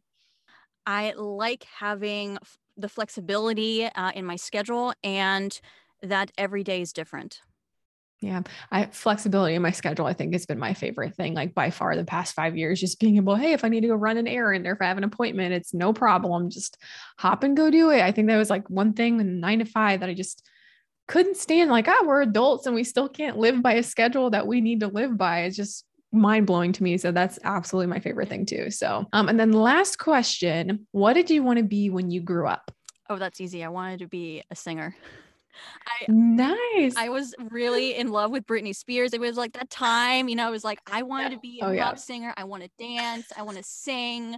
I 0.84 1.12
like 1.16 1.64
having 1.78 2.38
f- 2.42 2.58
the 2.76 2.88
flexibility 2.88 3.84
uh, 3.84 4.10
in 4.16 4.26
my 4.26 4.34
schedule 4.34 4.94
and 5.04 5.60
that 6.02 6.32
every 6.36 6.64
day 6.64 6.80
is 6.80 6.92
different. 6.92 7.40
Yeah, 8.22 8.42
I 8.70 8.86
flexibility 8.86 9.56
in 9.56 9.62
my 9.62 9.72
schedule. 9.72 10.06
I 10.06 10.12
think 10.12 10.32
has 10.32 10.46
been 10.46 10.58
my 10.58 10.74
favorite 10.74 11.16
thing, 11.16 11.34
like 11.34 11.54
by 11.54 11.70
far 11.70 11.96
the 11.96 12.04
past 12.04 12.34
five 12.34 12.56
years. 12.56 12.78
Just 12.78 13.00
being 13.00 13.16
able, 13.16 13.34
hey, 13.34 13.52
if 13.52 13.64
I 13.64 13.68
need 13.68 13.80
to 13.80 13.88
go 13.88 13.96
run 13.96 14.16
an 14.16 14.28
errand 14.28 14.64
or 14.64 14.72
if 14.72 14.80
I 14.80 14.86
have 14.86 14.96
an 14.96 15.02
appointment, 15.02 15.52
it's 15.52 15.74
no 15.74 15.92
problem. 15.92 16.48
Just 16.48 16.78
hop 17.18 17.42
and 17.42 17.56
go 17.56 17.68
do 17.68 17.90
it. 17.90 18.00
I 18.00 18.12
think 18.12 18.28
that 18.28 18.36
was 18.36 18.48
like 18.48 18.70
one 18.70 18.92
thing 18.92 19.20
in 19.20 19.40
nine 19.40 19.58
to 19.58 19.64
five 19.64 20.00
that 20.00 20.08
I 20.08 20.14
just 20.14 20.48
couldn't 21.08 21.36
stand. 21.36 21.68
Like, 21.68 21.88
ah, 21.88 21.96
oh, 22.00 22.06
we're 22.06 22.22
adults 22.22 22.66
and 22.66 22.76
we 22.76 22.84
still 22.84 23.08
can't 23.08 23.38
live 23.38 23.60
by 23.60 23.72
a 23.72 23.82
schedule 23.82 24.30
that 24.30 24.46
we 24.46 24.60
need 24.60 24.80
to 24.80 24.86
live 24.86 25.18
by. 25.18 25.40
It's 25.40 25.56
just 25.56 25.84
mind 26.12 26.46
blowing 26.46 26.72
to 26.74 26.82
me. 26.84 26.98
So 26.98 27.10
that's 27.10 27.40
absolutely 27.42 27.88
my 27.88 27.98
favorite 27.98 28.28
thing 28.28 28.46
too. 28.46 28.70
So, 28.70 29.04
um, 29.12 29.28
and 29.28 29.40
then 29.40 29.50
last 29.50 29.98
question: 29.98 30.86
What 30.92 31.14
did 31.14 31.28
you 31.28 31.42
want 31.42 31.58
to 31.58 31.64
be 31.64 31.90
when 31.90 32.12
you 32.12 32.20
grew 32.20 32.46
up? 32.46 32.70
Oh, 33.10 33.18
that's 33.18 33.40
easy. 33.40 33.64
I 33.64 33.68
wanted 33.68 33.98
to 33.98 34.06
be 34.06 34.44
a 34.48 34.54
singer. 34.54 34.94
I 35.86 36.06
nice. 36.08 36.94
I 36.96 37.08
was 37.08 37.34
really 37.50 37.94
in 37.94 38.08
love 38.08 38.30
with 38.30 38.46
Britney 38.46 38.74
Spears. 38.74 39.12
It 39.12 39.20
was 39.20 39.36
like 39.36 39.52
that 39.54 39.70
time, 39.70 40.28
you 40.28 40.36
know, 40.36 40.46
I 40.46 40.50
was 40.50 40.64
like, 40.64 40.80
I 40.90 41.02
wanted 41.02 41.32
to 41.32 41.38
be 41.38 41.60
a 41.60 41.64
oh, 41.64 41.68
pop 41.68 41.76
yeah. 41.76 41.94
singer. 41.94 42.34
I 42.36 42.44
want 42.44 42.62
to 42.62 42.70
dance. 42.78 43.26
I 43.36 43.42
want 43.42 43.58
to 43.58 43.64
sing. 43.64 44.36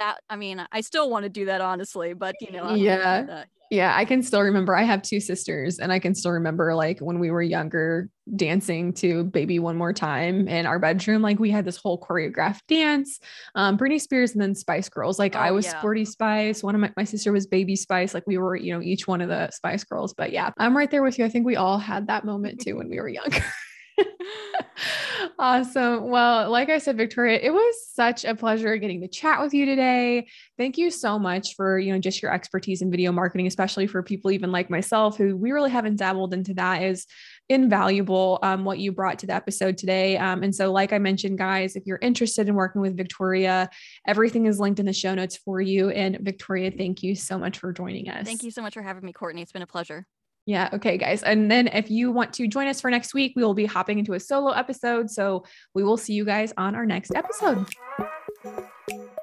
That 0.00 0.20
I 0.28 0.36
mean, 0.36 0.66
I 0.72 0.80
still 0.80 1.08
want 1.10 1.22
to 1.24 1.28
do 1.28 1.44
that 1.44 1.60
honestly, 1.60 2.14
but 2.14 2.34
you 2.40 2.50
know, 2.50 2.74
yeah. 2.74 3.44
Yeah, 3.70 3.94
I 3.96 4.04
can 4.04 4.20
still 4.24 4.40
remember. 4.40 4.74
I 4.74 4.82
have 4.82 5.00
two 5.00 5.20
sisters, 5.20 5.78
and 5.78 5.92
I 5.92 6.00
can 6.00 6.12
still 6.12 6.32
remember 6.32 6.74
like 6.74 6.98
when 6.98 7.20
we 7.20 7.30
were 7.30 7.40
younger 7.40 8.10
dancing 8.34 8.92
to 8.94 9.22
Baby 9.24 9.60
One 9.60 9.76
More 9.76 9.92
Time 9.92 10.48
in 10.48 10.66
our 10.66 10.80
bedroom. 10.80 11.22
Like 11.22 11.38
we 11.38 11.52
had 11.52 11.64
this 11.64 11.76
whole 11.76 12.00
choreographed 12.00 12.66
dance, 12.66 13.20
um, 13.54 13.78
Britney 13.78 14.00
Spears 14.00 14.32
and 14.32 14.42
then 14.42 14.56
Spice 14.56 14.88
Girls. 14.88 15.20
Like 15.20 15.36
oh, 15.36 15.40
I 15.40 15.52
was 15.52 15.66
yeah. 15.66 15.78
Sporty 15.78 16.04
Spice. 16.04 16.64
One 16.64 16.74
of 16.74 16.80
my, 16.80 16.92
my 16.96 17.04
sister 17.04 17.30
was 17.30 17.46
Baby 17.46 17.76
Spice. 17.76 18.12
Like 18.12 18.26
we 18.26 18.38
were, 18.38 18.56
you 18.56 18.74
know, 18.74 18.82
each 18.82 19.06
one 19.06 19.20
of 19.20 19.28
the 19.28 19.48
Spice 19.52 19.84
Girls. 19.84 20.14
But 20.14 20.32
yeah, 20.32 20.50
I'm 20.58 20.76
right 20.76 20.90
there 20.90 21.04
with 21.04 21.16
you. 21.16 21.24
I 21.24 21.28
think 21.28 21.46
we 21.46 21.54
all 21.54 21.78
had 21.78 22.08
that 22.08 22.24
moment 22.24 22.60
too 22.60 22.76
when 22.76 22.88
we 22.88 22.98
were 22.98 23.08
younger. 23.08 23.44
awesome. 25.38 26.08
Well, 26.08 26.50
like 26.50 26.68
I 26.68 26.78
said, 26.78 26.96
Victoria, 26.96 27.38
it 27.42 27.52
was 27.52 27.88
such 27.92 28.24
a 28.24 28.34
pleasure 28.34 28.76
getting 28.76 29.00
to 29.00 29.08
chat 29.08 29.40
with 29.40 29.54
you 29.54 29.66
today. 29.66 30.28
Thank 30.58 30.78
you 30.78 30.90
so 30.90 31.18
much 31.18 31.54
for, 31.54 31.78
you 31.78 31.92
know, 31.92 31.98
just 31.98 32.22
your 32.22 32.32
expertise 32.32 32.82
in 32.82 32.90
video 32.90 33.12
marketing, 33.12 33.46
especially 33.46 33.86
for 33.86 34.02
people 34.02 34.30
even 34.30 34.52
like 34.52 34.70
myself 34.70 35.16
who 35.16 35.36
we 35.36 35.52
really 35.52 35.70
haven't 35.70 35.96
dabbled 35.96 36.34
into 36.34 36.54
that 36.54 36.82
is 36.82 37.06
invaluable 37.48 38.38
um, 38.42 38.64
what 38.64 38.78
you 38.78 38.92
brought 38.92 39.18
to 39.20 39.26
the 39.26 39.34
episode 39.34 39.76
today. 39.76 40.16
Um, 40.16 40.42
and 40.42 40.54
so, 40.54 40.72
like 40.72 40.92
I 40.92 40.98
mentioned, 40.98 41.38
guys, 41.38 41.76
if 41.76 41.84
you're 41.86 41.98
interested 42.00 42.48
in 42.48 42.54
working 42.54 42.80
with 42.80 42.96
Victoria, 42.96 43.68
everything 44.06 44.46
is 44.46 44.60
linked 44.60 44.80
in 44.80 44.86
the 44.86 44.92
show 44.92 45.14
notes 45.14 45.36
for 45.36 45.60
you. 45.60 45.90
And 45.90 46.18
Victoria, 46.20 46.70
thank 46.70 47.02
you 47.02 47.14
so 47.14 47.38
much 47.38 47.58
for 47.58 47.72
joining 47.72 48.08
us. 48.08 48.26
Thank 48.26 48.42
you 48.42 48.50
so 48.50 48.62
much 48.62 48.74
for 48.74 48.82
having 48.82 49.04
me, 49.04 49.12
Courtney. 49.12 49.42
It's 49.42 49.52
been 49.52 49.62
a 49.62 49.66
pleasure. 49.66 50.06
Yeah. 50.46 50.70
Okay, 50.72 50.98
guys. 50.98 51.22
And 51.22 51.50
then 51.50 51.68
if 51.68 51.90
you 51.90 52.10
want 52.10 52.32
to 52.34 52.48
join 52.48 52.66
us 52.66 52.80
for 52.80 52.90
next 52.90 53.14
week, 53.14 53.34
we 53.36 53.44
will 53.44 53.54
be 53.54 53.66
hopping 53.66 53.98
into 53.98 54.14
a 54.14 54.20
solo 54.20 54.50
episode. 54.52 55.10
So 55.10 55.44
we 55.74 55.84
will 55.84 55.96
see 55.96 56.14
you 56.14 56.24
guys 56.24 56.52
on 56.56 56.74
our 56.74 56.86
next 56.86 57.12
episode. 57.14 57.66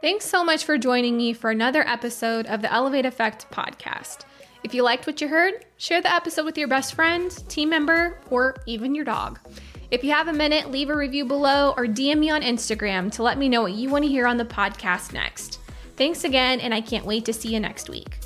Thanks 0.01 0.25
so 0.25 0.43
much 0.43 0.63
for 0.63 0.77
joining 0.77 1.17
me 1.17 1.33
for 1.33 1.49
another 1.49 1.85
episode 1.87 2.45
of 2.47 2.61
the 2.61 2.71
Elevate 2.71 3.05
Effect 3.05 3.49
podcast. 3.51 4.25
If 4.63 4.73
you 4.73 4.83
liked 4.83 5.07
what 5.07 5.21
you 5.21 5.27
heard, 5.27 5.65
share 5.77 6.01
the 6.01 6.13
episode 6.13 6.45
with 6.45 6.57
your 6.57 6.67
best 6.67 6.93
friend, 6.93 7.31
team 7.49 7.69
member, 7.69 8.19
or 8.29 8.55
even 8.65 8.93
your 8.93 9.05
dog. 9.05 9.39
If 9.89 10.03
you 10.03 10.11
have 10.11 10.27
a 10.27 10.33
minute, 10.33 10.71
leave 10.71 10.89
a 10.89 10.95
review 10.95 11.25
below 11.25 11.73
or 11.77 11.85
DM 11.85 12.19
me 12.19 12.29
on 12.29 12.41
Instagram 12.41 13.11
to 13.13 13.23
let 13.23 13.37
me 13.37 13.49
know 13.49 13.61
what 13.61 13.73
you 13.73 13.89
want 13.89 14.03
to 14.03 14.09
hear 14.09 14.27
on 14.27 14.37
the 14.37 14.45
podcast 14.45 15.13
next. 15.13 15.59
Thanks 15.95 16.25
again, 16.25 16.59
and 16.59 16.73
I 16.73 16.81
can't 16.81 17.05
wait 17.05 17.25
to 17.25 17.33
see 17.33 17.53
you 17.53 17.59
next 17.59 17.89
week. 17.89 18.19